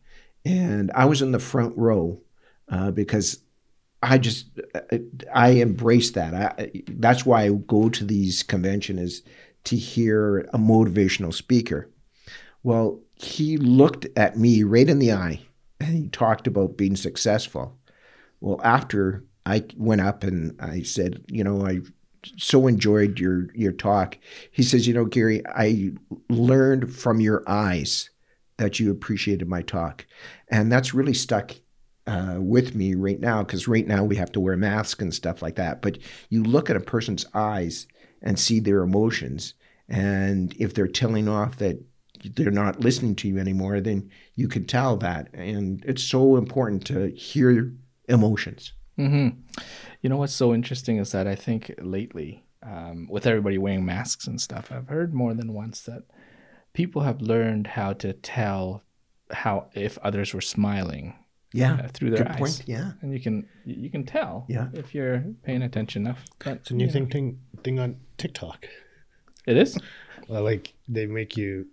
and 0.46 0.92
I 0.94 1.06
was 1.06 1.22
in 1.22 1.32
the 1.32 1.40
front 1.40 1.76
row 1.76 2.22
uh, 2.70 2.92
because 2.92 3.40
I 4.06 4.18
just 4.18 4.48
I 5.34 5.50
embrace 5.50 6.12
that. 6.12 6.34
I, 6.34 6.72
that's 6.88 7.26
why 7.26 7.44
I 7.44 7.50
go 7.50 7.90
to 7.90 8.06
these 8.06 8.44
conventions 8.44 9.00
is 9.00 9.24
to 9.66 9.76
hear 9.76 10.40
a 10.54 10.58
motivational 10.58 11.34
speaker. 11.34 11.90
Well, 12.64 13.00
he 13.16 13.58
looked 13.58 14.08
at 14.16 14.38
me 14.38 14.64
right 14.64 14.88
in 14.88 15.00
the 15.00 15.12
eye 15.12 15.42
and 15.80 15.96
he 15.96 16.08
talked 16.08 16.48
about 16.48 16.78
being 16.78 16.96
successful. 16.96 17.78
Well, 18.42 18.62
after 18.64 19.26
I 19.46 19.66
went 19.76 20.02
up 20.02 20.24
and 20.24 20.56
I 20.62 20.84
said, 20.84 21.24
you 21.28 21.44
know, 21.44 21.66
I 21.66 21.80
so 22.38 22.68
enjoyed 22.68 23.20
your 23.20 23.54
your 23.54 23.72
talk. 23.72 24.18
He 24.52 24.64
says, 24.64 24.88
you 24.88 24.94
know, 24.94 25.06
Gary, 25.06 25.42
I 25.48 25.92
learned 26.30 26.94
from 26.94 27.22
your 27.22 27.44
eyes 27.48 28.10
that 28.58 28.80
you 28.80 28.92
appreciated 28.92 29.48
my 29.48 29.62
talk, 29.62 30.06
and 30.50 30.72
that's 30.72 30.94
really 30.94 31.14
stuck 31.14 31.52
uh, 32.08 32.38
with 32.40 32.76
me 32.76 32.96
right 32.96 33.20
now 33.20 33.44
because 33.44 33.68
right 33.68 33.88
now 33.88 34.04
we 34.04 34.16
have 34.16 34.32
to 34.34 34.40
wear 34.40 34.58
masks 34.58 35.02
and 35.02 35.14
stuff 35.14 35.42
like 35.42 35.56
that. 35.56 35.82
But 35.82 35.98
you 36.30 36.44
look 36.44 36.70
at 36.70 36.76
a 36.76 36.82
person's 36.82 37.26
eyes 37.34 37.88
and 38.22 38.40
see 38.40 38.60
their 38.60 38.82
emotions, 38.82 39.54
and 39.88 40.56
if 40.60 40.74
they're 40.74 40.88
telling 40.88 41.28
off 41.28 41.58
that 41.58 41.84
they're 42.24 42.52
not 42.52 42.80
listening 42.80 43.16
to 43.16 43.28
you 43.28 43.38
anymore, 43.38 43.82
then 43.82 44.10
you 44.36 44.48
can 44.48 44.66
tell 44.66 44.98
that, 44.98 45.30
and 45.34 45.84
it's 45.86 46.04
so 46.04 46.38
important 46.38 46.86
to 46.88 47.10
hear 47.12 47.74
emotions. 48.08 48.74
hmm 48.96 49.30
You 50.02 50.10
know 50.10 50.18
what's 50.18 50.34
so 50.34 50.54
interesting 50.54 50.98
is 50.98 51.12
that 51.12 51.28
I 51.28 51.36
think 51.36 51.74
lately, 51.80 52.46
um, 52.64 53.08
with 53.10 53.28
everybody 53.28 53.58
wearing 53.58 53.86
masks 53.86 54.28
and 54.28 54.40
stuff, 54.40 54.72
I've 54.72 54.88
heard 54.88 55.14
more 55.14 55.34
than 55.34 55.54
once 55.54 55.82
that 55.82 56.04
people 56.74 57.04
have 57.04 57.22
learned 57.22 57.68
how 57.68 57.94
to 57.94 58.14
tell 58.14 58.84
how 59.32 59.70
if 59.74 59.98
others 60.00 60.34
were 60.34 60.42
smiling 60.42 61.16
Yeah, 61.58 61.74
uh, 61.76 61.88
through 61.88 62.10
their 62.12 62.20
good 62.24 62.28
eyes. 62.34 62.40
point. 62.40 62.64
Yeah. 62.68 62.92
and 63.02 63.14
you 63.14 63.20
can 63.20 63.48
you 63.66 63.90
can 63.90 64.04
tell 64.06 64.46
Yeah. 64.50 64.68
if 64.74 64.94
you're 64.96 65.24
paying 65.44 65.62
attention 65.64 66.04
enough. 66.06 66.26
But, 66.44 66.54
It's 66.58 66.72
a 66.72 66.76
new 66.76 66.90
thing, 66.90 67.08
thing 67.08 67.40
thing 67.64 67.80
on 67.80 67.98
TikTok. 68.18 68.68
It 69.48 69.58
is. 69.58 69.78
Well, 70.28 70.44
like 70.44 70.74
they 70.88 71.06
make 71.06 71.38
you, 71.38 71.68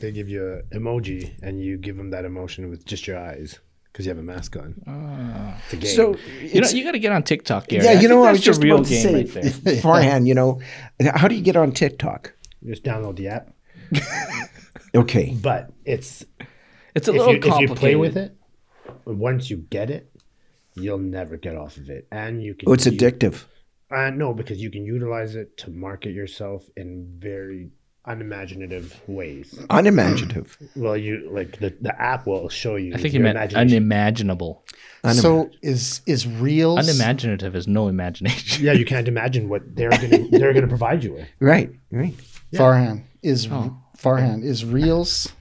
they 0.00 0.10
give 0.12 0.28
you 0.28 0.42
an 0.72 0.80
emoji 0.80 1.32
and 1.42 1.60
you 1.64 1.76
give 1.78 1.96
them 1.96 2.10
that 2.10 2.24
emotion 2.24 2.68
with 2.70 2.84
just 2.84 3.06
your 3.06 3.18
eyes 3.18 3.60
because 3.92 4.04
you 4.06 4.10
have 4.10 4.18
a 4.18 4.22
mask 4.34 4.56
on. 4.56 4.74
Ah. 4.88 5.56
It's 5.64 5.72
a 5.72 5.76
game. 5.76 5.94
So 5.96 6.16
You 6.42 6.60
know, 6.60 6.68
you 6.68 6.82
got 6.84 6.92
to 6.92 6.98
get 6.98 7.12
on 7.12 7.22
TikTok, 7.22 7.68
Gary. 7.68 7.84
yeah, 7.84 7.90
I 7.90 7.94
you 7.94 8.00
think 8.00 8.10
know, 8.10 8.22
I 8.24 8.32
that's 8.32 8.38
was 8.38 8.44
just 8.44 8.62
real 8.62 8.76
about 8.76 8.86
to 8.86 8.90
game 8.94 9.02
say 9.02 9.14
right 9.14 9.28
there. 9.32 9.52
beforehand. 9.76 10.26
You 10.28 10.34
know, 10.34 10.60
how 11.14 11.28
do 11.28 11.34
you 11.36 11.42
get 11.42 11.56
on 11.56 11.70
TikTok? 11.72 12.34
you 12.60 12.70
just 12.72 12.82
download 12.84 13.16
the 13.16 13.28
app, 13.28 13.54
Okay, 14.94 15.36
but 15.40 15.70
it's 15.84 16.24
It's 16.94 17.08
a 17.08 17.12
if 17.12 17.18
little 17.18 17.34
you, 17.34 17.40
if 17.42 17.60
you 17.60 17.74
play 17.74 17.96
with 17.96 18.16
it, 18.16 18.36
once 19.06 19.50
you 19.50 19.58
get 19.58 19.90
it, 19.90 20.10
you'll 20.74 20.98
never 20.98 21.36
get 21.36 21.56
off 21.56 21.76
of 21.76 21.90
it, 21.90 22.06
and 22.10 22.42
you 22.42 22.54
can. 22.54 22.68
oh, 22.68 22.72
it's 22.72 22.86
u- 22.86 22.92
addictive. 22.92 23.44
Uh, 23.90 24.10
no, 24.10 24.32
because 24.34 24.60
you 24.60 24.70
can 24.70 24.84
utilize 24.84 25.36
it 25.36 25.56
to 25.58 25.70
market 25.70 26.12
yourself 26.12 26.68
in 26.76 27.06
very 27.18 27.70
unimaginative 28.06 29.00
ways. 29.06 29.58
Unimaginative. 29.70 30.56
Well, 30.76 30.96
you 30.96 31.28
like 31.30 31.58
the, 31.60 31.74
the 31.80 31.98
app 32.00 32.26
will 32.26 32.48
show 32.48 32.76
you. 32.76 32.94
I 32.94 32.98
think 32.98 33.14
you 33.14 33.20
meant 33.20 33.36
imagination. 33.36 33.76
unimaginable. 33.76 34.64
So 35.12 35.50
is 35.62 36.00
is 36.06 36.26
reels 36.26 36.78
Unimaginative 36.80 37.54
is 37.54 37.66
no 37.68 37.88
imagination. 37.88 38.64
yeah, 38.64 38.72
you 38.72 38.84
can't 38.92 39.06
imagine 39.08 39.48
what 39.48 39.62
they're 39.76 39.90
gonna 39.90 40.28
they're 40.30 40.52
gonna 40.52 40.66
provide 40.66 41.04
you 41.04 41.12
with. 41.14 41.28
Right, 41.40 41.70
right. 41.90 42.14
Farhan 42.52 43.02
is 43.22 43.46
Oh. 43.50 43.76
Farhan 43.98 44.42
is 44.44 44.64
reels 44.64 45.32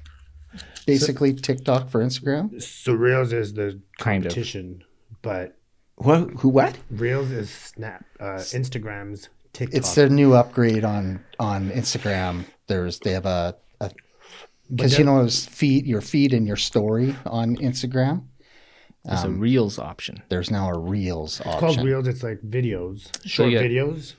basically 0.83 1.33
TikTok 1.33 1.89
for 1.89 2.03
Instagram? 2.03 2.61
So 2.61 2.93
Reels 2.93 3.33
is 3.33 3.53
the 3.53 3.79
Kind 3.99 4.25
of. 4.25 4.31
competition, 4.31 4.83
but 5.21 5.57
What? 5.95 6.29
Who? 6.39 6.49
What? 6.49 6.77
Reels 6.91 7.31
is 7.31 7.49
Snap, 7.49 8.05
uh, 8.19 8.37
Instagram's 8.37 9.29
TikTok. 9.53 9.77
It's 9.77 9.95
their 9.95 10.09
new 10.09 10.33
upgrade 10.33 10.83
on 10.83 11.23
on 11.39 11.69
Instagram. 11.69 12.45
There's 12.67 12.99
they 12.99 13.11
have 13.11 13.25
a 13.25 13.55
because 14.73 14.97
you 14.97 15.03
know 15.03 15.19
it 15.19 15.23
was 15.23 15.45
feed 15.45 15.85
your 15.85 16.01
feed 16.01 16.33
and 16.33 16.47
your 16.47 16.55
story 16.55 17.15
on 17.25 17.57
Instagram. 17.57 18.23
There's 19.03 19.23
Um, 19.25 19.35
a 19.35 19.37
reels 19.37 19.77
option. 19.77 20.23
There's 20.29 20.49
now 20.49 20.69
a 20.69 20.79
reels 20.79 21.41
option. 21.41 21.51
It's 21.51 21.59
called. 21.59 21.85
Reels. 21.85 22.07
It's 22.07 22.23
like 22.23 22.39
videos, 22.41 23.09
short 23.27 23.51
yeah. 23.51 23.61
videos. 23.61 24.13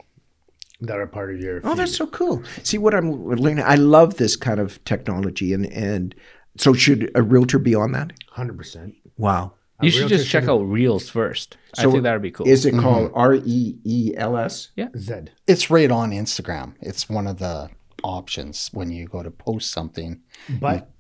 that 0.82 0.98
are 0.98 1.06
part 1.06 1.34
of 1.34 1.40
your. 1.40 1.60
Oh, 1.64 1.74
that's 1.74 1.96
so 1.96 2.06
cool. 2.06 2.42
See 2.62 2.76
what 2.78 2.94
I'm 2.94 3.24
learning. 3.24 3.64
I 3.64 3.76
love 3.76 4.16
this 4.16 4.36
kind 4.36 4.60
of 4.60 4.84
technology, 4.84 5.54
and 5.54 5.64
and 5.72 6.14
so 6.56 6.72
should 6.72 7.10
a 7.14 7.22
realtor 7.22 7.58
be 7.58 7.74
on 7.74 7.92
that? 7.92 8.12
100%. 8.36 8.94
Wow. 9.16 9.52
You 9.82 9.90
should 9.90 10.08
just 10.08 10.28
check 10.28 10.44
should- 10.44 10.50
out 10.50 10.62
Reels 10.62 11.08
first. 11.08 11.56
I 11.76 11.82
think 11.82 12.04
that 12.04 12.12
would 12.12 12.22
be 12.22 12.30
cool. 12.30 12.46
Is 12.46 12.64
it 12.64 12.72
mm-hmm. 12.72 12.82
called 12.82 13.10
R 13.14 13.34
E 13.34 13.76
E 13.84 14.14
L 14.16 14.36
S? 14.36 14.70
Yeah. 14.76 14.88
Zed. 14.96 15.32
It's 15.46 15.70
right 15.70 15.90
on 15.90 16.12
Instagram. 16.12 16.74
It's 16.80 17.08
one 17.08 17.26
of 17.26 17.38
the 17.38 17.68
options 18.04 18.70
when 18.72 18.90
you 18.90 19.08
go 19.08 19.22
to 19.22 19.30
post 19.30 19.72
something. 19.72 20.20
But 20.48 20.90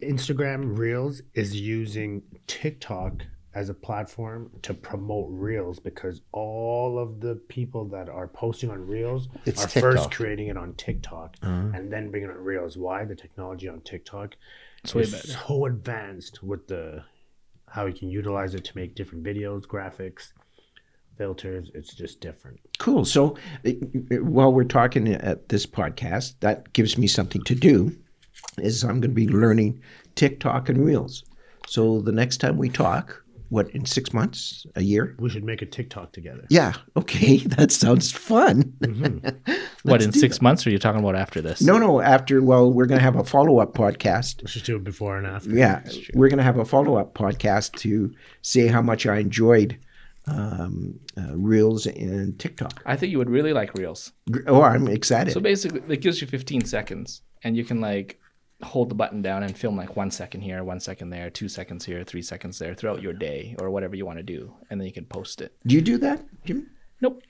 Instagram 0.00 0.78
Reels 0.78 1.20
is 1.34 1.60
using 1.60 2.22
TikTok 2.46 3.22
as 3.56 3.70
a 3.70 3.74
platform 3.74 4.50
to 4.60 4.74
promote 4.74 5.28
Reels 5.30 5.78
because 5.78 6.20
all 6.32 6.98
of 6.98 7.20
the 7.20 7.36
people 7.48 7.86
that 7.86 8.06
are 8.06 8.28
posting 8.28 8.70
on 8.70 8.86
Reels 8.86 9.28
It's 9.46 9.64
are 9.64 9.68
TikTok. 9.68 9.92
first 9.92 10.10
creating 10.10 10.48
it 10.48 10.58
on 10.58 10.74
TikTok 10.74 11.36
and 11.40 11.90
then 11.90 12.10
bringing 12.10 12.28
it 12.28 12.36
on 12.36 12.44
Reels. 12.44 12.76
Why? 12.76 13.06
The 13.06 13.14
technology 13.14 13.66
on 13.66 13.80
TikTok 13.80 14.36
It's 14.84 14.94
is 14.94 15.36
so 15.48 15.64
advanced 15.64 16.42
with 16.42 16.68
the 16.68 17.02
how 17.68 17.86
you 17.86 17.94
can 17.94 18.10
utilize 18.10 18.54
it 18.54 18.64
to 18.64 18.76
make 18.76 18.94
different 18.94 19.24
videos, 19.24 19.62
graphics, 19.66 20.32
filters. 21.16 21.70
It's 21.72 21.94
just 21.94 22.20
different. 22.20 22.60
Cool. 22.78 23.06
So 23.06 23.38
uh, 23.66 23.70
while 24.20 24.52
we're 24.52 24.64
talking 24.64 25.08
at 25.08 25.48
this 25.48 25.64
podcast, 25.64 26.34
that 26.40 26.74
gives 26.74 26.98
me 26.98 27.06
something 27.06 27.42
to 27.44 27.54
do. 27.54 27.96
Is 28.58 28.84
I'm 28.84 29.00
going 29.00 29.02
to 29.02 29.08
be 29.08 29.28
learning 29.28 29.80
TikTok 30.14 30.68
and 30.68 30.84
Reels. 30.84 31.24
So 31.66 32.02
the 32.02 32.12
next 32.12 32.36
time 32.36 32.58
we 32.58 32.68
talk, 32.68 33.22
what 33.48 33.70
in 33.70 33.84
six 33.86 34.12
months, 34.12 34.66
a 34.74 34.82
year? 34.82 35.14
We 35.18 35.28
should 35.28 35.44
make 35.44 35.62
a 35.62 35.66
TikTok 35.66 36.12
together. 36.12 36.44
Yeah. 36.50 36.74
Okay. 36.96 37.38
That 37.56 37.72
sounds 37.72 38.12
fun. 38.12 38.74
what 39.82 40.02
in 40.02 40.12
six 40.12 40.42
months? 40.42 40.66
Or 40.66 40.70
are 40.70 40.72
you 40.72 40.78
talking 40.78 41.00
about 41.00 41.16
after 41.16 41.40
this? 41.40 41.62
No, 41.62 41.78
no. 41.78 42.00
After, 42.00 42.42
well, 42.42 42.70
we're 42.70 42.86
going 42.86 42.98
to 42.98 43.04
have 43.04 43.16
a 43.16 43.24
follow 43.24 43.58
up 43.58 43.72
podcast. 43.74 44.42
Let's 44.42 44.52
just 44.52 44.66
do 44.66 44.76
it 44.76 44.84
before 44.84 45.16
and 45.16 45.26
after. 45.26 45.50
Yeah, 45.50 45.82
we're 46.14 46.28
going 46.28 46.38
to 46.38 46.44
have 46.44 46.58
a 46.58 46.64
follow 46.64 46.96
up 46.96 47.14
podcast 47.14 47.72
to 47.80 48.12
say 48.42 48.66
how 48.66 48.82
much 48.82 49.06
I 49.06 49.18
enjoyed 49.18 49.78
um, 50.26 50.98
uh, 51.16 51.34
Reels 51.36 51.86
and 51.86 52.38
TikTok. 52.38 52.82
I 52.84 52.96
think 52.96 53.12
you 53.12 53.18
would 53.18 53.30
really 53.30 53.52
like 53.52 53.74
Reels. 53.74 54.12
Gr- 54.30 54.40
Oh, 54.46 54.62
I'm 54.62 54.88
excited. 54.88 55.32
So 55.32 55.40
basically, 55.40 55.82
it 55.88 56.00
gives 56.00 56.20
you 56.20 56.26
15 56.26 56.64
seconds, 56.64 57.22
and 57.42 57.56
you 57.56 57.64
can 57.64 57.80
like 57.80 58.20
hold 58.62 58.88
the 58.88 58.94
button 58.94 59.20
down 59.22 59.42
and 59.42 59.56
film 59.56 59.76
like 59.76 59.96
one 59.96 60.10
second 60.10 60.40
here, 60.40 60.64
one 60.64 60.80
second 60.80 61.10
there, 61.10 61.28
two 61.30 61.48
seconds 61.48 61.84
here, 61.84 62.02
three 62.04 62.22
seconds 62.22 62.58
there 62.58 62.74
throughout 62.74 63.02
your 63.02 63.12
day 63.12 63.54
or 63.58 63.70
whatever 63.70 63.94
you 63.96 64.06
want 64.06 64.18
to 64.18 64.22
do, 64.22 64.54
and 64.70 64.80
then 64.80 64.86
you 64.86 64.92
can 64.92 65.04
post 65.04 65.40
it. 65.40 65.54
Do 65.66 65.74
you 65.74 65.82
do 65.82 65.98
that, 65.98 66.24
Jim? 66.44 66.70
Nope, 67.00 67.22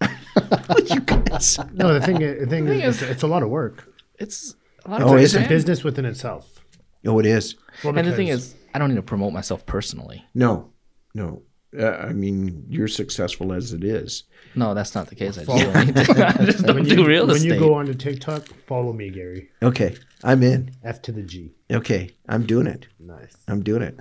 you 0.00 1.00
guys. 1.00 1.58
No, 1.72 1.92
the 1.92 2.00
thing, 2.00 2.18
the 2.20 2.46
thing 2.46 2.66
is, 2.68 3.02
it's, 3.02 3.10
it's 3.10 3.22
a 3.22 3.26
lot 3.26 3.42
of 3.42 3.50
work. 3.50 3.92
it's 4.18 4.54
a 4.86 4.90
lot 4.90 5.02
Oh, 5.02 5.14
of 5.14 5.20
is 5.20 5.34
time. 5.34 5.42
it? 5.44 5.48
Business 5.48 5.84
within 5.84 6.04
itself. 6.06 6.64
Oh, 7.06 7.18
it 7.18 7.26
is. 7.26 7.56
Well, 7.84 7.96
And 7.98 8.06
the 8.08 8.12
thing 8.14 8.28
is, 8.28 8.54
I 8.74 8.78
don't 8.78 8.88
need 8.90 8.96
to 8.96 9.02
promote 9.02 9.32
myself 9.32 9.66
personally. 9.66 10.24
No, 10.34 10.70
no. 11.14 11.42
Uh, 11.78 11.86
I 11.90 12.12
mean, 12.12 12.64
you're 12.68 12.88
successful 12.88 13.52
as 13.52 13.72
it 13.72 13.84
is. 13.84 14.24
No, 14.56 14.74
that's 14.74 14.94
not 14.94 15.06
the 15.08 15.14
case. 15.14 15.38
I 15.38 15.44
just 15.44 15.62
don't, 15.72 15.86
need 15.86 15.96
to, 15.96 16.26
I 16.40 16.44
just 16.44 16.64
don't 16.66 16.76
when 16.76 16.84
do 16.84 16.96
you, 16.96 17.06
real 17.06 17.26
when 17.26 17.36
estate. 17.36 17.52
you 17.54 17.58
go 17.60 17.74
onto 17.74 17.94
TikTok, 17.94 18.48
follow 18.66 18.92
me, 18.92 19.08
Gary. 19.10 19.50
Okay, 19.62 19.94
I'm 20.22 20.42
in. 20.42 20.72
F 20.84 21.00
to 21.02 21.12
the 21.12 21.22
G. 21.22 21.52
Okay, 21.70 22.10
I'm 22.28 22.46
doing 22.46 22.66
it. 22.66 22.86
Nice. 22.98 23.34
I'm 23.48 23.62
doing 23.62 23.82
it. 23.82 23.98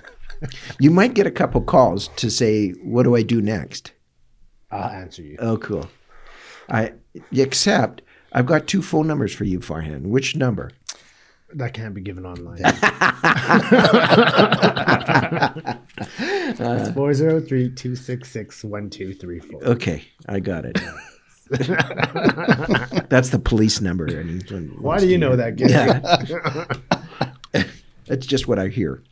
you 0.80 0.92
might 0.92 1.14
get 1.14 1.28
a 1.28 1.32
couple 1.32 1.62
calls 1.62 2.10
to 2.18 2.30
say, 2.30 2.72
"What 2.84 3.04
do 3.04 3.16
I 3.16 3.22
do 3.22 3.42
next?" 3.42 3.94
I'll 4.72 4.90
answer 4.90 5.22
you. 5.22 5.38
Oh, 5.40 5.58
cool. 5.58 5.90
I 6.70 6.94
except 7.32 8.02
I've 8.32 8.46
got 8.46 8.68
two 8.68 8.82
phone 8.82 9.08
numbers 9.08 9.34
for 9.34 9.46
you, 9.46 9.60
Farhan. 9.60 10.08
Which 10.08 10.36
number? 10.36 10.72
That 11.54 11.74
can't 11.74 11.96
be 11.96 12.02
given 12.02 12.26
online. 12.26 12.62
It's 16.52 16.90
four 16.92 17.14
zero 17.14 17.40
three 17.42 17.70
two 17.70 17.96
six 17.96 18.32
six 18.32 18.64
one 18.64 18.90
two 18.90 19.14
three 19.14 19.40
four. 19.40 19.64
Okay, 19.64 20.04
I 20.28 20.40
got 20.40 20.66
it. 20.66 20.80
That's 23.10 23.30
the 23.30 23.42
police 23.44 23.82
number. 23.82 24.06
And 24.06 24.78
Why 24.80 25.00
do 25.00 25.08
you 25.08 25.18
know 25.18 25.36
that, 25.36 25.56
Gary? 25.56 25.72
Yeah. 27.54 27.64
That's 28.08 28.26
just 28.26 28.48
what 28.48 28.60
I 28.60 28.68
hear. 28.68 29.04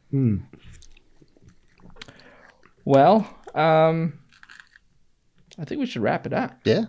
well, 2.85 3.27
um, 3.55 4.19
I 5.59 5.65
think 5.65 5.79
we 5.79 5.85
should 5.85 6.01
wrap 6.01 6.25
it 6.25 6.33
up. 6.33 6.59
Yeah. 6.63 6.85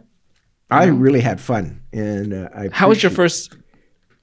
I 0.71 0.85
really 0.87 1.21
had 1.21 1.41
fun, 1.41 1.83
and 1.93 2.35
uh, 2.35 2.49
I. 2.55 2.69
How 2.71 2.89
was 2.91 3.03
your 3.03 3.11
first 3.11 3.57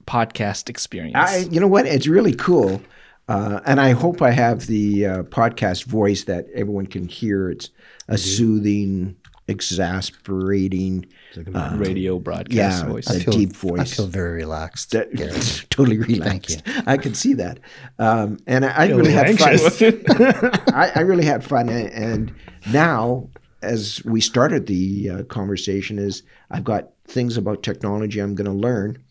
podcast 0.06 0.68
experience? 0.68 1.16
I, 1.16 1.38
you 1.38 1.58
know 1.60 1.66
what? 1.66 1.86
It's 1.86 2.06
really 2.06 2.34
cool, 2.34 2.80
uh, 3.28 3.60
and 3.66 3.80
I 3.80 3.90
hope 3.90 4.22
I 4.22 4.30
have 4.30 4.66
the 4.66 5.06
uh, 5.06 5.22
podcast 5.24 5.86
voice 5.86 6.22
that 6.24 6.46
everyone 6.54 6.86
can 6.86 7.08
hear. 7.08 7.50
It's 7.50 7.70
a 8.06 8.16
soothing, 8.16 9.16
exasperating, 9.48 11.06
radio 11.36 12.18
broadcast 12.18 12.84
yeah, 12.84 12.90
voice. 12.90 13.08
a 13.08 13.30
deep 13.30 13.52
voice. 13.54 13.80
I 13.80 13.84
feel 13.84 14.06
very 14.06 14.36
relaxed. 14.36 14.90
that- 14.92 15.66
totally 15.70 15.98
relaxed. 15.98 16.62
I 16.86 16.96
could 16.96 17.16
see 17.16 17.34
that, 17.34 17.60
um, 17.98 18.38
and 18.46 18.64
I, 18.64 18.86
I 18.86 18.88
really 18.88 19.12
had 19.12 19.28
little 19.28 19.70
fun. 19.70 20.60
I, 20.74 20.92
I 20.96 21.00
really 21.00 21.24
had 21.24 21.44
fun, 21.44 21.68
and, 21.68 21.90
and 21.90 22.34
now 22.72 23.28
as 23.62 24.02
we 24.04 24.20
started 24.20 24.66
the 24.66 25.10
uh, 25.10 25.22
conversation, 25.24 25.98
is 25.98 26.22
I've 26.50 26.64
got 26.64 26.90
things 27.06 27.36
about 27.36 27.62
technology 27.62 28.20
I'm 28.20 28.34
going 28.34 28.50
to 28.50 28.56
learn, 28.56 29.02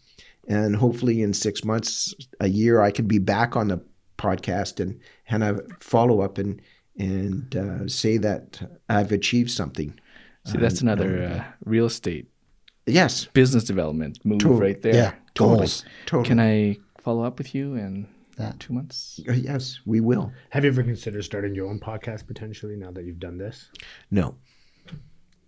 and 0.48 0.76
hopefully 0.76 1.22
in 1.22 1.34
six 1.34 1.64
months, 1.64 2.14
a 2.40 2.48
year, 2.48 2.82
I 2.82 2.92
can 2.92 3.08
be 3.08 3.20
back 3.20 3.56
on 3.56 3.70
the 3.70 3.82
podcast 4.18 4.80
and 4.80 5.00
and 5.28 5.44
a 5.44 5.62
follow 5.80 6.22
up 6.22 6.38
and 6.38 6.62
and 6.98 7.56
uh, 7.56 7.88
say 7.88 8.18
that 8.18 8.62
I've 8.90 9.12
achieved 9.12 9.52
something. 9.52 10.00
See, 10.46 10.58
that's 10.58 10.82
another 10.82 11.24
uh, 11.24 11.44
real 11.66 11.86
estate 11.86 12.28
Yes, 12.88 13.26
business 13.34 13.64
development 13.64 14.24
move 14.24 14.38
Totally. 14.40 14.62
right 14.62 14.82
there. 14.84 14.94
Yeah. 14.94 15.14
totally, 15.34 15.58
Goals. 15.58 15.86
totally. 16.06 16.28
Can 16.28 16.40
I 16.40 16.78
follow 17.02 17.24
up 17.24 17.40
with 17.40 17.56
you 17.56 17.74
in 17.74 18.08
Yeah. 18.38 18.54
two 18.60 18.74
months? 18.74 19.20
Uh, 19.28 19.34
yes, 19.34 19.80
we 19.88 20.02
will. 20.02 20.32
Have 20.52 20.64
you 20.66 20.70
ever 20.70 20.84
considered 20.84 21.24
starting 21.24 21.56
your 21.56 21.68
own 21.68 21.80
podcast 21.80 22.28
potentially 22.28 22.76
now 22.76 22.92
that 22.92 23.04
you've 23.06 23.20
done 23.20 23.40
this? 23.40 23.70
No. 24.12 24.36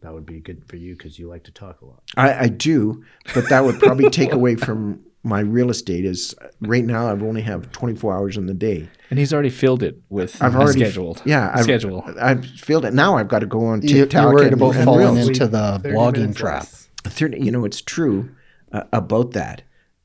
That 0.02 0.14
would 0.14 0.26
be 0.26 0.39
good 0.39 0.64
for 0.66 0.78
you 0.78 0.95
because 0.95 1.20
you 1.20 1.28
like 1.28 1.43
to 1.43 1.52
talk 1.52 1.82
a 1.82 1.86
lot. 1.86 2.02
I, 2.16 2.45
I 2.45 2.48
do, 2.48 3.04
but 3.36 3.48
that 3.50 3.64
would 3.64 3.80
probably 3.80 4.10
take 4.10 4.34
away 4.39 4.56
from 4.56 5.04
my 5.24 5.39
real 5.39 5.70
estate. 5.70 6.05
Is 6.05 6.36
right 6.61 6.86
now 6.86 7.09
I've 7.11 7.24
only 7.24 7.41
have 7.41 7.72
24 7.72 8.13
hours 8.15 8.38
in 8.38 8.45
the 8.47 8.53
day. 8.53 8.88
And 9.09 9.18
he's 9.18 9.34
already 9.34 9.49
filled 9.49 9.84
it 9.84 10.01
with 10.09 10.41
I've 10.41 10.55
already 10.55 10.82
scheduled. 10.82 11.22
Yeah, 11.26 11.51
I've, 11.53 11.63
schedule. 11.63 12.03
I've 12.20 12.45
filled 12.45 12.86
it. 12.86 12.93
Now 12.93 13.18
I've 13.18 13.28
got 13.30 13.39
to 13.39 13.45
go 13.45 13.65
on 13.65 13.82
You- 13.82 13.89
TikTok. 13.89 14.22
You're 14.24 14.34
worried 14.34 14.53
about 14.53 14.76
and 14.76 14.86
falling 14.86 15.15
Reels. 15.15 15.28
into 15.30 15.47
the 15.47 15.80
blogging 15.84 16.36
trap. 16.36 16.68
30, 17.03 17.39
you 17.41 17.51
know, 17.51 17.63
it's 17.63 17.82
true 17.82 18.30
uh, 18.74 18.84
about 18.91 19.32
that, 19.32 19.61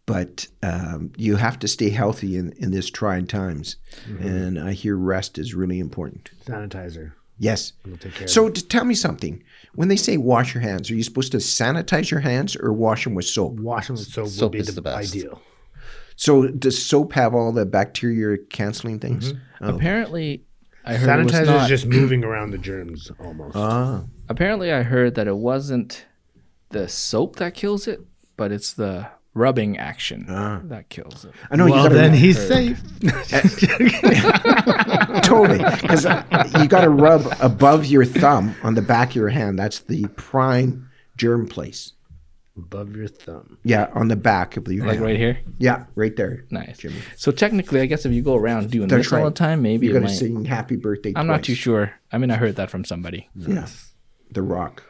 but 0.06 0.46
um, 0.62 1.12
you 1.16 1.34
have 1.36 1.58
to 1.60 1.68
stay 1.68 1.90
healthy 1.90 2.36
in, 2.36 2.52
in 2.58 2.70
this 2.70 2.90
trying 2.90 3.26
times. 3.26 3.76
Mm-hmm. 4.06 4.26
And 4.26 4.58
I 4.60 4.72
hear 4.72 4.96
rest 4.96 5.36
is 5.36 5.52
really 5.54 5.80
important. 5.80 6.30
Sanitizer. 6.44 7.12
Yes. 7.43 7.72
take 7.99 8.14
care 8.14 8.28
So 8.28 8.49
to 8.49 8.66
tell 8.68 8.84
me 8.84 8.95
something. 8.95 9.43
When 9.74 9.88
they 9.88 9.97
say 9.97 10.16
wash 10.16 10.55
your 10.55 10.62
hands, 10.62 10.90
are 10.90 10.95
you 10.95 11.03
supposed 11.03 11.32
to 11.32 11.38
sanitize 11.38 12.11
your 12.11 12.20
hands 12.20 12.55
or 12.57 12.72
wash 12.72 13.05
them 13.05 13.14
with 13.14 13.24
soap? 13.24 13.59
Washing 13.59 13.95
with 13.97 14.07
soap, 14.07 14.28
Soap 14.28 14.43
would 14.43 14.53
be 14.53 14.59
is 14.59 14.66
the, 14.66 14.72
the 14.72 14.82
best. 14.82 15.14
ideal. 15.14 15.40
So 16.14 16.47
does 16.47 16.80
soap 16.80 17.14
have 17.14 17.34
all 17.34 17.51
the 17.53 17.64
bacteria 17.66 18.36
canceling 18.51 18.99
things? 19.01 19.32
Mm-hmm. 19.32 19.64
Oh. 19.64 19.74
Apparently, 19.76 20.45
I 20.84 20.95
heard 20.97 21.20
it 21.20 21.24
was 21.24 21.32
Sanitizer 21.32 21.47
not. 21.47 21.62
is 21.62 21.68
just 21.68 21.86
moving 21.86 22.22
around 22.22 22.51
the 22.51 22.59
germs 22.59 23.11
almost. 23.18 23.57
Ah. 23.57 24.05
apparently, 24.28 24.70
I 24.72 24.82
heard 24.82 25.14
that 25.16 25.26
it 25.26 25.36
wasn't 25.36 26.05
the 26.68 26.86
soap 26.88 27.36
that 27.36 27.55
kills 27.55 27.88
it, 27.88 28.01
but 28.36 28.53
it's 28.53 28.72
the 28.74 29.09
rubbing 29.35 29.78
action 29.78 30.26
Ah. 30.28 30.61
that 30.64 30.89
kills 30.91 31.24
it. 31.24 31.33
I 31.51 31.57
know 31.57 31.64
well, 31.66 31.76
you 31.85 31.89
got 31.89 31.95
then 31.95 32.11
to 32.12 32.16
he's 32.16 32.39
safe. 32.39 32.83
totally 35.22 35.59
because 35.80 36.05
you 36.61 36.68
got 36.68 36.83
to 36.83 36.91
rub 36.91 37.26
above 37.41 37.87
your 37.87 38.05
thumb 38.05 38.55
on 38.62 38.74
the 38.74 38.83
back 38.83 39.11
of 39.11 39.16
your 39.16 39.28
hand. 39.30 39.59
That's 39.59 39.80
the 39.80 40.07
prime 40.16 40.89
germ 41.16 41.47
place. 41.47 41.93
Above 42.57 42.95
your 42.95 43.09
thumb. 43.09 43.57
Yeah, 43.64 43.89
on 43.95 44.09
the 44.09 44.16
back 44.16 44.59
of 44.59 44.68
your 44.70 44.85
Like 44.85 44.97
hand. 44.97 45.07
right 45.07 45.16
here. 45.16 45.39
Yeah, 45.59 45.85
right 45.95 46.14
there. 46.14 46.45
Nice. 46.51 46.78
Jimmy. 46.78 46.97
So 47.16 47.33
technically, 47.33 47.80
I 47.80 47.87
guess 47.87 48.05
if 48.05 48.12
you 48.12 48.20
go 48.20 48.37
around 48.37 48.70
doing 48.70 48.89
That's 48.89 49.05
this 49.09 49.12
all 49.14 49.24
the 49.24 49.30
time, 49.30 49.62
maybe 49.62 49.87
you're 49.87 49.95
gonna 49.95 50.07
might. 50.07 50.12
sing 50.14 50.45
happy 50.45 50.76
birthday. 50.76 51.14
I'm 51.16 51.26
not 51.26 51.43
too 51.43 51.55
sure. 51.55 51.95
I 52.12 52.18
mean, 52.18 52.30
I 52.30 52.37
heard 52.37 52.57
that 52.57 52.68
from 52.70 52.85
somebody, 52.85 53.30
Yeah, 53.35 53.66
The 54.30 54.43
Rock. 54.43 54.83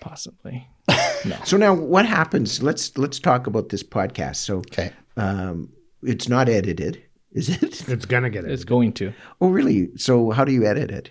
possibly. 0.00 0.68
So 1.44 1.56
now, 1.56 1.74
what 1.74 2.06
happens? 2.06 2.62
Let's 2.62 2.96
let's 2.96 3.18
talk 3.18 3.46
about 3.46 3.68
this 3.70 3.82
podcast. 3.82 4.36
So, 4.36 4.58
Okay. 4.58 4.92
um, 5.16 5.70
it's 6.02 6.28
not 6.28 6.48
edited, 6.48 7.02
is 7.32 7.48
it? 7.48 7.62
It's 7.88 8.06
gonna 8.06 8.30
get 8.30 8.40
edited. 8.40 8.54
It's 8.54 8.64
going 8.64 8.92
to 8.94 9.12
Oh, 9.40 9.50
really? 9.50 9.88
So, 9.96 10.30
how 10.30 10.44
do 10.44 10.52
you 10.52 10.64
edit 10.64 10.90
it? 10.90 11.10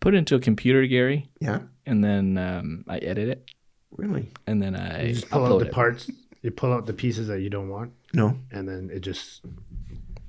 put 0.00 0.14
it 0.14 0.18
into 0.18 0.34
a 0.34 0.40
computer, 0.40 0.84
Gary, 0.86 1.28
Yeah. 1.40 1.60
and 1.86 2.02
then 2.02 2.36
um, 2.36 2.84
I 2.88 2.98
edit 2.98 3.28
it, 3.28 3.50
Really? 3.96 4.32
and 4.48 4.60
then 4.60 4.74
I 4.74 5.06
You 5.08 5.14
just 5.14 5.30
pull 5.30 5.44
out 5.46 5.58
the 5.60 5.66
it. 5.66 5.72
parts. 5.72 6.10
You 6.42 6.50
pull 6.50 6.72
out 6.72 6.86
the 6.86 6.92
pieces 6.92 7.28
that 7.28 7.40
you 7.40 7.48
don't 7.50 7.68
want, 7.68 7.92
No. 8.12 8.36
and 8.50 8.66
then 8.68 8.90
it 8.92 9.00
just 9.00 9.42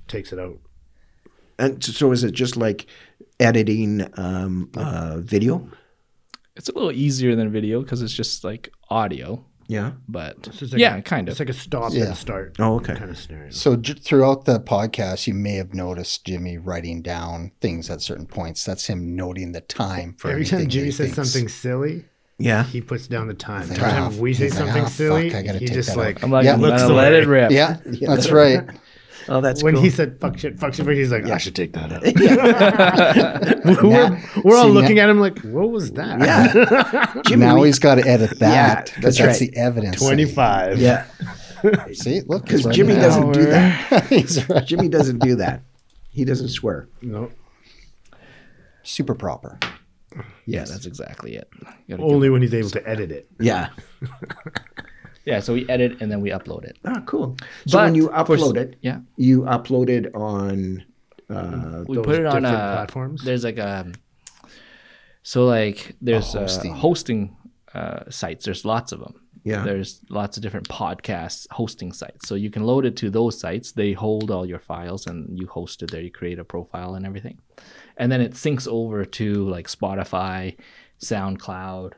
takes 0.06 0.32
it 0.32 0.38
out. 0.38 0.58
And 1.58 1.82
so- 1.82 1.92
so 1.92 2.12
is 2.12 2.22
it 2.22 2.32
just 2.32 2.56
like 2.56 2.86
editing 3.40 4.06
um, 4.16 4.70
uh, 4.76 5.18
video? 5.18 5.68
It's 6.56 6.68
a 6.68 6.72
little 6.72 6.92
easier 6.92 7.34
than 7.34 7.50
video 7.50 7.82
because 7.82 8.00
it's 8.00 8.12
just 8.12 8.44
like 8.44 8.72
audio, 8.88 9.44
Yeah. 9.66 9.92
but 10.08 10.44
So 10.46 10.50
it's 10.62 10.72
like 10.72 10.80
yeah, 10.80 10.96
a- 10.96 11.02
kind 11.02 11.28
of. 11.28 11.32
It's 11.32 11.40
like 11.40 11.48
a 11.48 11.52
stop 11.52 11.92
Yeah. 11.92 12.04
and 12.06 12.16
start 12.16 12.54
Oh, 12.60 12.76
okay. 12.76 12.94
kind 12.94 13.10
of 13.10 13.18
scenario. 13.18 13.50
So 13.50 13.74
j- 13.76 13.94
throughout 13.94 14.44
the 14.44 14.60
podcast, 14.60 15.26
you 15.26 15.34
may 15.34 15.54
have 15.56 15.74
noticed 15.74 16.24
Jimmy 16.24 16.56
writing 16.58 17.02
down 17.02 17.50
things 17.60 17.90
at 17.90 18.00
certain 18.02 18.26
points. 18.26 18.64
That's 18.64 18.86
him 18.86 19.16
noting 19.16 19.50
the 19.52 19.62
time 19.62 20.14
for 20.18 20.30
Every 20.30 20.44
time 20.44 20.68
Jimmy 20.68 20.92
says 20.92 21.12
thinks. 21.12 21.30
something 21.30 21.48
silly, 21.48 22.04
Yeah. 22.38 22.62
he 22.64 22.80
puts 22.80 23.08
down 23.08 23.26
the 23.26 23.34
time. 23.34 23.62
Every 23.62 23.76
time 23.76 24.12
"Oh, 24.16 24.20
we 24.20 24.32
say 24.34 24.44
like, 24.44 24.52
something 24.58 24.84
"Oh, 24.84 24.88
silly, 24.88 25.30
fuck, 25.30 25.38
I 25.40 25.42
gotta 25.42 25.58
he 25.58 25.66
take 25.66 25.74
just 25.74 25.88
that 25.90 25.96
like 25.96 26.22
I'm 26.22 26.30
like, 26.30 26.44
Yeah. 26.44 26.54
I'm 26.54 26.60
looks 26.60 26.82
gonna 26.82 26.94
let 26.94 27.12
it 27.14 27.26
rip. 27.26 27.50
Yeah, 27.50 27.78
that's 27.84 28.30
right. 28.30 28.62
Oh, 29.28 29.40
that's 29.40 29.62
when 29.62 29.74
cool. 29.74 29.82
he 29.82 29.90
said 29.90 30.20
fuck 30.20 30.38
shit, 30.38 30.58
fuck 30.58 30.74
shit, 30.74 30.86
he's 30.88 31.10
like, 31.12 31.24
yeah. 31.24 31.32
I 31.32 31.34
ah, 31.34 31.38
should 31.38 31.54
take 31.56 31.72
that 31.72 31.92
out. 31.92 32.02
Now- 33.64 33.82
we're, 33.82 34.42
we're 34.44 34.56
all 34.56 34.64
see, 34.64 34.70
looking 34.70 34.96
now- 34.96 35.04
at 35.04 35.10
him 35.10 35.20
like, 35.20 35.38
what 35.40 35.70
was 35.70 35.92
that? 35.92 36.20
yeah. 36.20 37.22
Jimmy, 37.26 37.46
now 37.46 37.58
we- 37.60 37.68
he's 37.68 37.78
got 37.78 37.94
to 37.96 38.06
edit 38.06 38.38
that 38.40 38.52
Yeah, 38.52 38.82
because 38.82 39.02
that's 39.02 39.18
that's, 39.18 39.40
right. 39.40 39.50
the 39.50 39.56
evidence. 39.58 39.96
25. 39.96 40.78
yeah. 40.78 41.06
See, 41.94 42.20
look, 42.26 42.42
Because 42.44 42.64
he's 42.64 42.74
Jimmy 42.74 42.92
it 42.92 43.00
doesn't 43.00 43.32
do 43.32 43.44
that. 43.46 44.48
Right. 44.50 44.66
Jimmy 44.66 44.88
doesn't 44.88 45.20
do 45.20 45.36
that. 45.36 45.62
He 46.12 46.24
doesn't 46.26 46.48
swear. 46.50 46.88
No, 47.00 47.30
super 48.82 49.14
proper. 49.14 49.58
Yeah, 50.46 50.64
that's 50.64 50.84
exactly 50.86 51.36
it. 51.36 51.48
You 51.52 51.66
gotta 51.66 51.76
give- 51.88 52.00
only 52.00 52.28
when 52.30 52.42
he's 52.42 52.52
able 52.54 52.68
to 52.70 52.86
edit 52.88 53.10
it. 53.10 53.28
Yeah. 53.40 53.70
Yeah, 55.24 55.40
so 55.40 55.52
we 55.54 55.68
edit 55.68 56.00
and 56.00 56.10
then 56.10 56.20
we 56.20 56.30
upload 56.30 56.64
it. 56.64 56.76
Ah, 56.84 57.02
cool. 57.06 57.36
So 57.66 57.78
when 57.78 57.92
But 57.92 57.96
you 57.96 58.08
for- 58.08 58.36
upload 58.36 58.56
it, 58.56 58.76
Yeah, 58.82 59.00
you 59.16 59.42
upload 59.42 59.88
it 59.88 60.14
on. 60.14 60.84
Uh, 61.30 61.84
we 61.88 61.96
Those 61.96 62.04
put 62.04 62.16
it 62.20 62.26
on 62.26 62.42
different 62.42 62.46
a 62.46 62.74
platforms? 62.76 63.24
There's 63.24 63.44
like 63.44 63.58
a 63.58 63.90
so 65.22 65.46
like 65.46 65.96
there's 66.00 66.34
uh, 66.34 66.40
hosting. 66.40 66.74
hosting 66.74 67.36
uh, 67.74 68.00
sites. 68.10 68.44
There's 68.44 68.64
lots 68.64 68.92
of 68.92 69.00
them. 69.00 69.14
Yeah. 69.42 69.62
There's 69.62 70.00
lots 70.08 70.36
of 70.36 70.42
different 70.42 70.68
podcast 70.68 71.46
hosting 71.50 71.92
sites. 71.92 72.28
So 72.28 72.34
you 72.34 72.50
can 72.50 72.64
load 72.64 72.86
it 72.86 72.96
to 72.98 73.10
those 73.10 73.38
sites. 73.38 73.72
They 73.72 73.92
hold 73.92 74.30
all 74.30 74.46
your 74.46 74.58
files 74.58 75.06
and 75.06 75.38
you 75.38 75.46
host 75.46 75.82
it 75.82 75.90
there. 75.90 76.00
You 76.00 76.10
create 76.10 76.38
a 76.38 76.44
profile 76.44 76.94
and 76.94 77.04
everything. 77.04 77.38
And 77.98 78.10
then 78.10 78.20
it 78.22 78.32
syncs 78.32 78.66
over 78.68 79.04
to 79.04 79.48
like 79.48 79.68
Spotify, 79.68 80.56
SoundCloud, 81.02 81.92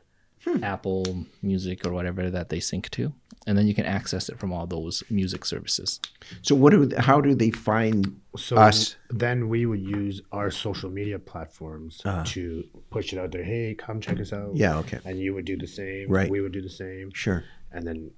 Apple 0.63 1.25
Music 1.41 1.85
or 1.85 1.91
whatever 1.91 2.29
that 2.29 2.49
they 2.49 2.59
sync 2.59 2.89
to. 2.91 3.13
And 3.45 3.57
then 3.57 3.65
you 3.67 3.73
can 3.73 3.85
access 3.85 4.27
it 4.27 4.37
from 4.37 4.51
all 4.51 4.67
those 4.67 5.03
music 5.09 5.45
services. 5.45 6.01
so 6.41 6.53
what 6.53 6.71
do? 6.71 6.89
How 6.97 7.21
do 7.21 7.33
they 7.33 7.49
find 7.51 8.19
So 8.35 8.57
us? 8.57 8.97
then 9.09 9.47
we 9.47 9.65
would 9.65 9.79
use 9.79 10.21
our 10.33 10.51
social 10.51 10.89
media 10.89 11.17
platforms 11.17 12.01
Uh-huh. 12.03 12.23
to 12.27 12.63
push 12.89 13.13
it 13.13 13.19
out 13.19 13.31
there. 13.31 13.43
Hey, 13.43 13.73
come 13.75 14.01
check 14.01 14.19
us 14.19 14.33
out. 14.33 14.55
Yeah. 14.55 14.77
Okay. 14.79 14.99
And 15.05 15.17
you 15.19 15.33
would 15.33 15.45
do 15.45 15.55
the 15.57 15.67
same. 15.67 16.09
Right. 16.09 16.29
We 16.29 16.41
would 16.41 16.51
do 16.51 16.61
the 16.61 16.69
same. 16.69 17.11
Sure. 17.13 17.45
And 17.71 17.87
then 17.87 18.11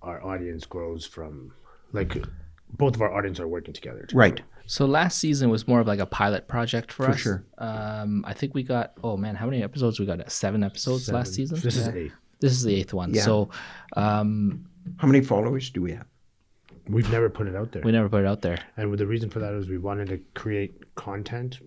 our 0.00 0.22
audience 0.24 0.64
grows 0.64 1.06
from 1.06 1.52
like 1.92 2.16
both 2.70 2.94
of 2.94 3.02
our 3.02 3.12
audience 3.12 3.40
are 3.40 3.48
working 3.48 3.74
together. 3.74 4.06
Right. 4.14 4.40
So 4.66 4.86
last 4.86 5.18
season 5.18 5.50
was 5.50 5.66
more 5.68 5.80
of 5.80 5.86
like 5.86 5.98
a 6.00 6.06
pilot 6.06 6.48
project 6.48 6.92
for, 6.92 7.04
For 7.06 7.10
us. 7.12 7.18
sure. 7.18 7.44
Um, 7.58 8.24
I 8.26 8.32
think 8.32 8.54
we 8.54 8.62
got 8.62 8.92
oh 9.02 9.16
man, 9.16 9.34
how 9.34 9.46
many 9.46 9.62
episodes 9.62 9.98
we 10.00 10.06
got? 10.06 10.30
Seven 10.30 10.62
episodes 10.62 11.10
last 11.10 11.34
season. 11.34 11.58
This 11.60 11.76
is 11.76 11.86
Yeah. 11.86 11.94
eighth. 11.94 12.12
This 12.40 12.52
is 12.52 12.62
the 12.64 12.74
eighth 12.74 12.92
one. 12.94 13.14
Yeah. 13.14 13.22
So 13.22 13.50
um, 13.96 14.66
How 14.96 15.06
many 15.06 15.20
followers 15.24 15.70
do 15.70 15.82
we 15.82 15.92
have? 15.92 16.06
We've 16.88 17.10
never 17.12 17.30
put 17.30 17.46
it 17.46 17.54
out 17.54 17.70
there. 17.72 17.82
we 17.84 17.92
never 17.92 18.08
put 18.08 18.22
it 18.24 18.26
out 18.26 18.42
there. 18.42 18.58
And 18.76 18.92
the 18.98 19.06
reason 19.06 19.30
for 19.30 19.38
that 19.38 19.54
is 19.54 19.68
we 19.68 19.78
wanted 19.78 20.08
to 20.08 20.18
create 20.34 20.94
content 20.96 21.60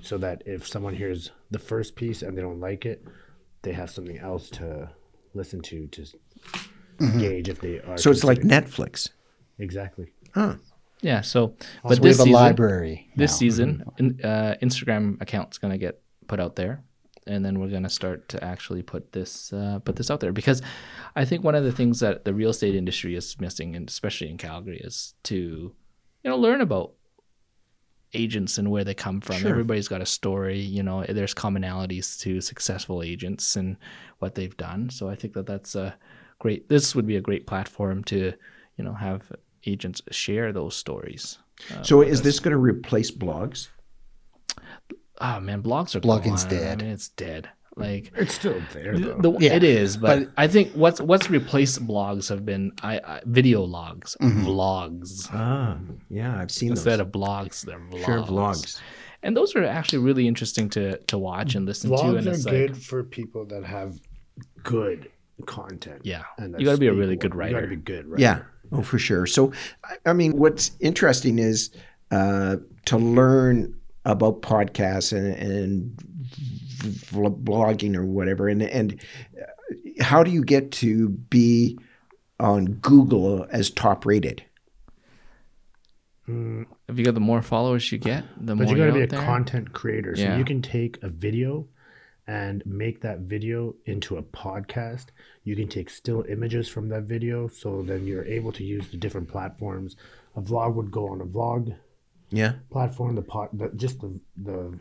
so 0.00 0.16
that 0.18 0.42
if 0.46 0.66
someone 0.66 0.94
hears 0.94 1.30
the 1.50 1.58
first 1.58 1.96
piece 1.96 2.22
and 2.22 2.36
they 2.38 2.42
don't 2.42 2.60
like 2.60 2.86
it, 2.86 3.04
they 3.62 3.72
have 3.72 3.90
something 3.90 4.18
else 4.18 4.50
to 4.50 4.90
listen 5.34 5.60
to 5.62 5.88
to 5.88 6.04
gauge 7.18 7.48
if 7.48 7.60
they 7.60 7.80
are. 7.80 7.98
So 7.98 8.10
it's 8.12 8.22
like 8.24 8.40
Netflix. 8.40 9.10
exactly. 9.58 10.12
Huh. 10.34 10.54
Yeah. 11.04 11.20
So, 11.20 11.54
So 11.60 11.66
but 11.84 11.98
we 12.00 12.08
this 12.08 12.18
have 12.18 12.26
a 12.26 12.28
season, 12.28 12.32
library. 12.32 13.10
this 13.14 13.32
now. 13.32 13.36
season, 13.36 13.84
in, 13.98 14.20
uh, 14.24 14.56
Instagram 14.62 15.20
account's 15.20 15.58
gonna 15.58 15.78
get 15.78 16.00
put 16.26 16.40
out 16.40 16.56
there, 16.56 16.82
and 17.26 17.44
then 17.44 17.60
we're 17.60 17.68
gonna 17.68 17.90
start 17.90 18.28
to 18.30 18.42
actually 18.42 18.82
put 18.82 19.12
this 19.12 19.52
uh, 19.52 19.78
put 19.84 19.96
this 19.96 20.10
out 20.10 20.20
there 20.20 20.32
because 20.32 20.62
I 21.14 21.24
think 21.24 21.44
one 21.44 21.54
of 21.54 21.64
the 21.64 21.72
things 21.72 22.00
that 22.00 22.24
the 22.24 22.32
real 22.34 22.50
estate 22.50 22.74
industry 22.74 23.14
is 23.14 23.38
missing, 23.40 23.76
and 23.76 23.88
especially 23.88 24.30
in 24.30 24.38
Calgary, 24.38 24.80
is 24.82 25.14
to 25.24 25.34
you 26.24 26.30
know 26.30 26.36
learn 26.36 26.60
about 26.60 26.92
agents 28.14 28.58
and 28.58 28.70
where 28.70 28.84
they 28.84 28.94
come 28.94 29.20
from. 29.20 29.36
Sure. 29.36 29.50
Everybody's 29.50 29.88
got 29.88 30.00
a 30.00 30.06
story. 30.06 30.60
You 30.60 30.82
know, 30.82 31.04
there's 31.08 31.34
commonalities 31.34 32.18
to 32.20 32.40
successful 32.40 33.02
agents 33.02 33.56
and 33.56 33.76
what 34.20 34.36
they've 34.36 34.56
done. 34.56 34.88
So 34.90 35.08
I 35.08 35.16
think 35.16 35.34
that 35.34 35.46
that's 35.46 35.74
a 35.74 35.96
great. 36.38 36.68
This 36.68 36.94
would 36.94 37.06
be 37.06 37.16
a 37.16 37.20
great 37.20 37.46
platform 37.46 38.04
to 38.04 38.32
you 38.78 38.84
know 38.84 38.94
have 38.94 39.30
agents 39.66 40.02
share 40.10 40.52
those 40.52 40.74
stories. 40.76 41.38
Uh, 41.72 41.82
so 41.82 42.02
is 42.02 42.22
this 42.22 42.40
going 42.40 42.52
to 42.52 42.58
replace 42.58 43.10
blogs? 43.10 43.68
Oh 45.20 45.40
man, 45.40 45.62
blogs 45.62 45.94
are 45.94 46.00
Blogging's 46.00 46.42
gone. 46.44 46.50
dead. 46.50 46.80
I 46.80 46.84
mean, 46.84 46.92
it's 46.92 47.08
dead. 47.10 47.48
Like 47.76 48.12
It's 48.14 48.34
still 48.34 48.60
there 48.72 48.96
the, 48.96 49.16
though. 49.20 49.32
the- 49.38 49.46
it 49.46 49.64
is, 49.64 49.96
but, 49.96 50.20
But- 50.20 50.32
I 50.36 50.46
think 50.46 50.72
what's 50.74 51.00
what's 51.00 51.28
replaced 51.28 51.84
blogs 51.86 52.28
have 52.28 52.44
been 52.46 52.72
I, 52.82 52.98
I 52.98 53.20
video 53.24 53.62
logs, 53.62 54.16
mm-hmm. 54.20 54.46
vlogs 54.46 55.28
Ah, 55.32 55.78
yeah, 56.08 56.38
I've 56.38 56.52
seen 56.52 56.70
instead 56.70 57.00
those. 57.00 57.06
of 57.06 57.12
blogs. 57.12 57.62
They're 57.62 57.80
vlogs. 57.80 58.04
Sure, 58.04 58.22
vlogs. 58.22 58.80
and 59.24 59.36
those 59.36 59.56
are 59.56 59.64
actually 59.64 59.98
really 60.00 60.28
interesting 60.28 60.68
to 60.70 60.98
to 60.98 61.18
watch 61.18 61.56
and 61.56 61.66
listen 61.66 61.90
to. 61.90 61.96
Vlogs 61.96 62.18
And 62.18 62.26
are 62.28 62.30
it's 62.30 62.44
good 62.44 62.70
like, 62.72 62.80
for 62.80 63.02
people 63.02 63.44
that 63.46 63.64
have 63.64 63.98
good 64.62 65.10
content. 65.46 66.02
yeah, 66.04 66.22
and 66.38 66.54
you 66.60 66.64
got 66.66 66.72
to 66.72 66.78
be 66.78 66.86
a 66.86 66.92
really 66.92 67.14
speakable. 67.16 67.38
good 67.40 67.46
You 67.48 67.52
got 67.52 67.56
writer. 67.56 67.70
to 67.70 67.76
be 67.76 67.82
good, 67.82 68.06
right? 68.06 68.20
Yeah. 68.20 68.42
Oh, 68.74 68.82
for 68.82 68.98
sure. 68.98 69.24
So, 69.26 69.52
I- 69.84 69.96
I 70.06 70.12
mean, 70.12 70.32
what's 70.36 70.72
interesting 70.80 71.38
is 71.38 71.70
uh, 72.10 72.56
to 72.86 72.96
learn 72.98 73.74
about 74.04 74.42
podcasts 74.42 75.16
and, 75.16 75.34
and 75.36 75.96
blogging 77.44 77.96
or 77.96 78.04
whatever, 78.04 78.48
and 78.48 78.62
and 78.62 79.00
uh, 79.40 80.02
how 80.02 80.22
do 80.22 80.30
you 80.30 80.44
get 80.44 80.72
to 80.72 81.08
be 81.08 81.78
on 82.40 82.64
Google 82.82 83.46
as 83.50 83.70
top 83.70 84.04
rated? 84.04 84.44
If 86.26 86.98
you 86.98 87.04
got 87.04 87.14
the 87.14 87.20
more 87.20 87.42
followers 87.42 87.90
you 87.92 87.98
get, 87.98 88.24
the 88.38 88.56
But 88.56 88.64
more 88.64 88.72
you 88.76 88.78
got 88.82 88.86
to 88.86 88.92
be 88.94 89.02
a 89.02 89.06
there. 89.06 89.20
content 89.22 89.72
creator. 89.72 90.16
So 90.16 90.22
Yeah. 90.22 90.38
you 90.38 90.44
can 90.44 90.62
take 90.62 91.02
a 91.02 91.08
video 91.08 91.66
and 92.26 92.64
make 92.64 93.00
that 93.02 93.20
video 93.20 93.74
into 93.86 94.16
a 94.16 94.22
podcast. 94.22 95.06
You 95.44 95.54
can 95.56 95.68
take 95.68 95.90
still 95.90 96.24
images 96.28 96.68
from 96.68 96.88
that 96.88 97.02
video. 97.02 97.48
So 97.48 97.82
then 97.82 98.06
you're 98.06 98.24
able 98.24 98.52
to 98.52 98.64
use 98.64 98.88
the 98.90 98.96
different 98.96 99.28
platforms. 99.28 99.96
A 100.36 100.40
vlog 100.40 100.74
would 100.74 100.90
go 100.90 101.08
on 101.08 101.20
a 101.20 101.26
vlog 101.26 101.74
Yeah. 102.30 102.54
platform. 102.70 103.14
The 103.14 103.22
pod, 103.22 103.50
the, 103.52 103.68
just 103.76 104.00
the, 104.00 104.18
the 104.42 104.78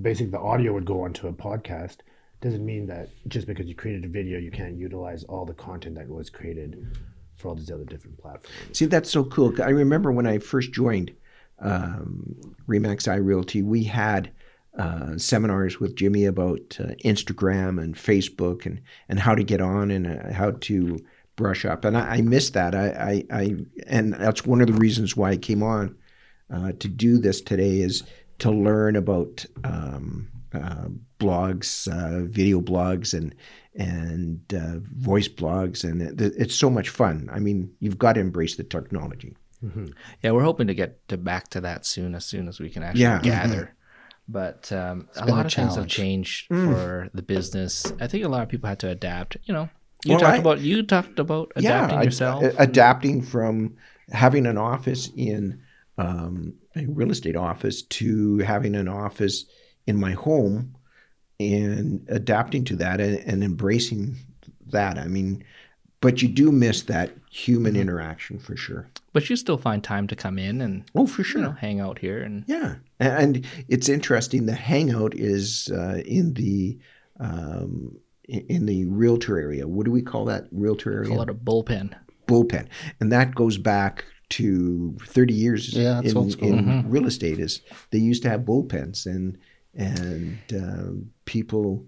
basic, 0.00 0.30
the 0.30 0.38
audio 0.38 0.72
would 0.72 0.84
go 0.84 1.02
onto 1.02 1.26
a 1.26 1.32
podcast. 1.32 1.96
Doesn't 2.40 2.64
mean 2.64 2.86
that 2.86 3.08
just 3.26 3.48
because 3.48 3.66
you 3.66 3.74
created 3.74 4.04
a 4.04 4.08
video, 4.08 4.38
you 4.38 4.52
can't 4.52 4.76
utilize 4.76 5.24
all 5.24 5.44
the 5.44 5.54
content 5.54 5.96
that 5.96 6.08
was 6.08 6.30
created 6.30 6.86
for 7.36 7.48
all 7.48 7.54
these 7.56 7.70
other 7.70 7.84
different 7.84 8.16
platforms. 8.18 8.78
See, 8.78 8.84
that's 8.86 9.10
so 9.10 9.24
cool. 9.24 9.60
I 9.60 9.70
remember 9.70 10.12
when 10.12 10.26
I 10.26 10.38
first 10.38 10.72
joined 10.72 11.12
um, 11.58 12.54
Remax 12.68 13.08
iRealty, 13.08 13.64
we 13.64 13.82
had 13.82 14.30
uh, 14.78 15.18
seminars 15.18 15.80
with 15.80 15.96
Jimmy 15.96 16.24
about 16.24 16.76
uh, 16.80 16.94
Instagram 17.04 17.82
and 17.82 17.94
Facebook 17.96 18.64
and, 18.66 18.80
and 19.08 19.18
how 19.18 19.34
to 19.34 19.42
get 19.44 19.60
on 19.60 19.90
and 19.90 20.06
uh, 20.06 20.32
how 20.32 20.52
to 20.52 20.98
brush 21.36 21.64
up. 21.64 21.84
And 21.84 21.96
I, 21.96 22.16
I 22.16 22.20
missed 22.20 22.54
that. 22.54 22.74
I, 22.74 23.24
I, 23.30 23.40
I 23.40 23.56
and 23.86 24.14
that's 24.14 24.46
one 24.46 24.60
of 24.60 24.66
the 24.68 24.72
reasons 24.74 25.16
why 25.16 25.30
I 25.30 25.36
came 25.36 25.62
on 25.62 25.96
uh, 26.52 26.72
to 26.78 26.88
do 26.88 27.18
this 27.18 27.40
today 27.40 27.80
is 27.80 28.02
to 28.38 28.50
learn 28.50 28.96
about 28.96 29.44
um, 29.64 30.28
uh, 30.54 30.86
blogs, 31.18 31.88
uh, 31.88 32.24
video 32.24 32.60
blogs, 32.60 33.14
and 33.14 33.34
and 33.74 34.40
uh, 34.54 34.78
voice 34.96 35.28
blogs, 35.28 35.84
and 35.84 36.02
it, 36.02 36.20
it's 36.36 36.54
so 36.54 36.70
much 36.70 36.88
fun. 36.88 37.28
I 37.32 37.38
mean, 37.38 37.70
you've 37.80 37.98
got 37.98 38.14
to 38.14 38.20
embrace 38.20 38.56
the 38.56 38.64
technology. 38.64 39.36
Yeah, 40.22 40.30
we're 40.30 40.44
hoping 40.44 40.68
to 40.68 40.74
get 40.74 41.06
to 41.08 41.16
back 41.16 41.48
to 41.50 41.60
that 41.62 41.84
soon, 41.84 42.14
as 42.14 42.24
soon 42.24 42.46
as 42.48 42.60
we 42.60 42.70
can 42.70 42.82
actually 42.84 43.02
Yeah. 43.02 43.20
gather. 43.22 43.74
But 44.28 44.70
um, 44.72 45.08
a 45.16 45.24
lot 45.26 45.44
a 45.44 45.46
of 45.46 45.52
things 45.54 45.74
have 45.76 45.86
challenge. 45.86 45.92
changed 45.92 46.46
for 46.48 47.08
the 47.14 47.22
business. 47.22 47.90
I 48.00 48.06
think 48.06 48.24
a 48.24 48.28
lot 48.28 48.42
of 48.42 48.48
people 48.50 48.68
had 48.68 48.78
to 48.80 48.88
adapt. 48.90 49.38
You 49.44 49.54
know, 49.54 49.68
you 50.04 50.10
Well, 50.12 50.20
talked 50.20 50.34
I- 50.34 50.40
about 50.40 50.60
you 50.60 50.82
talked 50.82 51.18
about 51.18 51.50
adapting 51.56 51.98
ad- 51.98 52.04
yourself. 52.04 52.42
a- 52.44 52.54
adapting 52.58 53.22
from 53.22 53.76
having 54.12 54.46
an 54.46 54.58
office 54.58 55.10
in 55.16 55.60
um, 55.96 56.54
a 56.76 56.84
real 56.86 57.10
estate 57.10 57.36
office 57.36 57.82
to 57.82 58.38
having 58.40 58.74
an 58.76 58.86
office 58.88 59.46
in 59.86 59.96
my 59.98 60.12
home 60.12 60.74
and 61.40 62.04
adapting 62.08 62.64
to 62.64 62.76
that 62.76 63.00
and, 63.00 63.18
and 63.20 63.42
embracing 63.44 64.16
that. 64.66 64.98
I 64.98 65.06
mean, 65.08 65.42
but 66.00 66.20
you 66.22 66.28
do 66.28 66.52
miss 66.52 66.82
that 66.82 67.12
human 67.30 67.76
interaction 67.76 68.38
for 68.38 68.56
sure. 68.56 68.88
But 69.12 69.28
you 69.30 69.36
still 69.36 69.58
find 69.58 69.82
time 69.82 70.06
to 70.08 70.16
come 70.16 70.38
in 70.38 70.60
and 70.60 70.84
Oh, 70.94 71.06
for 71.06 71.22
you 71.22 71.24
sure. 71.24 71.40
know 71.42 71.52
hang 71.52 71.80
out 71.80 71.98
here 71.98 72.20
and 72.20 72.44
Yeah, 72.46 72.76
and 73.00 73.46
it's 73.68 73.88
interesting. 73.88 74.46
The 74.46 74.54
hangout 74.54 75.14
is 75.14 75.70
uh, 75.72 76.02
in 76.04 76.34
the 76.34 76.78
um, 77.20 77.98
in 78.24 78.66
the 78.66 78.84
realtor 78.86 79.38
area. 79.38 79.66
What 79.66 79.84
do 79.84 79.90
we 79.90 80.02
call 80.02 80.24
that 80.26 80.46
realtor 80.52 80.92
area? 80.92 81.08
call 81.08 81.22
it 81.22 81.30
a 81.30 81.34
bullpen. 81.34 81.94
bullpen, 82.26 82.68
and 83.00 83.12
that 83.12 83.34
goes 83.34 83.58
back 83.58 84.04
to 84.30 84.96
thirty 85.06 85.34
years. 85.34 85.72
Yeah, 85.74 86.00
it's 86.00 86.12
in, 86.12 86.16
old 86.16 86.32
school. 86.32 86.48
in 86.48 86.90
real 86.90 87.06
estate. 87.06 87.38
Is 87.38 87.62
they 87.90 87.98
used 87.98 88.22
to 88.24 88.30
have 88.30 88.42
bullpens, 88.42 89.06
and 89.06 89.38
and 89.74 90.38
um, 90.52 91.10
people 91.24 91.86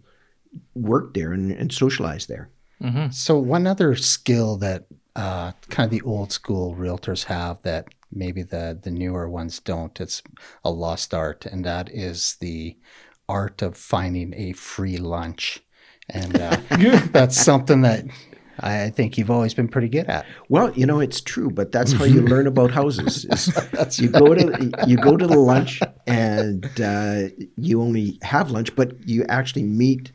worked 0.75 1.15
there 1.15 1.33
and, 1.33 1.53
and 1.53 1.73
socialized 1.73 2.29
there. 2.29 2.51
So 3.11 3.39
one 3.39 3.67
other 3.67 3.95
skill 3.95 4.57
that 4.57 4.87
uh, 5.15 5.53
kind 5.69 5.85
of 5.85 5.91
the 5.91 6.01
old 6.01 6.33
school 6.33 6.75
realtors 6.75 7.25
have 7.25 7.61
that 7.61 7.89
maybe 8.13 8.43
the 8.43 8.79
the 8.81 8.91
newer 8.91 9.29
ones 9.29 9.61
don't. 9.61 10.01
It's 10.01 10.23
a 10.65 10.71
lost 10.71 11.15
art, 11.15 11.47
and 11.47 11.65
that 11.65 11.91
is 11.91 12.37
the 12.41 12.77
art 13.29 13.63
of 13.63 13.77
finding 13.77 14.35
a 14.35 14.53
free 14.53 14.99
lunch, 14.99 15.63
and 16.09 16.39
uh, 16.39 16.57
that's 17.13 17.41
something 17.41 17.83
that 17.83 18.05
I 18.63 18.91
think 18.91 19.17
you've 19.17 19.31
always 19.31 19.55
been 19.55 19.69
pretty 19.69 19.89
good 19.89 20.07
at. 20.07 20.27
Well, 20.49 20.73
you 20.73 20.87
know 20.87 21.01
it's 21.01 21.21
true, 21.21 21.51
but 21.51 21.73
that's 21.73 21.93
how 21.93 22.05
you 22.05 22.21
learn 22.33 22.47
about 22.47 22.71
houses. 22.71 23.25
is 23.25 23.99
you 23.99 24.09
go 24.09 24.35
to 24.35 24.71
you 24.87 24.97
go 24.97 25.17
to 25.17 25.27
the 25.27 25.39
lunch 25.39 25.81
and 26.07 26.69
uh, 26.81 27.29
you 27.57 27.81
only 27.81 28.19
have 28.23 28.51
lunch, 28.51 28.75
but 28.77 29.09
you 29.09 29.25
actually 29.29 29.65
meet 29.65 30.13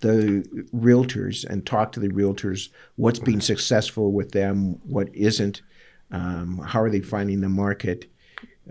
the 0.00 0.44
realtors 0.74 1.44
and 1.44 1.66
talk 1.66 1.92
to 1.92 2.00
the 2.00 2.08
realtors. 2.08 2.68
What's 2.96 3.18
been 3.18 3.40
successful 3.40 4.12
with 4.12 4.32
them? 4.32 4.80
What 4.84 5.14
isn't? 5.14 5.62
Um, 6.10 6.58
how 6.64 6.80
are 6.82 6.90
they 6.90 7.00
finding 7.00 7.40
the 7.40 7.48
market? 7.48 8.10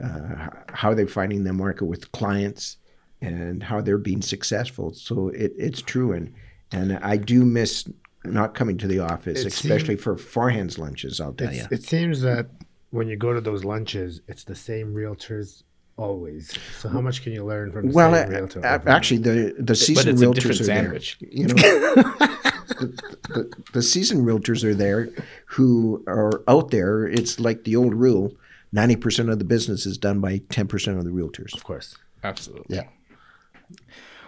Uh, 0.04 0.50
how 0.70 0.92
are 0.92 0.96
they 0.96 1.06
finding 1.06 1.44
the 1.44 1.54
market 1.54 1.86
with 1.86 2.12
clients? 2.12 2.78
And 3.20 3.64
how 3.64 3.82
they're 3.82 3.98
being 3.98 4.22
successful. 4.22 4.94
So 4.94 5.30
it, 5.30 5.52
it's 5.58 5.82
true, 5.82 6.12
and 6.14 6.34
and 6.72 6.98
I 7.00 7.18
do 7.18 7.44
miss 7.46 7.90
not 8.24 8.54
coming 8.54 8.78
to 8.78 8.88
the 8.88 9.00
office, 9.00 9.42
It 9.42 9.48
especially 9.48 9.96
for 9.96 10.16
Farhan's 10.18 10.78
lunches. 10.78 11.20
I'll 11.20 11.34
tell 11.34 11.52
you. 11.52 11.64
It 11.72 11.82
seems 11.84 12.22
that 12.22 12.48
when 12.92 13.08
you 13.08 13.16
go 13.16 13.34
to 13.34 13.42
those 13.42 13.64
lunches, 13.64 14.22
it's 14.28 14.44
the 14.44 14.54
same 14.54 14.94
realtors 14.94 15.64
always. 15.98 16.54
So 16.80 16.90
how 16.90 17.02
much 17.02 17.24
can 17.24 17.32
you 17.34 17.44
learn 17.44 17.72
from 17.72 17.88
the 17.88 17.94
Well, 17.94 18.14
same 18.14 18.28
a- 18.28 18.30
realtor? 18.30 18.60
a- 18.60 18.84
actually, 18.88 19.18
the 19.20 19.56
the 19.58 19.74
season 19.76 20.10
it's 20.14 20.22
a 20.22 20.26
realtors 20.26 20.34
different 20.36 20.62
are 20.62 20.64
sandwich. 20.66 21.18
there. 21.20 21.30
You 21.32 21.48
know, 21.48 21.56
the, 22.68 22.88
the, 23.30 23.54
the 23.74 23.82
season 23.82 24.26
realtors 24.26 24.64
are 24.64 24.76
there 24.76 25.10
who 25.48 26.04
are 26.08 26.44
out 26.48 26.72
there. 26.72 27.06
It's 27.08 27.40
like 27.40 27.64
the 27.64 27.76
old 27.76 27.94
rule: 27.94 28.34
ninety 28.72 28.96
percent 28.96 29.30
of 29.30 29.40
the 29.40 29.46
business 29.46 29.86
is 29.86 29.98
done 29.98 30.20
by 30.20 30.40
ten 30.50 30.68
percent 30.68 30.98
of 30.98 31.04
the 31.06 31.12
realtors. 31.12 31.54
of 31.56 31.64
course. 31.64 31.96
Absolutely. 32.24 32.76
Yeah. 32.78 32.84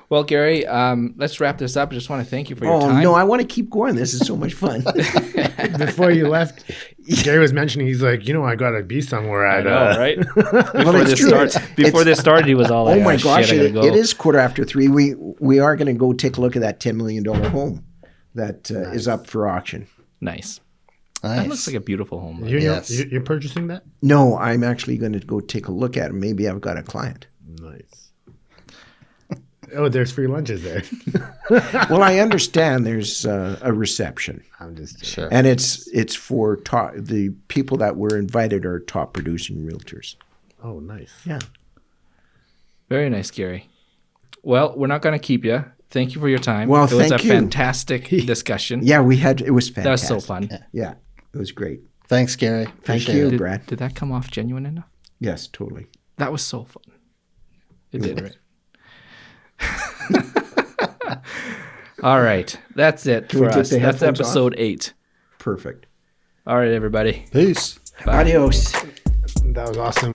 Well, 0.09 0.23
Gary, 0.23 0.65
um, 0.65 1.13
let's 1.17 1.39
wrap 1.39 1.59
this 1.59 1.77
up. 1.77 1.91
I 1.91 1.93
just 1.93 2.09
want 2.09 2.23
to 2.23 2.29
thank 2.29 2.49
you 2.49 2.55
for 2.55 2.65
your 2.65 2.73
Oh 2.73 2.79
time. 2.81 3.03
no, 3.03 3.13
I 3.13 3.23
want 3.23 3.41
to 3.41 3.47
keep 3.47 3.69
going. 3.69 3.93
This 3.95 4.15
is 4.15 4.25
so 4.25 4.35
much 4.35 4.55
fun. 4.55 4.81
Before 5.77 6.09
you 6.09 6.27
left, 6.27 6.63
Gary 7.23 7.37
was 7.37 7.53
mentioning 7.53 7.85
he's 7.85 8.01
like, 8.01 8.27
you 8.27 8.33
know, 8.33 8.43
I 8.43 8.55
gotta 8.55 8.81
be 8.81 9.01
somewhere 9.01 9.45
I 9.45 9.59
at. 9.59 9.63
know, 9.65 9.71
uh, 9.77 9.95
right? 9.99 10.17
Before 10.73 11.01
it's 11.01 11.11
this 11.11 11.19
true. 11.19 11.29
starts, 11.29 11.55
It's- 11.57 11.75
before 11.75 12.03
this 12.03 12.17
started, 12.19 12.47
he 12.47 12.55
was 12.55 12.71
all 12.71 12.85
like, 12.85 13.01
oh 13.01 13.03
my 13.03 13.17
shit, 13.17 13.23
gosh, 13.23 13.51
I 13.51 13.55
gotta 13.57 13.65
it, 13.67 13.73
go. 13.73 13.83
it 13.83 13.93
is 13.95 14.13
quarter 14.15 14.39
after 14.39 14.63
three. 14.65 14.87
We 14.87 15.13
we 15.39 15.59
are 15.59 15.75
going 15.75 15.87
to 15.87 15.93
go 15.93 16.11
take 16.13 16.37
a 16.37 16.41
look 16.41 16.55
at 16.55 16.63
that 16.63 16.79
ten 16.79 16.97
million 16.97 17.21
dollar 17.23 17.47
home 17.49 17.85
that 18.39 18.71
uh, 18.71 18.91
is 18.91 19.07
up 19.07 19.27
for 19.27 19.47
auction. 19.47 19.87
nice. 20.21 20.59
Nice. 21.21 21.37
That 21.39 21.47
looks 21.49 21.67
like 21.67 21.75
a 21.75 21.81
beautiful 21.81 22.19
home. 22.21 22.45
You 22.47 22.59
know, 22.59 22.65
Yes. 22.75 22.89
you- 22.91 23.05
you're 23.11 23.19
purchasing 23.21 23.67
that? 23.67 23.83
No, 24.01 24.37
I'm 24.37 24.63
actually 24.63 24.97
going 24.97 25.11
to 25.11 25.19
go 25.19 25.41
take 25.41 25.67
a 25.67 25.71
look 25.73 25.97
at 25.97 26.11
it. 26.11 26.13
Maybe 26.13 26.47
I've 26.47 26.61
got 26.61 26.77
a 26.77 26.81
client. 26.83 27.27
Nice. 27.61 28.11
Oh, 29.75 29.89
there's 29.89 30.11
free 30.13 30.27
lunches 30.27 30.63
there. 30.63 30.81
well, 31.89 32.01
I 32.01 32.19
understand 32.19 32.85
there's 32.87 33.25
uh, 33.25 33.59
a 33.61 33.71
reception, 33.73 34.41
I'm 34.59 34.75
just 34.75 35.05
sure. 35.05 35.27
and 35.31 35.45
it's 35.45 35.87
it's 35.89 36.15
for 36.15 36.55
top, 36.55 36.93
the 36.95 37.29
people 37.49 37.77
that 37.77 37.95
were 37.97 38.17
invited 38.17 38.65
are 38.65 38.79
top 38.79 39.13
producing 39.13 39.57
realtors. 39.67 40.15
Oh, 40.63 40.79
nice. 40.79 41.11
Yeah. 41.25 41.39
Very 42.87 43.09
nice, 43.11 43.29
Gary. 43.29 43.69
Well, 44.41 44.73
we're 44.75 44.87
not 44.87 45.01
going 45.03 45.13
to 45.19 45.23
keep 45.23 45.45
you. 45.45 45.63
Thank 45.91 46.15
you 46.15 46.21
for 46.21 46.29
your 46.29 46.39
time. 46.39 46.69
Well, 46.69 46.85
it 46.85 46.93
was 46.93 47.11
a 47.11 47.21
you. 47.21 47.29
fantastic 47.29 48.07
discussion. 48.09 48.81
Yeah, 48.83 49.01
we 49.01 49.17
had 49.17 49.41
it 49.41 49.51
was 49.51 49.69
fantastic. 49.69 50.07
that 50.09 50.15
was 50.15 50.23
so 50.23 50.27
fun. 50.27 50.49
Yeah, 50.71 50.93
it 51.33 51.37
was 51.37 51.51
great. 51.51 51.81
Thanks, 52.07 52.35
Gary. 52.35 52.67
Thank 52.83 53.07
you, 53.07 53.27
it. 53.27 53.31
Did, 53.31 53.37
Brad. 53.37 53.65
did 53.67 53.79
that 53.79 53.95
come 53.95 54.11
off 54.11 54.31
genuine 54.31 54.65
enough? 54.65 54.89
Yes, 55.19 55.47
totally. 55.47 55.87
That 56.17 56.31
was 56.31 56.41
so 56.43 56.63
fun. 56.65 56.83
It 57.91 58.01
did, 58.01 58.21
right? 58.21 58.37
All 62.03 62.21
right. 62.21 62.57
That's 62.75 63.05
it 63.05 63.29
Can 63.29 63.39
for 63.39 63.45
us. 63.49 63.55
That's 63.55 63.69
headphones 63.71 64.03
off? 64.03 64.09
episode 64.25 64.55
eight. 64.57 64.93
Perfect. 65.37 65.85
All 66.47 66.57
right, 66.57 66.71
everybody. 66.71 67.25
Peace. 67.31 67.79
Bye. 68.05 68.21
Adios. 68.21 68.71
That 69.43 69.67
was 69.67 69.77
awesome. 69.77 70.13